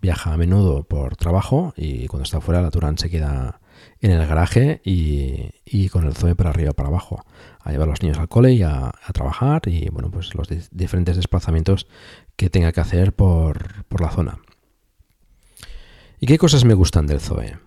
viaja 0.00 0.32
a 0.32 0.36
menudo 0.36 0.84
por 0.84 1.16
trabajo 1.16 1.72
y 1.76 2.06
cuando 2.06 2.24
está 2.24 2.40
fuera 2.40 2.62
la 2.62 2.70
Turán 2.70 2.98
se 2.98 3.10
queda 3.10 3.60
en 4.00 4.10
el 4.10 4.26
garaje 4.26 4.80
y, 4.84 5.50
y, 5.64 5.88
con 5.88 6.04
el 6.04 6.14
Zoe 6.14 6.34
para 6.34 6.50
arriba 6.50 6.72
para 6.72 6.88
abajo 6.88 7.24
a 7.60 7.70
llevar 7.70 7.88
a 7.88 7.90
los 7.90 8.02
niños 8.02 8.18
al 8.18 8.28
cole 8.28 8.52
y 8.52 8.62
a, 8.62 8.92
trabajar 9.12 9.62
y 9.66 9.88
bueno 9.90 10.10
pues 10.10 10.34
los 10.34 10.48
diferentes 10.70 11.16
desplazamientos 11.16 11.86
que 12.36 12.50
tenga 12.50 12.72
que 12.72 12.80
hacer 12.80 13.14
por, 13.14 13.84
por 13.86 14.00
la 14.00 14.10
zona. 14.10 14.38
¿Y 16.20 16.26
qué 16.26 16.38
cosas 16.38 16.64
me 16.64 16.74
gustan 16.74 17.06
del 17.06 17.20
Zoe? 17.20 17.58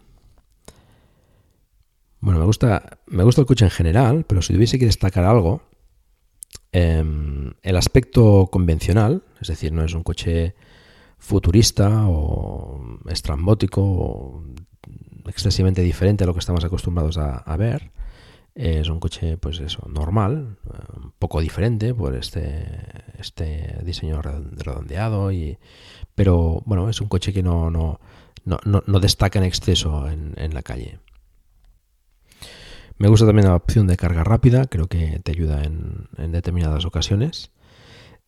Bueno, 2.20 2.40
me 2.40 2.46
gusta, 2.46 3.00
me 3.08 3.24
gusta 3.24 3.42
el 3.42 3.48
coche 3.48 3.66
en 3.66 3.72
general, 3.72 4.26
pero 4.28 4.42
si 4.42 4.54
tuviese 4.54 4.78
que 4.78 4.86
destacar 4.86 5.26
algo, 5.26 5.64
em, 6.72 7.54
el 7.64 7.78
aspecto 7.78 8.50
convencional, 8.52 9.24
es 9.42 9.48
decir, 9.48 9.72
no 9.72 9.84
es 9.84 9.94
un 9.94 10.04
coche 10.04 10.56
futurista 11.22 12.08
o 12.08 13.00
estrambótico 13.08 13.82
o 13.82 14.44
excesivamente 15.28 15.82
diferente 15.82 16.24
a 16.24 16.28
lo 16.28 16.34
que 16.34 16.40
estamos 16.40 16.66
acostumbrados 16.66 17.18
a, 17.18 17.58
ver. 17.58 17.92
Es 18.54 18.90
un 18.90 19.00
coche, 19.00 19.38
pues 19.38 19.62
eso, 19.62 19.88
normal, 19.88 20.58
un 20.98 21.14
poco 21.18 21.40
diferente 21.40 21.94
por 21.94 22.16
este, 22.16 22.68
este 23.18 23.80
diseño 23.86 24.22
redondeado, 24.22 25.32
y, 25.32 25.58
pero 26.16 26.62
bueno, 26.66 26.90
es 26.90 27.00
un 27.00 27.08
coche 27.08 27.32
que 27.32 27.44
no, 27.44 27.72
no, 27.72 28.00
no, 28.46 29.00
destaca 29.00 29.40
en 29.40 29.46
exceso 29.46 30.10
en 30.10 30.54
la 30.54 30.64
calle. 30.64 31.00
Me 33.02 33.08
gusta 33.08 33.26
también 33.26 33.48
la 33.48 33.56
opción 33.56 33.88
de 33.88 33.98
carga 33.98 34.24
rápida, 34.24 34.68
creo 34.68 34.86
que 34.86 35.20
te 35.24 35.32
ayuda 35.32 35.64
en, 35.64 36.32
determinadas 36.32 36.86
ocasiones. 36.86 37.50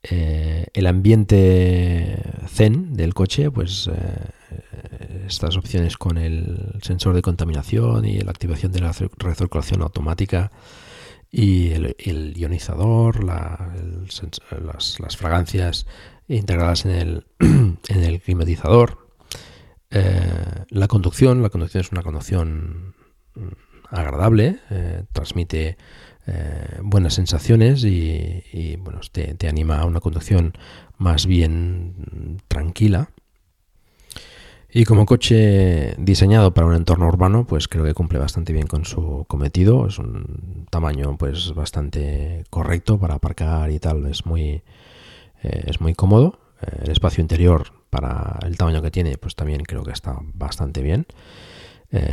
Eh, 0.04 0.68
el 0.74 0.88
ambiente 0.88 2.22
zen 2.48 2.94
del 2.94 3.14
coche, 3.14 3.50
pues 3.50 3.88
eh, 3.88 4.32
estas 5.28 5.56
opciones 5.56 5.96
con 5.98 6.18
el 6.18 6.74
sensor 6.82 7.16
de 7.16 7.22
contaminación 7.22 8.04
y 8.04 8.20
la 8.20 8.32
activación 8.32 8.74
de 8.74 8.82
la 8.82 8.92
recirculación 9.18 9.82
automática 9.82 10.52
y 11.32 11.72
el, 11.72 12.34
ionizador, 12.36 13.24
las, 13.24 15.18
fragancias 15.18 15.88
integradas 16.28 16.86
en 16.86 17.24
el, 17.88 18.22
climatizador, 18.22 19.08
eh, 19.90 20.66
la 20.68 20.88
conducción, 20.90 21.42
la 21.42 21.50
conducción 21.50 21.82
es 21.82 21.92
una 21.94 22.04
conducción 22.04 22.94
mm, 23.36 23.48
agradable, 23.90 24.60
transmite 25.14 25.78
eh, 26.28 26.80
buenas 26.82 27.16
sensaciones 27.16 27.84
y, 27.84 28.78
bueno, 28.78 29.02
te, 29.12 29.34
te, 29.36 29.48
anima 29.48 29.80
a 29.80 29.86
una 29.86 30.00
conducción 30.00 30.54
más 30.98 31.26
bien 31.26 32.40
tranquila. 32.48 33.10
Y 34.76 34.86
como 34.86 35.06
coche 35.06 35.94
diseñado 36.00 36.54
para 36.54 36.66
un 36.66 36.76
entorno 36.76 37.08
urbano, 37.08 37.46
pues 37.46 37.68
creo 37.68 37.84
que 37.86 37.94
cumple 37.94 38.18
bastante 38.18 38.54
bien 38.54 38.66
con 38.66 38.86
su 38.86 39.26
cometido. 39.28 39.86
Es 39.86 40.00
un 40.00 40.66
tamaño 40.72 41.16
pues 41.18 41.54
bastante 41.54 42.44
correcto 42.50 43.00
para 43.00 43.16
aparcar 43.16 43.70
y 43.70 43.80
tal. 43.80 44.08
Es 44.08 44.26
muy, 44.26 44.64
eh, 45.44 45.64
es 45.68 45.80
muy 45.80 45.94
cómodo. 45.94 46.40
el 46.82 46.90
espacio 46.92 47.22
interior 47.22 47.74
para 47.90 48.40
el 48.44 48.58
tamaño 48.58 48.82
que 48.82 48.90
tiene, 48.90 49.18
pues 49.18 49.36
también 49.36 49.64
creo 49.64 49.84
que 49.84 49.92
está 49.92 50.18
bastante 50.34 50.82
bien. 50.82 51.06
Eh, 51.96 52.10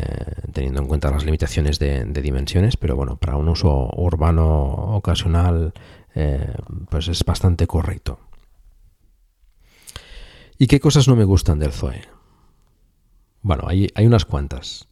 teniendo 0.53 0.83
en 0.83 0.89
cuenta 0.89 1.11
las 1.11 1.24
limitaciones 1.24 1.78
de, 1.78 2.05
dimensiones, 2.05 2.76
pero 2.76 2.97
bueno, 2.97 3.16
para 3.16 3.39
un 3.39 3.49
uso 3.49 3.89
urbano 3.97 4.95
ocasional, 4.95 5.72
eh, 6.14 6.53
pues 6.91 7.09
es 7.09 7.24
bastante 7.24 7.66
correcto. 7.66 8.20
¿Y 10.59 10.66
qué 10.66 10.81
cosas 10.81 11.09
no 11.09 11.16
me 11.16 11.24
gustan 11.24 11.59
del 11.59 11.72
Zoe? 11.72 12.03
Bueno, 13.41 13.64
hay, 13.66 13.89
unas 14.05 14.26
cuantas. 14.26 14.87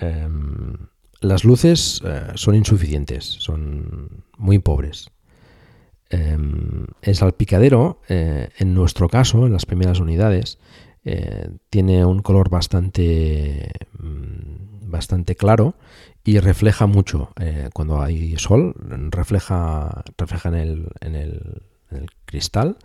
Em, 0.00 0.88
las 1.20 1.44
luces 1.44 2.02
eh, 2.04 2.32
son 2.34 2.56
insuficientes, 2.56 3.24
son 3.24 4.24
muy 4.36 4.58
pobres. 4.58 5.08
Em, 6.10 6.86
el 7.00 7.14
salpicadero, 7.14 8.00
en 8.08 8.74
nuestro 8.74 9.08
caso, 9.08 9.46
en 9.46 9.52
las 9.52 9.66
primeras 9.66 10.00
unidades, 10.00 10.58
eh, 11.04 11.50
tiene 11.70 12.04
un 12.04 12.20
color 12.22 12.48
bastante, 12.48 13.70
mm, 13.98 14.90
bastante 14.90 15.36
claro 15.36 15.74
y 16.24 16.38
refleja 16.38 16.86
mucho. 16.86 17.30
Eh, 17.40 17.68
cuando 17.74 18.00
hay 18.02 18.36
sol, 18.38 18.74
refleja, 19.10 20.04
refleja 20.16 20.48
en, 20.48 20.54
el, 20.54 20.88
en, 21.00 21.14
el, 21.14 21.62
cristal 22.24 22.78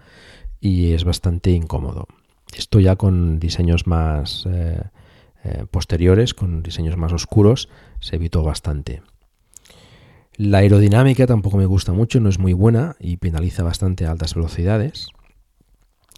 y 0.59 0.91
es 0.91 1.03
bastante 1.03 1.51
incómodo. 1.51 2.07
Esto 2.55 2.79
ya 2.79 2.95
con 2.95 3.39
diseños 3.39 3.87
más 3.87 4.45
eh, 4.47 4.81
posteriores, 5.71 6.33
con 6.33 6.61
diseños 6.61 6.97
más 6.97 7.13
oscuros, 7.13 7.69
se 8.01 8.17
evitó 8.17 8.43
bastante. 8.43 9.01
La 10.35 10.59
aerodinámica 10.59 11.25
tampoco 11.25 11.57
me 11.57 11.65
gusta 11.65 11.93
mucho, 11.93 12.19
no 12.19 12.29
es 12.29 12.39
muy 12.39 12.53
buena 12.53 12.95
y 12.99 13.17
penaliza 13.17 13.63
bastante 13.63 14.05
a 14.05 14.11
altas 14.11 14.35
velocidades. 14.35 15.09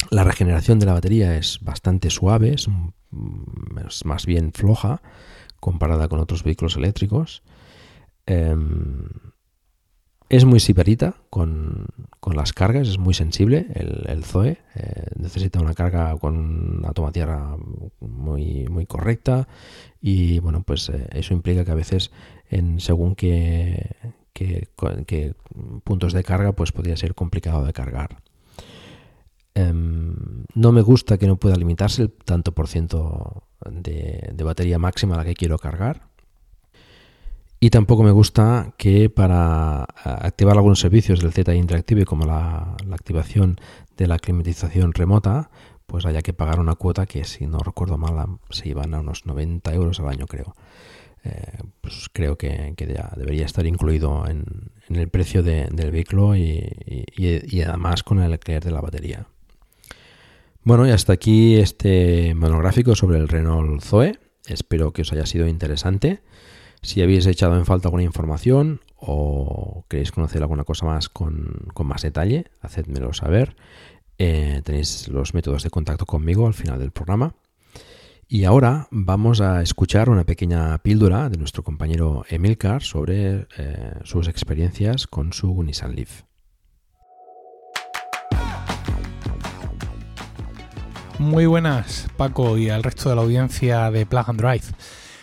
La 0.10 0.24
regeneración 0.24 0.80
de 0.80 0.86
la 0.86 0.94
batería 0.94 1.38
es 1.38 1.60
bastante 1.62 2.10
suave, 2.10 2.54
es, 2.54 2.68
más 4.06 4.26
bien 4.26 4.52
floja 4.54 5.02
comparada 5.60 6.08
con 6.08 6.20
otros 6.20 6.44
vehículos 6.44 6.76
eléctricos. 6.76 7.44
Em, 8.26 9.10
es 10.32 10.46
muy 10.46 10.62
siperita 10.62 11.16
con, 11.30 11.88
las 12.34 12.54
cargas, 12.54 12.88
es 12.88 12.98
muy 12.98 13.14
sensible 13.14 13.68
el, 13.74 14.24
Zoe. 14.24 14.58
Eh, 14.76 15.06
necesita 15.18 15.60
una 15.60 15.74
carga 15.74 16.16
con 16.18 16.80
una 16.80 16.94
toma 16.94 17.12
tierra 17.12 17.58
muy, 18.00 18.66
muy 18.70 18.86
correcta 18.86 19.50
y 20.00 20.40
bueno, 20.40 20.64
pues 20.64 20.88
eh, 20.88 21.10
eso 21.12 21.34
implica 21.34 21.66
que 21.66 21.72
a 21.72 21.76
veces 21.76 22.12
en 22.50 22.80
según 22.80 23.16
qué, 23.16 23.98
puntos 25.84 26.14
de 26.14 26.24
carga 26.24 26.54
pues 26.54 26.72
podría 26.72 26.96
ser 26.96 27.14
complicado 27.14 27.66
de 27.66 27.74
cargar. 27.74 28.22
Em, 29.54 30.46
no 30.56 30.72
me 30.72 30.82
gusta 30.82 31.18
que 31.18 31.28
no 31.28 31.36
pueda 31.36 31.56
limitarse 31.56 32.04
el 32.04 32.12
tanto 32.12 32.54
por 32.54 32.68
ciento 32.68 33.44
de, 33.70 34.34
batería 34.44 34.80
máxima 34.80 35.16
a 35.16 35.18
la 35.20 35.26
que 35.26 35.34
quiero 35.34 35.58
cargar. 35.58 36.10
Y 37.60 37.70
tampoco 37.70 38.02
me 38.02 38.12
gusta 38.12 38.74
que 38.78 39.10
para 39.10 39.84
activar 40.04 40.58
algunos 40.58 40.80
servicios 40.80 41.20
del 41.20 41.32
Z 41.32 41.54
Interactive, 41.54 42.06
como 42.06 42.26
la, 42.26 42.76
activación 42.92 43.58
de 43.98 44.08
la 44.08 44.18
climatización 44.18 44.94
remota, 44.94 45.52
pues 45.86 46.06
haya 46.06 46.24
que 46.24 46.34
pagar 46.34 46.60
una 46.60 46.76
cuota 46.76 47.06
que, 47.06 47.24
si 47.24 47.46
no 47.46 47.60
recuerdo 47.60 47.98
mal, 47.98 48.40
se 48.50 48.70
iban 48.70 48.96
a 48.96 49.02
unos 49.02 49.26
90 49.28 49.74
euros 49.74 50.00
al 50.00 50.10
año, 50.10 50.26
creo. 50.26 50.56
Eh, 51.24 51.60
pues 51.82 52.10
creo 52.12 52.36
que, 52.36 52.74
ya 52.78 53.12
debería 53.16 53.46
estar 53.46 53.66
incluido 53.68 54.28
en, 54.28 54.72
el 54.90 55.08
precio 55.10 55.44
del 55.44 55.92
vehículo 55.92 56.36
y, 56.36 56.68
y, 57.16 57.62
además 57.62 58.04
con 58.04 58.20
el 58.20 58.34
alquiler 58.34 58.64
de 58.64 58.72
la 58.72 58.82
batería. 58.82 59.28
Bueno, 60.64 60.88
y 60.88 60.92
hasta 60.92 61.14
aquí 61.14 61.56
este 61.56 62.36
monográfico 62.36 62.96
sobre 62.96 63.18
el 63.18 63.28
Renault 63.28 63.82
Zoe. 63.82 64.20
Espero 64.46 64.94
que 64.94 65.02
os 65.02 65.12
haya 65.12 65.26
sido 65.26 65.48
interesante. 65.48 66.22
Si 66.84 67.02
habéis 67.02 67.26
echado 67.26 67.58
en 67.58 67.66
falta 67.66 67.88
alguna 67.88 68.04
información 68.04 68.82
o 68.96 69.86
queréis 69.88 70.12
conocer 70.12 70.44
alguna 70.44 70.64
cosa 70.64 70.86
más 70.86 71.10
con, 71.10 71.68
más 71.84 72.04
detalle, 72.04 72.46
hacedmelo 72.62 73.12
saber. 73.14 73.56
Eh, 74.20 74.62
tenéis 74.64 75.08
los 75.08 75.34
métodos 75.34 75.64
de 75.64 75.72
contacto 75.72 76.06
conmigo 76.06 76.46
al 76.46 76.54
final 76.54 76.78
del 76.78 76.92
programa. 76.92 77.34
Y 78.28 78.44
ahora 78.44 78.88
vamos 78.92 79.42
a 79.42 79.64
escuchar 79.64 80.10
una 80.10 80.26
pequeña 80.26 80.78
píldora 80.84 81.30
de 81.30 81.38
nuestro 81.38 81.64
compañero 81.64 82.24
Emilcar 82.30 82.84
sobre 82.84 83.48
eh, 83.58 83.96
sus 84.04 84.28
experiencias 84.28 85.08
con 85.08 85.34
su 85.34 85.64
Nissan 85.64 85.96
Leaf. 85.96 86.22
Muy 91.22 91.46
buenas, 91.46 92.08
Paco, 92.18 92.58
y 92.58 92.70
al 92.70 92.82
resto 92.82 93.08
de 93.08 93.16
la 93.16 93.22
audiencia 93.22 93.92
de 93.92 94.08
Plug 94.08 94.28
and 94.28 94.42
Drive. 94.42 94.64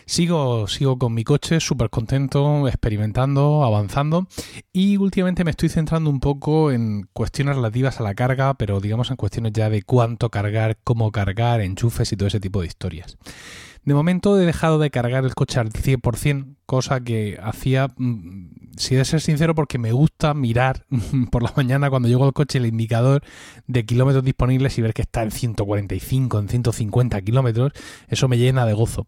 Sigo, 0.06 0.68
sigo 0.68 0.96
con 0.96 1.12
mi 1.12 1.24
coche, 1.24 1.58
súper 1.58 1.90
contento, 1.90 2.68
experimentando, 2.68 3.64
avanzando 3.64 4.28
y 4.72 4.96
últimamente 4.96 5.42
me 5.42 5.50
estoy 5.50 5.68
centrando 5.68 6.08
un 6.08 6.20
poco 6.20 6.70
en 6.70 7.08
cuestiones 7.12 7.56
relativas 7.56 7.98
a 7.98 8.04
la 8.04 8.14
carga, 8.14 8.54
pero 8.54 8.80
digamos 8.80 9.10
en 9.10 9.16
cuestiones 9.16 9.52
ya 9.52 9.70
de 9.70 9.82
cuánto 9.82 10.30
cargar, 10.30 10.78
cómo 10.84 11.10
cargar, 11.10 11.60
enchufes 11.60 12.12
y 12.12 12.16
todo 12.16 12.28
ese 12.28 12.38
tipo 12.38 12.60
de 12.60 12.68
historias. 12.68 13.18
De 13.82 13.92
momento 13.92 14.40
he 14.40 14.46
dejado 14.46 14.78
de 14.78 14.90
cargar 14.90 15.24
el 15.24 15.34
coche 15.34 15.58
al 15.58 15.72
100%, 15.72 16.56
cosa 16.64 17.00
que 17.00 17.38
hacía, 17.42 17.88
mm, 17.96 18.67
si 18.78 18.94
de 18.94 19.04
ser 19.04 19.20
sincero, 19.20 19.54
porque 19.54 19.78
me 19.78 19.92
gusta 19.92 20.34
mirar 20.34 20.86
por 21.30 21.42
la 21.42 21.52
mañana 21.56 21.90
cuando 21.90 22.08
llego 22.08 22.24
al 22.24 22.32
coche 22.32 22.58
el 22.58 22.66
indicador 22.66 23.22
de 23.66 23.84
kilómetros 23.84 24.24
disponibles 24.24 24.78
y 24.78 24.82
ver 24.82 24.94
que 24.94 25.02
está 25.02 25.22
en 25.22 25.30
145, 25.30 26.38
en 26.38 26.48
150 26.48 27.20
kilómetros, 27.22 27.72
eso 28.08 28.28
me 28.28 28.38
llena 28.38 28.64
de 28.64 28.72
gozo. 28.72 29.04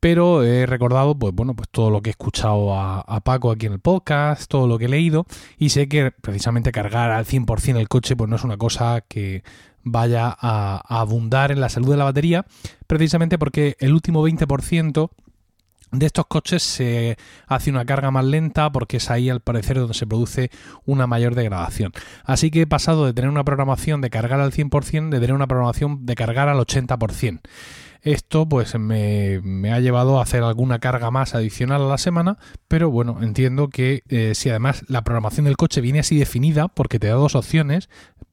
Pero 0.00 0.42
he 0.42 0.66
recordado, 0.66 1.18
pues 1.18 1.32
bueno, 1.34 1.54
pues 1.54 1.68
todo 1.70 1.90
lo 1.90 2.02
que 2.02 2.10
he 2.10 2.12
escuchado 2.12 2.74
a, 2.74 3.00
a 3.00 3.20
Paco 3.20 3.50
aquí 3.50 3.66
en 3.66 3.74
el 3.74 3.80
podcast, 3.80 4.50
todo 4.50 4.66
lo 4.66 4.78
que 4.78 4.86
he 4.86 4.88
leído, 4.88 5.26
y 5.58 5.70
sé 5.70 5.88
que 5.88 6.10
precisamente 6.10 6.72
cargar 6.72 7.10
al 7.10 7.24
100% 7.24 7.76
el 7.76 7.88
coche, 7.88 8.16
pues 8.16 8.28
no 8.28 8.36
es 8.36 8.44
una 8.44 8.56
cosa 8.56 9.02
que 9.06 9.42
vaya 9.84 10.34
a, 10.38 10.82
abundar 11.00 11.50
en 11.52 11.60
la 11.60 11.68
salud 11.68 11.90
de 11.90 11.96
la 11.96 12.04
batería, 12.04 12.46
precisamente 12.86 13.38
porque 13.38 13.76
el 13.80 13.92
último 13.92 14.26
20% 14.26 15.10
de 15.92 16.06
estos 16.06 16.26
coches 16.26 16.62
se 16.62 17.16
hace 17.46 17.70
una 17.70 17.84
carga 17.84 18.10
más 18.10 18.24
lenta 18.24 18.72
porque 18.72 18.96
es 18.96 19.10
ahí 19.10 19.28
al 19.28 19.40
parecer 19.40 19.78
donde 19.78 19.94
se 19.94 20.06
produce 20.06 20.50
una 20.84 21.06
mayor 21.06 21.34
degradación. 21.34 21.92
Así 22.24 22.50
que 22.50 22.62
he 22.62 22.66
pasado 22.66 23.06
de 23.06 23.12
tener 23.12 23.30
una 23.30 23.44
programación 23.44 24.00
de 24.00 24.10
cargar 24.10 24.40
al 24.40 24.52
100% 24.52 25.10
de 25.10 25.20
tener 25.20 25.34
una 25.34 25.46
programación 25.46 26.04
de 26.06 26.14
cargar 26.14 26.48
al 26.48 26.58
80%. 26.58 27.40
Esto 28.02 28.48
pues 28.48 28.76
me, 28.76 29.72
ha 29.72 29.78
llevado 29.78 30.18
a 30.18 30.22
hacer 30.22 30.42
alguna 30.42 30.80
carga 30.80 31.12
más 31.12 31.36
adicional 31.36 31.82
a 31.82 31.88
la 31.88 31.98
semana, 31.98 32.36
pero 32.66 32.90
bueno, 32.90 33.18
entiendo 33.22 33.68
que 33.68 34.02
eh, 34.08 34.34
si 34.34 34.50
además 34.50 34.84
la 34.88 35.04
programación 35.04 35.44
del 35.44 35.56
coche 35.56 35.80
viene 35.80 36.00
así 36.00 36.18
definida, 36.18 36.66
porque 36.66 36.98
te 36.98 37.06
da 37.06 37.14
dos 37.14 37.36
opciones, 37.36 37.88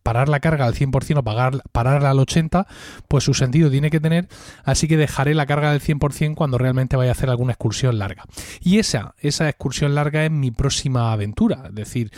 parar 0.10 0.28
la 0.28 0.39
carga 0.39 0.66
al 0.66 0.74
100% 0.74 1.20
o 1.20 1.24
pararla 1.72 2.10
al 2.10 2.18
80%, 2.18 2.66
pues 3.07 3.24
su 3.24 3.36
sentido 3.36 3.70
tiene 3.70 3.91
que 3.91 3.99
tener, 3.99 4.28
así 4.64 4.88
que 4.88 4.97
dejaré 4.97 5.36
la 5.36 5.45
carga 5.45 5.72
del 5.72 5.82
100% 5.82 6.34
cuando 6.34 6.57
realmente 6.57 6.97
vaya 6.97 7.12
a 7.12 7.14
hacer 7.14 7.30
alguna 7.30 7.51
excursión 7.51 7.99
larga. 7.99 8.24
Y 8.60 8.80
esa, 8.80 9.14
esa 9.20 9.47
excursión 9.47 9.93
larga 9.93 10.26
es 10.26 10.32
mi 10.32 10.49
próxima 10.49 11.14
aventura, 11.14 11.66
es 11.68 11.76
decir, 11.76 12.10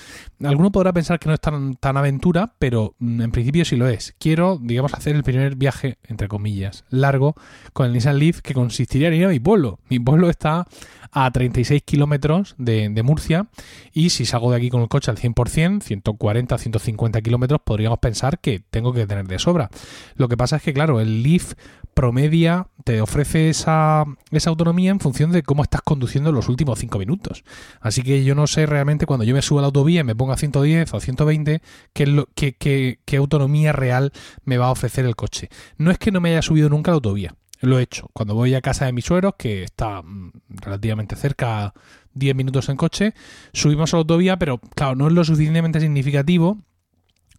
alguno 0.41 0.71
podrá 0.71 0.93
pensar 0.93 1.19
que 1.19 1.27
no 1.27 1.33
es 1.33 1.41
tan, 1.41 1.75
tan 1.75 1.97
aventura, 1.97 2.53
pero 2.59 2.95
mm, 2.99 3.23
en 3.23 3.31
principio 3.31 3.65
sí 3.65 3.75
lo 3.75 3.89
es. 3.89 4.15
Quiero, 4.17 4.57
digamos, 4.61 4.93
hacer 4.93 5.13
el 5.13 5.23
primer 5.23 5.57
viaje, 5.57 5.97
entre 6.07 6.29
comillas, 6.29 6.85
largo 6.89 7.35
con 7.73 7.87
el 7.87 7.91
Nissan 7.91 8.19
Leaf 8.19 8.39
que 8.39 8.53
consistiría 8.53 9.09
en 9.09 9.15
ir 9.15 9.25
a 9.25 9.29
mi 9.29 9.41
pueblo. 9.41 9.79
Mi 9.89 9.99
pueblo 9.99 10.29
está 10.29 10.65
a 11.11 11.29
36 11.31 11.83
kilómetros 11.83 12.55
de, 12.57 13.01
Murcia 13.03 13.47
y 13.93 14.11
si 14.11 14.25
salgo 14.25 14.51
de 14.51 14.57
aquí 14.57 14.69
con 14.69 14.81
el 14.81 14.87
coche 14.87 15.11
al 15.11 15.17
100%, 15.17 15.81
140, 15.81 16.57
150 16.57 17.21
kilómetros, 17.21 17.61
podríamos 17.63 17.99
pensar 17.99 18.39
que 18.39 18.59
tengo 18.59 18.93
que 18.93 19.07
tener 19.07 19.27
de 19.27 19.39
sobra. 19.39 19.69
Lo 20.15 20.27
que 20.27 20.37
pasa 20.37 20.57
es 20.57 20.63
que, 20.63 20.73
claro, 20.73 20.99
el 20.99 21.23
Leaf 21.23 21.53
promedia, 21.93 22.67
te 22.83 23.01
ofrece 23.01 23.49
esa, 23.49 24.05
esa 24.31 24.49
autonomía 24.49 24.91
en 24.91 24.99
función 24.99 25.31
de 25.31 25.43
cómo 25.43 25.63
estás 25.63 25.81
conduciendo 25.81 26.31
los 26.31 26.49
últimos 26.49 26.79
5 26.79 26.97
minutos. 26.99 27.43
Así 27.79 28.01
que 28.01 28.23
yo 28.23 28.35
no 28.35 28.47
sé 28.47 28.65
realmente 28.65 29.05
cuando 29.05 29.23
yo 29.23 29.33
me 29.33 29.41
subo 29.41 29.59
a 29.59 29.61
la 29.61 29.67
autovía 29.67 30.01
y 30.01 30.03
me 30.03 30.15
pongo 30.15 30.31
a 30.31 30.37
110 30.37 30.93
o 30.93 30.97
a 30.97 31.01
120, 31.01 31.61
qué, 31.93 32.25
qué, 32.35 32.99
qué 33.03 33.17
autonomía 33.17 33.71
real 33.71 34.11
me 34.45 34.57
va 34.57 34.67
a 34.67 34.71
ofrecer 34.71 35.05
el 35.05 35.15
coche. 35.15 35.49
No 35.77 35.91
es 35.91 35.97
que 35.97 36.11
no 36.11 36.21
me 36.21 36.31
haya 36.31 36.41
subido 36.41 36.69
nunca 36.69 36.91
a 36.91 36.93
la 36.93 36.95
autovía, 36.95 37.35
lo 37.61 37.79
he 37.79 37.83
hecho. 37.83 38.09
Cuando 38.13 38.35
voy 38.35 38.53
a 38.55 38.61
casa 38.61 38.85
de 38.85 38.93
mis 38.93 39.05
sueros, 39.05 39.33
que 39.37 39.63
está 39.63 40.01
mm, 40.01 40.31
relativamente 40.61 41.15
cerca, 41.15 41.73
10 42.13 42.35
minutos 42.35 42.69
en 42.69 42.77
coche, 42.77 43.13
subimos 43.53 43.93
a 43.93 43.97
la 43.97 43.99
autovía, 43.99 44.37
pero 44.37 44.59
claro, 44.75 44.95
no 44.95 45.07
es 45.07 45.13
lo 45.13 45.23
suficientemente 45.23 45.79
significativo 45.79 46.57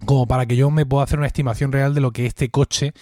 como 0.04 0.26
para 0.26 0.46
que 0.46 0.56
yo 0.56 0.70
me 0.70 0.86
pueda 0.86 1.04
hacer 1.04 1.18
una 1.18 1.26
estimación 1.26 1.72
real 1.72 1.94
de 1.94 2.00
lo 2.00 2.12
que 2.12 2.26
este 2.26 2.50
coche 2.50 2.92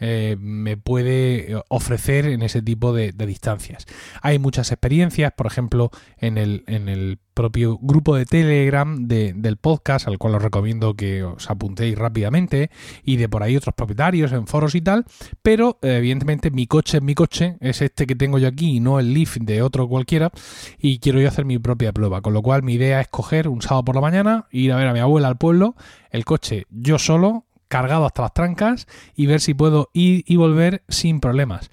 eh, 0.00 0.36
me 0.38 0.76
puede 0.76 1.60
ofrecer 1.68 2.26
en 2.26 2.42
ese 2.42 2.62
tipo 2.62 2.92
de, 2.92 3.12
distancias. 3.12 3.86
Hay 4.22 4.38
muchas 4.38 4.70
experiencias, 4.72 5.32
por 5.36 5.46
ejemplo, 5.46 5.90
en 6.18 6.38
el, 6.38 6.64
en 6.66 6.88
el 6.88 7.18
propio 7.38 7.78
grupo 7.80 8.16
de 8.16 8.24
Telegram 8.24 9.06
del 9.06 9.56
podcast, 9.58 10.08
al 10.08 10.18
cual 10.18 10.34
os 10.34 10.42
recomiendo 10.42 10.94
que 10.94 11.22
os 11.22 11.48
apuntéis 11.48 11.96
rápidamente, 11.96 12.68
y 13.04 13.16
de 13.16 13.28
por 13.28 13.44
ahí 13.44 13.56
otros 13.56 13.76
propietarios 13.76 14.32
en 14.32 14.48
foros 14.48 14.74
y 14.74 14.80
tal, 14.80 15.04
pero 15.40 15.78
evidentemente 15.82 16.50
mi 16.50 16.66
coche 16.66 16.96
es 16.96 17.02
mi 17.04 17.14
coche, 17.14 17.56
es 17.60 17.80
este 17.80 18.08
que 18.08 18.16
tengo 18.16 18.40
yo 18.40 18.48
aquí 18.48 18.78
y 18.78 18.80
no 18.80 18.98
el 18.98 19.14
Leaf 19.14 19.36
de 19.36 19.62
otro 19.62 19.88
cualquiera, 19.88 20.32
y 20.80 20.98
quiero 20.98 21.20
yo 21.20 21.28
hacer 21.28 21.44
mi 21.44 21.60
propia 21.60 21.92
prueba, 21.92 22.22
con 22.22 22.32
lo 22.32 22.42
cual 22.42 22.64
mi 22.64 22.74
idea 22.74 23.00
es 23.00 23.06
coger 23.06 23.46
un 23.46 23.62
sábado 23.62 23.84
por 23.84 23.94
la 23.94 24.00
mañana, 24.00 24.46
ir 24.50 24.72
a 24.72 24.76
ver 24.76 24.88
a 24.88 24.92
mi 24.92 24.98
abuela 24.98 25.28
al 25.28 25.38
pueblo, 25.38 25.76
el 26.10 26.24
coche 26.24 26.66
yo 26.70 26.98
solo, 26.98 27.46
cargado 27.68 28.06
hasta 28.06 28.22
las 28.22 28.34
trancas 28.34 28.86
y 29.14 29.26
ver 29.26 29.40
si 29.40 29.54
puedo 29.54 29.90
ir 29.92 30.24
y 30.26 30.36
volver 30.36 30.82
sin 30.88 31.20
problemas. 31.20 31.70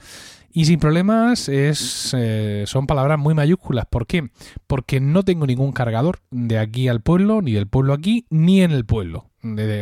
Y 0.58 0.64
sin 0.64 0.80
problemas 0.80 1.50
es, 1.50 2.16
eh, 2.18 2.64
son 2.66 2.88
palabras 2.88 3.20
muy 3.20 3.34
mayúsculas. 3.34 3.86
¿Por 3.90 4.08
qué? 4.08 4.30
Porque 4.68 5.02
no 5.02 5.24
tengo 5.24 5.46
ningún 5.46 5.74
cargador 5.74 6.20
de 6.32 6.60
aquí 6.60 6.88
al 6.88 7.02
pueblo, 7.02 7.42
ni 7.42 7.52
del 7.52 7.68
pueblo 7.68 7.92
aquí, 7.92 8.26
ni 8.30 8.62
en 8.62 8.72
el 8.72 8.86
pueblo. 8.86 9.26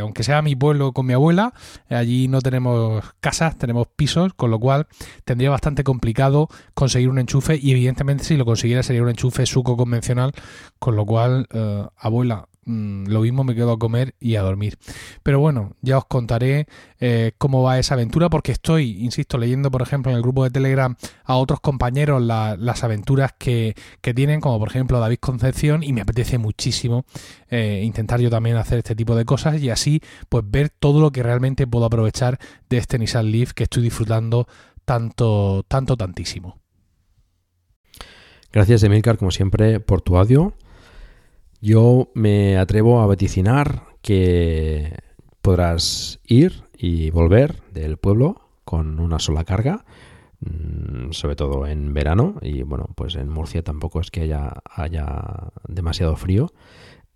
aunque 0.01 0.23
sea 0.23 0.41
mi 0.41 0.55
pueblo 0.55 0.91
con 0.91 1.05
mi 1.05 1.13
abuela, 1.13 1.53
allí 1.89 2.27
no 2.27 2.41
tenemos 2.41 3.03
casas, 3.19 3.55
tenemos 3.55 3.87
pisos, 3.95 4.33
con 4.33 4.49
lo 4.49 4.59
cual 4.59 4.87
tendría 5.25 5.51
bastante 5.51 5.83
complicado 5.83 6.49
conseguir 6.73 7.09
un 7.09 7.19
enchufe 7.19 7.55
y 7.61 7.71
evidentemente 7.71 8.23
si 8.23 8.35
lo 8.35 8.43
consiguiera 8.43 8.81
sería 8.81 9.03
un 9.03 9.09
enchufe 9.09 9.45
suco 9.45 9.77
convencional, 9.77 10.31
con 10.79 10.95
lo 10.95 11.05
cual, 11.05 11.47
eh, 11.53 11.85
abuela, 11.97 12.47
Mm, 12.65 13.07
lo 13.07 13.21
mismo 13.21 13.43
me 13.43 13.55
quedo 13.55 13.73
a 13.73 13.79
comer 13.79 14.15
y 14.19 14.35
a 14.35 14.41
dormir. 14.41 14.77
Pero 15.21 15.39
bueno, 15.39 15.75
ya 15.81 15.97
os 15.97 16.05
contaré 16.05 16.67
eh, 16.99 17.33
cómo 17.37 17.61
va 17.63 17.79
esa 17.79 17.95
aventura 17.95 18.29
porque 18.29 18.51
estoy, 18.51 19.03
insisto, 19.03 19.37
leyendo 19.37 19.69
por 19.69 19.81
ejemplo 19.81 20.11
en 20.11 20.17
el 20.17 20.23
grupo 20.23 20.43
de 20.43 20.49
Telegram 20.49 20.95
a 21.25 21.35
otros 21.35 21.59
compañeros 21.59 22.21
las 22.21 22.83
aventuras 22.83 23.33
que, 23.37 23.75
tienen, 24.15 24.39
como 24.39 24.59
por 24.59 24.69
ejemplo 24.69 24.99
David 24.99 25.17
Concepción, 25.19 25.83
y 25.83 25.91
me 25.91 26.01
apetece 26.01 26.37
muchísimo 26.37 27.05
eh, 27.49 27.81
intentar 27.83 28.19
yo 28.21 28.29
también 28.29 28.57
hacer 28.57 28.77
este 28.77 28.95
tipo 28.95 29.15
de 29.15 29.25
cosas 29.25 29.61
y 29.61 29.69
así 29.69 30.01
pues 30.29 30.43
ver 30.47 30.69
todo 30.69 31.01
lo 31.01 31.11
que 31.11 31.23
realmente 31.23 31.67
puedo 31.67 31.85
aprovechar 31.85 32.39
de 32.69 32.77
este 32.77 32.99
Nissan 32.99 33.31
Leaf 33.31 33.53
que 33.53 33.63
estoy 33.63 33.83
disfrutando 33.83 34.47
tanto, 34.85 35.63
tanto, 35.67 35.97
tantísimo. 35.97 36.59
Gracias, 38.51 38.83
Emilcar, 38.83 39.17
como 39.17 39.31
siempre, 39.31 39.79
por 39.79 40.01
tu 40.01 40.15
audio. 40.15 40.53
Yo 41.63 42.11
me 42.13 42.57
atrevo 42.57 42.99
a 42.99 43.05
vaticinar 43.05 43.83
que 44.01 44.97
podrás 45.41 46.19
ir 46.27 46.65
y 46.77 47.09
volver 47.09 47.63
del 47.71 47.95
pueblo 47.95 48.41
con 48.65 48.99
una 48.99 49.17
sola 49.17 49.45
carga, 49.45 49.85
mm, 50.41 51.11
sobre 51.11 51.37
todo 51.37 51.65
en 51.65 51.93
verano, 51.93 52.35
y 52.41 52.63
bueno, 52.63 52.89
pues 52.95 53.15
en 53.15 53.29
Murcia 53.29 53.63
tampoco 53.63 54.01
es 54.01 54.11
que 54.11 54.23
haya, 54.23 54.55
haya 54.65 55.53
demasiado 55.69 56.17
frío. 56.17 56.51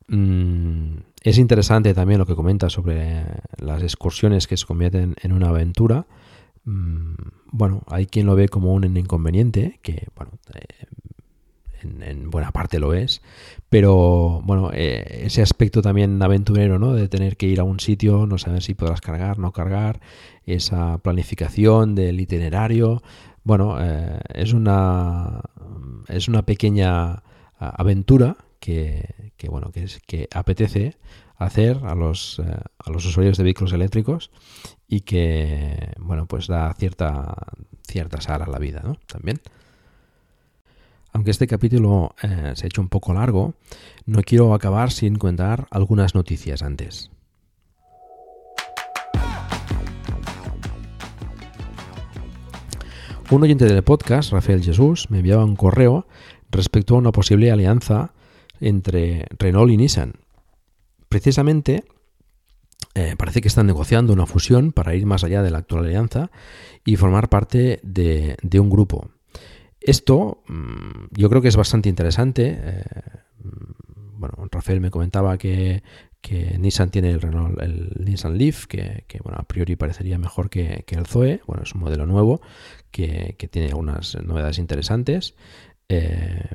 Mm, 0.07 0.99
es 1.23 1.39
interesante 1.39 1.93
también 1.93 2.19
lo 2.19 2.25
que 2.25 2.35
comenta 2.35 2.69
sobre 2.69 3.25
las 3.57 3.83
excursiones 3.83 4.47
que 4.47 4.55
se 4.55 4.65
convierten 4.65 5.15
en 5.21 5.33
una 5.33 5.49
aventura. 5.49 6.07
Mm, 6.63 7.15
bueno, 7.51 7.83
hay 7.87 8.05
quien 8.05 8.25
lo 8.25 8.35
ve 8.35 8.47
como 8.47 8.73
un 8.73 8.95
inconveniente, 8.95 9.81
que 9.83 10.07
bueno, 10.15 10.39
en, 11.81 12.29
buena 12.29 12.51
parte 12.51 12.79
lo 12.79 12.93
es, 12.93 13.21
pero 13.69 14.41
bueno, 14.43 14.71
eh, 14.73 15.23
ese 15.25 15.41
aspecto 15.41 15.81
también 15.81 16.21
aventurero, 16.21 16.79
¿no? 16.79 16.93
De 16.93 17.07
tener 17.07 17.37
que 17.37 17.47
ir 17.47 17.59
a 17.59 17.63
un 17.63 17.79
sitio, 17.79 18.25
no 18.25 18.37
saber 18.37 18.63
si 18.63 18.73
podrás 18.73 19.01
cargar, 19.01 19.39
no 19.39 19.51
cargar, 19.51 19.99
esa 20.45 20.97
planificación 20.99 21.95
del 21.95 22.19
itinerario, 22.19 23.01
bueno, 23.43 23.77
eh, 23.79 24.19
es 24.33 24.53
una 24.53 25.41
es 26.09 26.27
una 26.27 26.43
pequeña 26.43 27.23
aventura 27.59 28.37
que, 28.59 29.31
que 29.37 29.49
bueno 29.49 29.71
que, 29.71 29.83
es, 29.83 29.99
que 30.05 30.27
apetece 30.33 30.97
hacer 31.37 31.79
a 31.83 31.95
los, 31.95 32.39
eh, 32.39 32.43
a 32.43 32.91
los 32.91 33.05
usuarios 33.05 33.37
de 33.37 33.43
vehículos 33.43 33.73
eléctricos 33.73 34.31
y 34.87 35.01
que 35.01 35.93
bueno 35.99 36.25
pues 36.27 36.47
da 36.47 36.73
cierta 36.73 37.35
cierta 37.87 38.21
sal 38.21 38.41
a 38.41 38.47
la 38.47 38.59
vida 38.59 38.81
¿no? 38.83 38.97
también 39.07 39.39
aunque 41.13 41.31
este 41.31 41.47
capítulo 41.47 42.15
eh, 42.21 42.53
se 42.55 42.65
ha 42.65 42.67
hecho 42.67 42.81
un 42.81 42.89
poco 42.89 43.13
largo, 43.13 43.55
no 44.05 44.21
quiero 44.23 44.53
acabar 44.53 44.91
sin 44.91 45.15
contar 45.15 45.67
algunas 45.71 46.15
noticias 46.15 46.61
antes. 46.61 47.11
Un 53.29 53.43
oyente 53.43 53.65
del 53.65 53.83
podcast, 53.83 54.31
Rafael 54.31 54.63
Jesús, 54.63 55.09
me 55.09 55.17
enviaba 55.17 55.43
un 55.43 55.57
correo 55.57 56.07
respecto 56.49 56.95
a 56.95 56.99
una 56.99 57.11
posible 57.11 57.51
alianza 57.51 58.13
entre 58.61 59.25
Renault 59.37 59.69
y 59.69 59.75
Nissan. 59.75 60.13
Precisamente, 61.09 61.83
eh, 62.95 63.15
parece 63.17 63.41
que 63.41 63.49
están 63.49 63.67
negociando 63.67 64.13
una 64.13 64.27
fusión 64.27 64.71
para 64.71 64.95
ir 64.95 65.05
más 65.05 65.25
allá 65.25 65.41
de 65.41 65.51
la 65.51 65.57
actual 65.57 65.85
alianza 65.85 66.31
y 66.85 66.95
formar 66.95 67.27
parte 67.27 67.81
de 67.83 68.59
un 68.59 68.69
grupo. 68.69 69.09
Esto 69.87 70.43
mm, 70.47 71.15
yo 71.17 71.29
creo 71.29 71.41
que 71.41 71.47
es 71.47 71.55
bastante 71.55 71.87
interesante. 71.87 72.59
Eh, 72.61 72.83
bueno, 74.17 74.35
Rafael 74.51 74.81
me 74.81 74.91
comentaba 74.91 75.37
que, 75.37 75.81
Nissan 76.59 76.89
tiene 76.89 77.11
el, 77.11 77.21
Renault, 77.21 77.57
el 77.61 77.93
Nissan 78.03 78.37
Leaf, 78.37 78.65
que, 78.65 79.05
bueno, 79.23 79.37
a 79.39 79.43
priori 79.43 79.77
parecería 79.77 80.17
mejor 80.17 80.49
que, 80.49 80.83
el 80.85 81.05
Zoe. 81.05 81.39
Bueno, 81.47 81.63
es 81.63 81.73
un 81.73 81.79
modelo 81.81 82.05
nuevo 82.05 82.41
que, 82.91 83.35
tiene 83.49 83.69
algunas 83.69 84.21
novedades 84.21 84.57
interesantes. 84.57 85.35
Eh, 85.87 86.49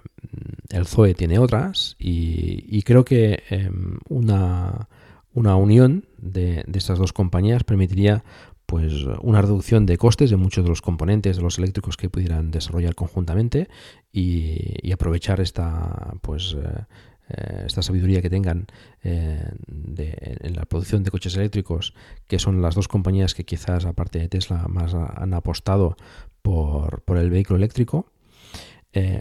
el 0.69 0.87
Zoe 0.87 1.15
tiene 1.15 1.39
otras 1.39 1.97
y, 1.99 2.83
creo 2.83 3.07
que 3.07 3.45
em, 3.49 3.99
una, 4.11 4.89
una, 5.33 5.57
unión 5.57 6.05
de, 6.19 6.65
de, 6.67 6.79
estas 6.79 6.99
dos 6.99 7.15
compañías 7.15 7.65
permitiría 7.65 8.25
pues 8.73 9.05
una 9.21 9.43
reducción 9.43 9.85
de 9.85 9.99
costes 9.99 10.31
de 10.31 10.39
muchos 10.39 10.65
de 10.65 10.71
los 10.71 10.81
componentes 10.81 11.37
de 11.37 11.43
los 11.43 11.59
eléctricos 11.59 11.99
que 11.99 12.09
pudieran 12.09 12.51
desarrollar 12.51 12.95
conjuntamente 12.95 13.69
y, 14.11 14.91
aprovechar 14.91 15.43
esta 15.43 16.15
pues 16.23 16.57
eh, 16.59 16.85
eh, 17.29 17.65
esta 17.67 17.83
sabiduría 17.83 18.23
que 18.23 18.31
tengan 18.31 18.69
eh, 19.05 19.47
en 19.69 20.57
la 20.57 20.65
producción 20.65 21.05
de 21.05 21.11
coches 21.11 21.37
eléctricos 21.37 21.93
que 22.27 22.39
son 22.39 22.63
las 22.63 22.75
dos 22.75 22.89
compañías 22.89 23.35
que 23.35 23.45
quizás 23.45 23.85
aparte 23.85 24.21
de 24.21 24.31
Tesla 24.31 24.65
más 24.69 24.95
han 24.95 25.35
apostado 25.35 25.99
por, 26.41 27.03
el 27.19 27.29
vehículo 27.29 27.59
eléctrico 27.59 28.07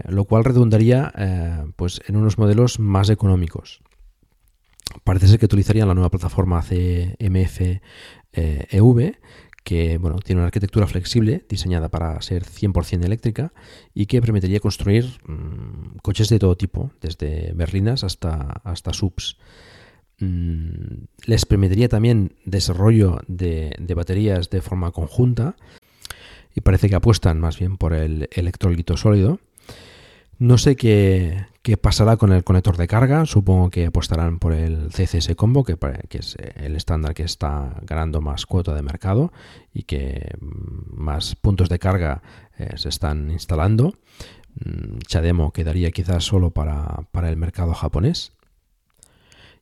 lo 0.07 0.23
cual 0.23 0.45
redundaría 0.45 1.11
pues 1.75 2.01
en 2.07 2.15
unos 2.15 2.37
modelos 2.37 2.79
más 2.79 3.09
económicos. 3.09 3.81
Parece 5.05 5.27
ser 5.27 5.39
que 5.39 5.45
utilizarían 5.45 5.87
la 5.87 5.93
nueva 5.93 6.09
plataforma 6.09 6.61
CMF 6.61 7.79
eh, 8.33 8.67
e 8.69 8.79
que 9.63 9.97
bueno, 9.97 10.17
tiene 10.19 10.41
una 10.41 10.47
arquitectura 10.47 10.87
flexible 10.87 11.45
diseñada 11.47 11.89
para 11.89 12.19
ser 12.21 12.43
100% 12.43 13.05
eléctrica 13.05 13.53
y 13.93 14.07
que 14.07 14.21
permitiría 14.21 14.59
construir 14.59 15.05
mm, 15.27 15.97
coches 16.01 16.29
de 16.29 16.39
todo 16.39 16.55
tipo, 16.57 16.91
desde 16.99 17.53
berlinas 17.53 18.03
hasta, 18.03 18.61
hasta 18.63 18.93
subs. 18.93 19.37
Mm, 20.19 21.05
les 21.25 21.45
permitiría 21.45 21.89
también 21.89 22.35
desarrollo 22.45 23.19
de, 23.27 23.75
de, 23.79 23.93
baterías 23.93 24.49
de 24.49 24.61
forma 24.61 24.91
conjunta 24.91 25.55
y 26.55 26.61
parece 26.61 26.89
que 26.89 26.95
apuestan 26.95 27.39
más 27.39 27.57
bien 27.59 27.77
por 27.77 27.93
el 27.93 28.29
electrolito 28.31 28.97
sólido 28.97 29.39
no 30.41 30.57
sé 30.57 30.75
qué, 30.75 31.45
pasará 31.79 32.17
con 32.17 32.31
el 32.31 32.43
conector 32.43 32.75
de 32.75 32.87
carga. 32.87 33.27
Supongo 33.27 33.69
que 33.69 33.85
apostarán 33.85 34.39
por 34.39 34.53
el 34.53 34.89
CCS 34.89 35.35
Combo, 35.35 35.63
que, 35.63 35.77
es 36.09 36.35
el 36.55 36.75
estándar 36.75 37.13
que 37.13 37.21
está 37.21 37.75
ganando 37.83 38.21
más 38.21 38.47
cuota 38.47 38.73
de 38.73 38.81
mercado 38.81 39.31
y 39.71 39.83
que 39.83 40.31
mm, 40.41 40.99
más 40.99 41.35
puntos 41.35 41.69
de 41.69 41.77
carga 41.77 42.23
eh, 42.57 42.71
se 42.75 42.89
están 42.89 43.29
instalando. 43.29 43.93
Mm, 44.65 44.97
Chademo 45.05 45.53
quedaría 45.53 45.91
quizás 45.91 46.23
solo 46.23 46.49
para, 46.49 47.03
para 47.11 47.29
el 47.29 47.37
mercado 47.37 47.75
japonés. 47.75 48.31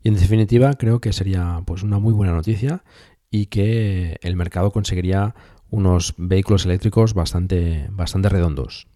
Y 0.02 0.08
en 0.08 0.16
definitiva 0.16 0.76
creo 0.76 1.02
que 1.02 1.12
sería 1.12 1.62
pues 1.66 1.84
una 1.84 2.00
muy 2.00 2.14
buena 2.14 2.32
noticia 2.32 2.86
y 3.30 3.48
que 3.48 4.18
el 4.22 4.38
mercado 4.38 4.72
conseguiría 4.72 5.36
unos 5.70 6.14
vehículos 6.16 6.66
eléctricos 6.66 7.14
bastante, 7.14 7.90
bastante 7.92 8.30
redondos. 8.30 8.88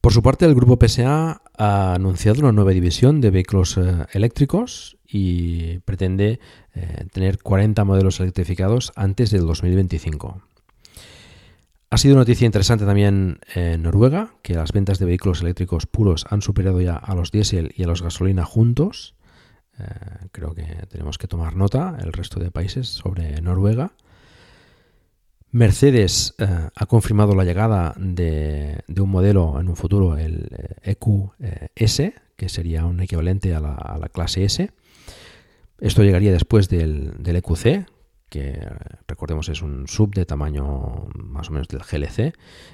Por 0.00 0.14
su 0.14 0.22
parte, 0.22 0.46
el 0.46 0.54
grupo 0.54 0.78
PSA 0.80 1.42
ha 1.58 1.94
anunciado 1.94 2.40
una 2.40 2.52
nueva 2.52 2.70
división 2.70 3.20
de 3.20 3.30
vehículos 3.30 3.76
eh, 3.76 4.06
eléctricos 4.12 4.96
y 5.06 5.80
pretende 5.80 6.40
eh, 6.74 7.04
tener 7.12 7.42
40 7.42 7.84
modelos 7.84 8.18
electrificados 8.20 8.92
antes 8.96 9.30
del 9.30 9.46
2025. 9.46 10.40
Ha 11.90 11.98
sido 11.98 12.16
noticia 12.16 12.46
interesante 12.46 12.86
también 12.86 13.40
en 13.54 13.82
Noruega, 13.82 14.32
que 14.42 14.54
las 14.54 14.72
ventas 14.72 14.98
de 14.98 15.06
vehículos 15.06 15.42
eléctricos 15.42 15.86
puros 15.86 16.24
han 16.30 16.40
superado 16.40 16.80
ya 16.80 16.94
a 16.96 17.14
los 17.14 17.30
diésel 17.30 17.72
y 17.76 17.82
a 17.82 17.86
los 17.86 18.00
gasolina 18.00 18.46
juntos. 18.46 19.16
Eh, 19.78 19.84
creo 20.32 20.54
que 20.54 20.64
tenemos 20.88 21.18
que 21.18 21.26
tomar 21.26 21.56
nota, 21.56 21.98
el 22.00 22.14
resto 22.14 22.40
de 22.40 22.50
países, 22.50 22.88
sobre 22.88 23.42
Noruega. 23.42 23.92
Mercedes 25.52 26.34
eh, 26.38 26.46
ha 26.74 26.86
confirmado 26.86 27.34
la 27.34 27.44
llegada 27.44 27.94
de, 27.96 28.84
un 28.96 29.10
modelo 29.10 29.58
en 29.60 29.68
un 29.68 29.76
futuro, 29.76 30.16
el 30.16 30.48
EQS, 30.82 32.00
eh, 32.00 32.04
e 32.06 32.14
que 32.36 32.48
sería 32.48 32.86
un 32.86 33.00
equivalente 33.00 33.54
a 33.54 33.60
la, 33.60 34.08
clase 34.12 34.44
S. 34.44 34.70
Esto 35.80 36.04
llegaría 36.04 36.32
después 36.32 36.68
del, 36.68 37.14
EQC, 37.24 37.86
que 38.28 38.68
recordemos 39.08 39.48
es 39.48 39.60
un 39.62 39.88
sub 39.88 40.14
de 40.14 40.24
tamaño 40.24 41.08
más 41.14 41.48
o 41.48 41.52
menos 41.52 41.66
del 41.66 41.80
GLC, 41.80 42.32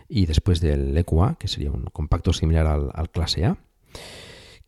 y 0.09 0.27
después 0.27 0.61
del 0.61 0.97
EQA, 0.97 1.37
que 1.39 1.49
sería 1.49 1.70
un 1.70 1.85
compacto 1.87 2.35
similar 2.35 2.66
al, 2.66 2.91
al 2.93 3.11
clase 3.11 3.47
A 3.47 3.57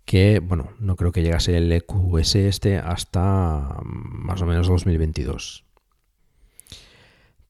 que 0.09 0.41
bueno, 0.41 0.71
no 0.79 0.97
creo 0.97 1.13
que 1.13 1.23
llegase 1.23 1.59
el 1.59 1.71
EQS 1.71 2.37
este 2.37 2.79
hasta 2.79 3.77
más 3.85 4.41
o 4.41 4.47
menos 4.47 4.67
2022. 4.67 5.67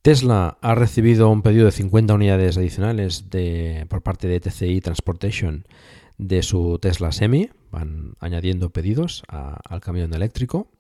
Tesla 0.08 0.56
ha 0.62 0.74
recibido 0.74 1.28
un 1.28 1.42
pedido 1.42 1.66
de 1.66 1.70
50 1.70 2.14
unidades 2.14 2.56
adicionales 2.56 3.26
por 3.90 4.00
parte 4.00 4.26
de 4.26 4.40
TCI 4.40 4.80
Transportation 4.80 5.66
de 6.16 6.42
su 6.42 6.78
Tesla 6.80 7.12
Semi. 7.12 7.50
Van 7.70 8.14
añadiendo 8.18 8.70
pedidos 8.70 9.22
al 9.28 9.82
camión 9.82 10.14
eléctrico. 10.14 10.70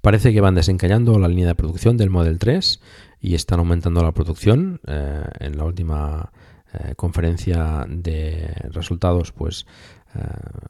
Parece 0.00 0.32
que 0.32 0.40
van 0.40 0.54
desencallando 0.54 1.18
la 1.18 1.26
línea 1.26 1.48
de 1.48 1.54
producción 1.56 1.96
del 1.96 2.08
Model 2.08 2.38
3 2.38 2.80
y 3.20 3.34
están 3.34 3.58
aumentando 3.58 4.00
la 4.04 4.12
producción. 4.12 4.80
Eh, 4.86 5.24
en 5.40 5.58
la 5.58 5.64
última 5.64 6.30
eh, 6.74 6.94
conferencia 6.94 7.84
de 7.88 8.46
resultados, 8.70 9.32
pues 9.32 9.66
eh, 10.14 10.20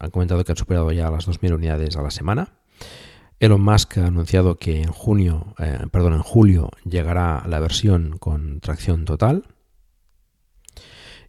han 0.01 0.11
comentado 0.11 0.43
que 0.45 0.53
han 0.53 0.57
superado 0.57 0.91
ya 0.93 1.11
las 1.11 1.29
2.000 1.29 1.57
unidades 1.57 1.95
a 1.99 2.03
la 2.03 2.11
semana. 2.11 2.55
Elon 3.43 3.61
Musk 3.61 3.99
ha 3.99 4.07
anunciado 4.07 4.57
que 4.57 4.83
en 4.83 4.93
junio, 4.93 5.57
eh, 5.59 5.81
perdón, 5.91 6.13
en 6.13 6.23
julio 6.23 6.71
llegará 6.85 7.43
la 7.49 7.59
versión 7.59 8.19
con 8.21 8.61
tracción 8.61 9.05
total. 9.05 9.43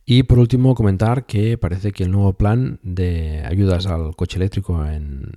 Y 0.05 0.21
por 0.21 0.37
último, 0.37 0.75
comentar 0.75 1.25
que 1.25 1.57
parece 1.57 1.91
que 1.91 2.03
el 2.03 2.11
nuevo 2.11 2.33
plan 2.33 2.79
de 2.83 3.43
ayudas 3.43 3.87
al 3.87 4.15
coche 4.15 4.37
eléctrico 4.37 4.85
en, 4.85 5.31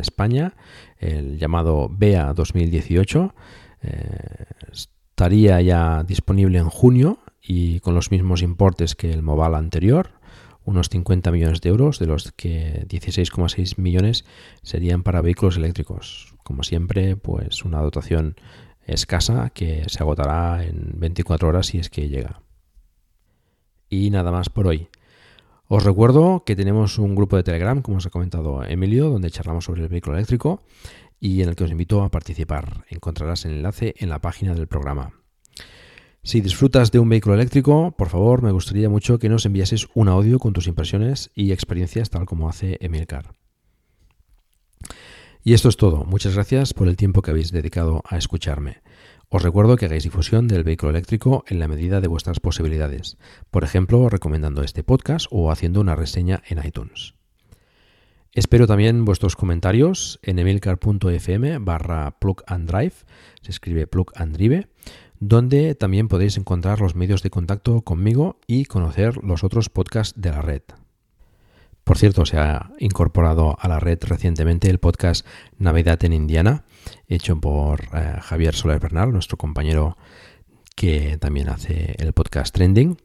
España, 0.00 0.54
el 0.96 1.38
llamado 1.38 1.90
BEA 1.90 2.32
2018, 2.32 3.34
eh, 3.82 4.44
estaría 4.72 5.60
ya 5.60 6.04
disponible 6.04 6.58
en 6.58 6.70
junio 6.70 7.18
y 7.42 7.80
con 7.80 7.94
los 7.94 8.10
mismos 8.10 8.40
importes 8.40 8.94
que 8.94 9.12
el 9.12 9.20
Moval 9.20 9.54
anterior 9.54 10.21
unos 10.64 10.88
50 10.88 11.30
millones 11.30 11.60
de 11.60 11.70
euros, 11.70 11.98
de 11.98 12.06
los 12.06 12.32
que 12.32 12.86
16,6 12.88 13.78
millones 13.78 14.24
serían 14.62 15.02
para 15.02 15.22
vehículos 15.22 15.56
eléctricos. 15.56 16.34
Como 16.42 16.62
siempre, 16.62 17.16
pues 17.16 17.64
una 17.64 17.80
dotación 17.80 18.36
escasa 18.86 19.50
que 19.50 19.84
se 19.88 20.02
agotará 20.02 20.64
en 20.64 20.92
24 20.96 21.48
horas 21.48 21.66
si 21.66 21.78
es 21.78 21.90
que 21.90 22.08
llega. 22.08 22.42
Y 23.88 24.10
nada 24.10 24.32
más 24.32 24.48
por 24.48 24.66
hoy. 24.66 24.88
Os 25.68 25.84
recuerdo 25.84 26.44
que 26.44 26.56
tenemos 26.56 26.98
un 26.98 27.14
grupo 27.14 27.36
de 27.36 27.44
Telegram, 27.44 27.80
como 27.80 27.98
os 27.98 28.06
ha 28.06 28.10
comentado 28.10 28.62
Emilio, 28.64 29.08
donde 29.08 29.30
charlamos 29.30 29.64
sobre 29.64 29.82
el 29.82 29.88
vehículo 29.88 30.16
eléctrico 30.16 30.62
y 31.18 31.40
en 31.42 31.48
el 31.48 31.56
que 31.56 31.64
os 31.64 31.70
invito 31.70 32.02
a 32.02 32.10
participar. 32.10 32.84
Encontrarás 32.88 33.44
el 33.44 33.52
enlace 33.52 33.94
en 33.98 34.08
la 34.08 34.20
página 34.20 34.54
del 34.54 34.66
programa. 34.66 35.21
Si 36.24 36.40
disfrutas 36.40 36.92
de 36.92 37.00
un 37.00 37.08
vehículo 37.08 37.34
eléctrico, 37.34 37.90
por 37.98 38.08
favor, 38.08 38.42
me 38.42 38.52
gustaría 38.52 38.88
mucho 38.88 39.18
que 39.18 39.28
nos 39.28 39.44
enviases 39.44 39.88
un 39.94 40.08
audio 40.08 40.38
con 40.38 40.52
tus 40.52 40.68
impresiones 40.68 41.32
y 41.34 41.50
experiencias 41.50 42.10
tal 42.10 42.26
como 42.26 42.48
hace 42.48 42.78
Emilcar. 42.80 43.34
Y 45.42 45.54
esto 45.54 45.68
es 45.68 45.76
todo. 45.76 46.04
Muchas 46.04 46.34
gracias 46.34 46.74
por 46.74 46.86
el 46.86 46.96
tiempo 46.96 47.22
que 47.22 47.32
habéis 47.32 47.50
dedicado 47.50 48.02
a 48.08 48.18
escucharme. 48.18 48.82
Os 49.30 49.42
recuerdo 49.42 49.76
que 49.76 49.86
hagáis 49.86 50.04
difusión 50.04 50.46
del 50.46 50.62
vehículo 50.62 50.90
eléctrico 50.90 51.42
en 51.48 51.58
la 51.58 51.66
medida 51.66 52.00
de 52.00 52.06
vuestras 52.06 52.38
posibilidades, 52.38 53.18
por 53.50 53.64
ejemplo, 53.64 54.08
recomendando 54.08 54.62
este 54.62 54.84
podcast 54.84 55.26
o 55.30 55.50
haciendo 55.50 55.80
una 55.80 55.96
reseña 55.96 56.40
en 56.46 56.64
iTunes. 56.64 57.14
Espero 58.34 58.68
también 58.68 59.04
vuestros 59.04 59.34
comentarios 59.34 60.20
en 60.22 60.38
emilcar.fm 60.38 61.58
barra 61.58 62.18
plug 62.20 62.42
and 62.46 62.70
drive, 62.70 62.94
se 63.42 63.50
escribe 63.50 63.86
plug 63.88 64.12
and 64.14 64.36
drive, 64.36 64.68
donde 65.22 65.76
también 65.76 66.08
podéis 66.08 66.36
encontrar 66.36 66.80
los 66.80 66.96
medios 66.96 67.22
de 67.22 67.30
contacto 67.30 67.82
conmigo 67.82 68.40
y 68.48 68.64
conocer 68.64 69.22
los 69.22 69.44
otros 69.44 69.68
podcasts 69.68 70.20
de 70.20 70.30
la 70.30 70.42
red. 70.42 70.62
Por 71.84 71.96
cierto, 71.96 72.26
se 72.26 72.38
ha 72.38 72.72
incorporado 72.80 73.56
a 73.60 73.68
la 73.68 73.78
red 73.78 74.00
recientemente 74.02 74.68
el 74.68 74.78
podcast 74.78 75.24
Navidad 75.58 76.04
en 76.04 76.12
Indiana, 76.12 76.64
hecho 77.06 77.40
por 77.40 77.82
eh, 77.94 78.16
Javier 78.20 78.56
Soler 78.56 78.80
Bernal, 78.80 79.12
nuestro 79.12 79.38
compañero 79.38 79.96
que 80.74 81.18
también 81.18 81.50
hace 81.50 81.94
el 81.98 82.12
podcast 82.12 82.52
Trending 82.52 82.96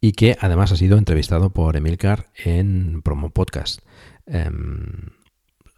y 0.00 0.12
que 0.12 0.38
además 0.40 0.72
ha 0.72 0.76
sido 0.76 0.96
entrevistado 0.96 1.50
por 1.50 1.76
Emilcar 1.76 2.30
en 2.34 3.02
Promo 3.02 3.28
Podcast. 3.28 3.80
Em, 4.24 5.10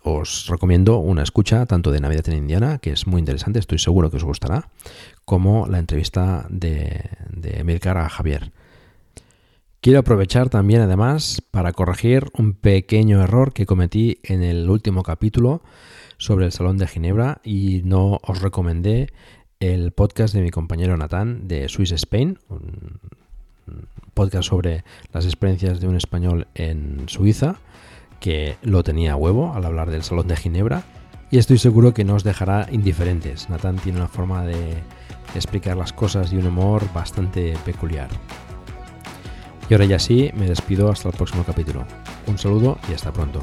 os 0.03 0.47
recomiendo 0.47 0.99
una 0.99 1.23
escucha 1.23 1.67
tanto 1.67 1.91
de 1.91 2.01
Navidad 2.01 2.29
en 2.29 2.39
Indiana, 2.39 2.79
que 2.79 2.93
es 2.93 3.07
muy 3.07 3.19
interesante, 3.19 3.59
estoy 3.59 3.79
seguro 3.79 4.11
que 4.11 4.17
os 4.17 4.25
gustará, 4.25 4.69
como 5.25 5.67
la 5.67 5.79
entrevista 5.79 6.47
de, 6.49 7.11
de 7.31 7.61
Emilcar 7.61 7.99
a 7.99 8.09
Javier. 8.09 8.53
Quiero 9.81 10.01
aprovechar 10.01 10.51
también 10.51 10.83
además 10.83 11.43
para 11.51 11.73
corregir 11.73 12.27
un 12.37 12.53
pequeño 12.53 13.23
error 13.23 13.55
que 13.55 13.65
cometí 13.65 14.19
en 14.23 14.43
el 14.43 14.69
último 14.69 15.03
capítulo 15.03 15.63
sobre 16.19 16.45
el 16.45 16.53
Salón 16.53 16.77
de 16.77 16.87
Ginebra 16.87 17.41
y 17.43 17.81
no 17.85 18.21
os 18.23 18.43
recomendé 18.43 19.09
el 19.59 19.93
podcast 19.93 20.35
de 20.35 20.43
mi 20.43 20.51
compañero 20.51 20.97
Natán 20.99 21.49
de 21.49 21.69
Swiss 21.69 21.93
Spain, 21.93 22.39
un 22.51 23.01
podcast 24.13 24.49
sobre 24.49 24.85
las 25.13 25.25
experiencias 25.25 25.81
de 25.81 25.89
un 25.89 25.97
español 25.97 26.47
en 26.55 27.09
Suiza, 27.09 27.57
que 28.21 28.57
lo 28.62 28.85
tenía 28.85 29.12
a 29.12 29.16
huevo 29.16 29.53
al 29.55 29.64
hablar 29.64 29.91
del 29.91 30.05
Salón 30.05 30.29
de 30.29 30.37
Ginebra 30.37 30.83
y 31.31 31.39
estoy 31.39 31.59
seguro 31.59 31.95
que 31.95 32.05
no 32.05 32.14
os 32.14 32.25
dejará 32.25 32.68
indiferentes. 32.71 33.49
Natán 33.49 33.77
tiene 33.77 33.99
una 33.99 34.09
forma 34.09 34.45
de 34.45 34.83
explicar 35.35 35.77
las 35.77 35.93
cosas 35.93 36.33
y 36.33 36.37
un 36.37 36.47
humor 36.47 36.85
bastante 36.93 37.55
peculiar. 37.64 38.09
Y 39.68 39.75
ahora 39.75 39.85
ya 39.85 39.99
sí, 39.99 40.31
me 40.35 40.49
despido 40.49 40.91
hasta 40.91 41.09
el 41.09 41.14
próximo 41.14 41.45
capítulo. 41.45 41.85
Un 42.27 42.39
saludo 42.39 42.79
y 42.91 42.95
hasta 42.95 43.12
pronto. 43.12 43.43